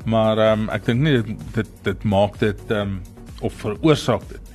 maar 0.04 0.38
ehm 0.38 0.60
um, 0.60 0.70
ek 0.74 0.86
dink 0.86 1.00
nie 1.00 1.18
dit 1.18 1.44
dit 1.54 1.70
dit 1.82 2.04
maak 2.04 2.38
dit 2.38 2.70
ehm 2.70 2.80
um, 2.80 3.00
of 3.42 3.54
veroorsaak 3.58 4.22
dit 4.30 4.50
nie. 4.50 4.52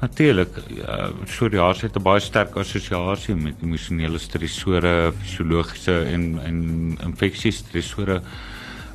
Natuurlik, 0.00 0.54
ja, 0.76 1.10
psoriase 1.24 1.86
het 1.86 1.96
'n 1.96 2.02
baie 2.02 2.20
sterk 2.20 2.56
assosiasie 2.56 3.34
met 3.34 3.62
emosionele 3.62 4.18
stresore, 4.18 5.12
fisiologiese 5.20 6.04
en 6.04 6.38
en 6.44 6.98
infeksies 7.04 7.56
stresore. 7.56 8.22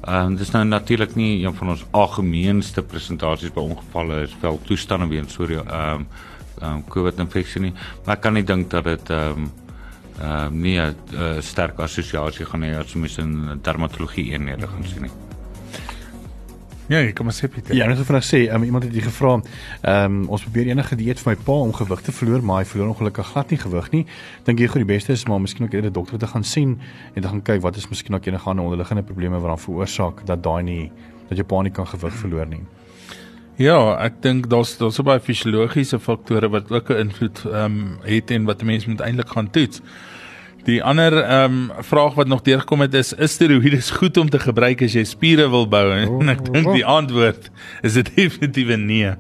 Ehm 0.04 0.26
um, 0.26 0.36
dis 0.36 0.52
nou 0.52 0.65
natuurlik 0.65 1.15
nie 1.15 1.46
een 1.46 1.56
van 1.56 1.69
ons 1.69 1.86
algemeenste 1.91 2.82
presentasies 2.82 3.54
by 3.54 3.60
ongevalle 3.60 4.22
is 4.22 4.36
wel 4.41 4.60
toestande 4.63 5.08
weens 5.08 5.34
so 5.34 5.43
'n 5.43 5.52
ehm 5.52 5.96
um, 5.96 6.08
um, 6.62 6.84
COVID 6.88 7.19
infeksie 7.19 7.62
nie, 7.62 7.74
maar 8.06 8.15
ek 8.15 8.22
kan 8.22 8.34
nie 8.34 8.43
dink 8.43 8.69
dat 8.69 8.84
dit 8.84 9.10
ehm 9.10 9.43
um, 9.43 9.52
ehm 10.21 10.54
um, 10.54 10.62
nie 10.62 10.78
'n 10.80 10.95
uh, 11.13 11.41
sterk 11.41 11.80
assosiasie 11.80 12.45
gaan 12.45 12.63
hê 12.63 12.78
as 12.78 12.93
mens 12.93 13.17
in 13.17 13.60
dermatologie 13.62 14.32
eenhede 14.32 14.67
gaan 14.67 14.86
sien 14.86 15.02
nie. 15.02 15.12
Ja, 16.91 16.99
ek 16.99 17.15
kom 17.15 17.30
sê 17.32 17.47
Pieter. 17.47 17.76
Ja, 17.76 17.86
net 17.88 17.97
so 17.97 18.04
vinnig 18.04 18.26
sê, 18.28 18.39
um, 18.54 18.63
iemand 18.63 18.83
het 18.83 18.94
hier 18.94 19.06
gevra, 19.08 19.37
ehm 19.81 20.06
um, 20.06 20.27
ons 20.27 20.44
probeer 20.44 20.67
enige 20.67 20.96
dieet 21.00 21.19
vir 21.19 21.31
my 21.31 21.37
pa 21.48 21.56
om 21.65 21.71
gewig 21.73 22.02
te 22.02 22.12
verloor, 22.12 22.44
maar 22.44 22.60
hy 22.60 22.65
verloor 22.67 22.92
ongelukkig 22.92 23.31
glad 23.31 23.50
nie 23.50 23.58
gewig 23.58 23.87
nie. 23.92 24.06
Dink 24.44 24.60
jy 24.60 24.67
goed 24.67 24.83
die 24.83 24.92
beste 24.92 25.15
is 25.15 25.23
maar 25.25 25.40
miskien 25.40 25.65
ook 25.65 25.73
eerder 25.73 25.90
'n 25.90 25.94
dokter 25.94 26.19
te 26.19 26.27
gaan 26.27 26.44
sien 26.44 26.79
en 27.15 27.21
te 27.21 27.27
gaan 27.27 27.42
kyk 27.42 27.62
wat 27.62 27.77
is 27.77 27.90
miskien 27.90 28.15
ook 28.15 28.25
enige 28.25 28.50
ander 28.50 28.65
onderliggende 28.65 29.04
probleme 29.04 29.40
wat 29.40 29.50
dan 29.50 29.60
veroorsaak 29.60 30.25
dat 30.25 30.44
daai 30.44 30.63
nie 30.63 30.92
dat 31.29 31.37
jou 31.37 31.48
pa 31.48 31.62
nie 31.62 31.71
kan 31.71 31.87
gewig 31.87 32.13
verloor 32.13 32.48
nie. 32.48 32.62
Ja, 33.62 33.77
ek 34.01 34.17
dink 34.23 34.47
daar's 34.49 34.73
daar's 34.79 34.97
baie 35.06 35.21
fisiologiese 35.21 35.99
faktore 36.01 36.49
wat 36.49 36.71
ook 36.71 36.89
'n 36.89 37.06
invloed 37.06 37.45
ehm 37.45 37.65
um, 37.65 37.99
het 38.01 38.31
en 38.31 38.45
wat 38.45 38.62
'n 38.62 38.65
mens 38.65 38.85
moet 38.85 39.01
eintlik 39.01 39.29
gaan 39.29 39.49
toets. 39.49 39.81
Die 40.65 40.83
ander 40.83 41.13
ehm 41.13 41.69
um, 41.69 41.71
vraag 41.83 42.13
wat 42.15 42.27
nog 42.27 42.41
deurgekom 42.41 42.81
het 42.81 42.93
is 42.93 43.13
is 43.13 43.31
steroïde 43.31 43.81
goed 43.99 44.17
om 44.17 44.29
te 44.29 44.39
gebruik 44.39 44.81
as 44.81 44.93
jy 44.93 45.04
spiere 45.04 45.49
wil 45.49 45.67
bou 45.67 45.91
en 45.91 46.08
oh, 46.08 46.29
ek 46.29 46.45
dink 46.51 46.73
die 46.73 46.85
antwoord 46.85 47.51
is 47.81 47.93
dit 47.93 48.10
definitief 48.15 48.77
nee. 48.77 49.13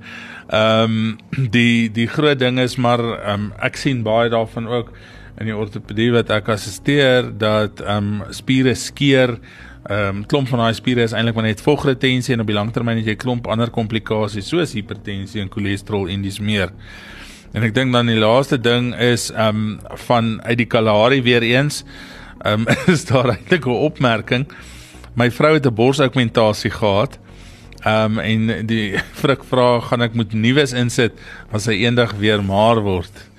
Ehm 0.49 0.83
um, 0.83 1.17
die 1.51 1.91
die 1.91 2.07
groot 2.07 2.39
ding 2.39 2.59
is 2.59 2.75
maar 2.75 2.99
ehm 2.99 3.33
um, 3.33 3.53
ek 3.59 3.75
sien 3.75 4.03
baie 4.03 4.29
daarvan 4.29 4.67
ook 4.67 4.93
in 5.37 5.45
die 5.45 5.55
ortopedie 5.57 6.11
wat 6.13 6.29
ek 6.29 6.49
assisteer 6.49 7.29
dat 7.37 7.81
ehm 7.81 8.21
um, 8.21 8.33
spiere 8.33 8.75
skeer 8.75 9.37
Ehm 9.83 10.17
um, 10.17 10.25
klomp 10.25 10.47
van 10.47 10.61
daai 10.63 10.73
spiere 10.77 11.03
is 11.03 11.11
eintlik 11.11 11.35
maar 11.35 11.43
net 11.43 11.61
vogretensie 11.61 12.33
en 12.33 12.39
op 12.39 12.47
die 12.47 12.55
langtermyn 12.55 13.01
het 13.01 13.09
jy 13.11 13.15
klomp 13.19 13.49
ander 13.51 13.67
komplikasies 13.69 14.47
soos 14.47 14.75
hipertensie 14.77 15.41
en 15.41 15.49
cholesterol 15.51 16.07
en 16.07 16.21
dis 16.23 16.39
meer. 16.39 16.71
En 17.51 17.65
ek 17.67 17.73
dink 17.75 17.91
dan 17.91 18.07
die 18.07 18.19
laaste 18.21 18.57
ding 18.57 18.93
is 18.95 19.27
ehm 19.33 19.49
um, 19.49 19.97
van 20.07 20.37
uit 20.45 20.57
die 20.57 20.69
Kalahari 20.71 21.19
weer 21.25 21.43
eens 21.43 21.83
ehm 22.43 22.63
um, 22.63 22.77
is 22.93 23.03
daar 23.11 23.33
eintlik 23.35 23.67
'n 23.67 23.83
opmerking. 23.89 24.47
My 25.19 25.31
vrou 25.31 25.53
het 25.53 25.67
'n 25.67 25.75
borsaugmentasie 25.75 26.71
gehad. 26.71 27.19
Ehm 27.83 28.17
um, 28.17 28.19
en 28.19 28.65
die 28.65 28.95
frik 29.21 29.43
vra 29.43 29.79
gaan 29.79 30.01
ek 30.01 30.13
moet 30.13 30.33
nuus 30.33 30.71
insit 30.73 31.11
as 31.51 31.63
sy 31.63 31.83
eendag 31.83 32.15
weer 32.23 32.43
maar 32.43 32.79
word. 32.81 33.32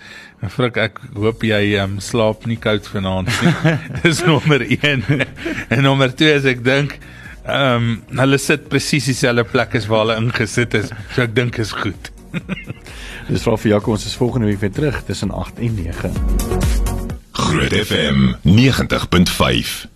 Frik, 0.51 0.79
ek 0.81 0.99
hoop 1.15 1.45
jy 1.47 1.77
um, 1.83 1.99
slaap 2.03 2.47
nie 2.51 2.59
koud 2.61 2.87
vanaand 2.91 3.31
nie. 3.31 3.75
Dis 4.05 4.23
nommer 4.27 4.65
1. 4.67 5.05
en 5.69 5.85
nommer 5.85 6.13
2 6.13 6.33
is 6.41 6.49
ek 6.55 6.65
dink 6.67 6.99
ehm 7.45 7.89
um, 8.09 8.19
hulle 8.23 8.39
sit 8.41 8.69
presies 8.73 9.11
dieselfde 9.11 9.45
plek 9.51 9.75
as 9.77 9.89
waar 9.91 10.07
hulle 10.07 10.19
ingesit 10.23 10.77
is. 10.81 10.93
So 11.13 11.25
ek 11.27 11.35
dink 11.37 11.61
is 11.61 11.75
goed. 11.77 12.13
Dis 13.31 13.45
vir 13.47 13.59
vir 13.61 13.75
Jaco 13.77 13.95
ons 13.95 14.07
is 14.09 14.17
volgende 14.21 14.49
week 14.51 14.63
weer 14.65 14.73
terug 14.75 15.03
tussen 15.09 15.31
8 15.31 15.61
en 15.65 15.81
9. 15.81 16.15
Groot 17.45 17.81
FM 17.85 18.33
90.5 18.49 19.95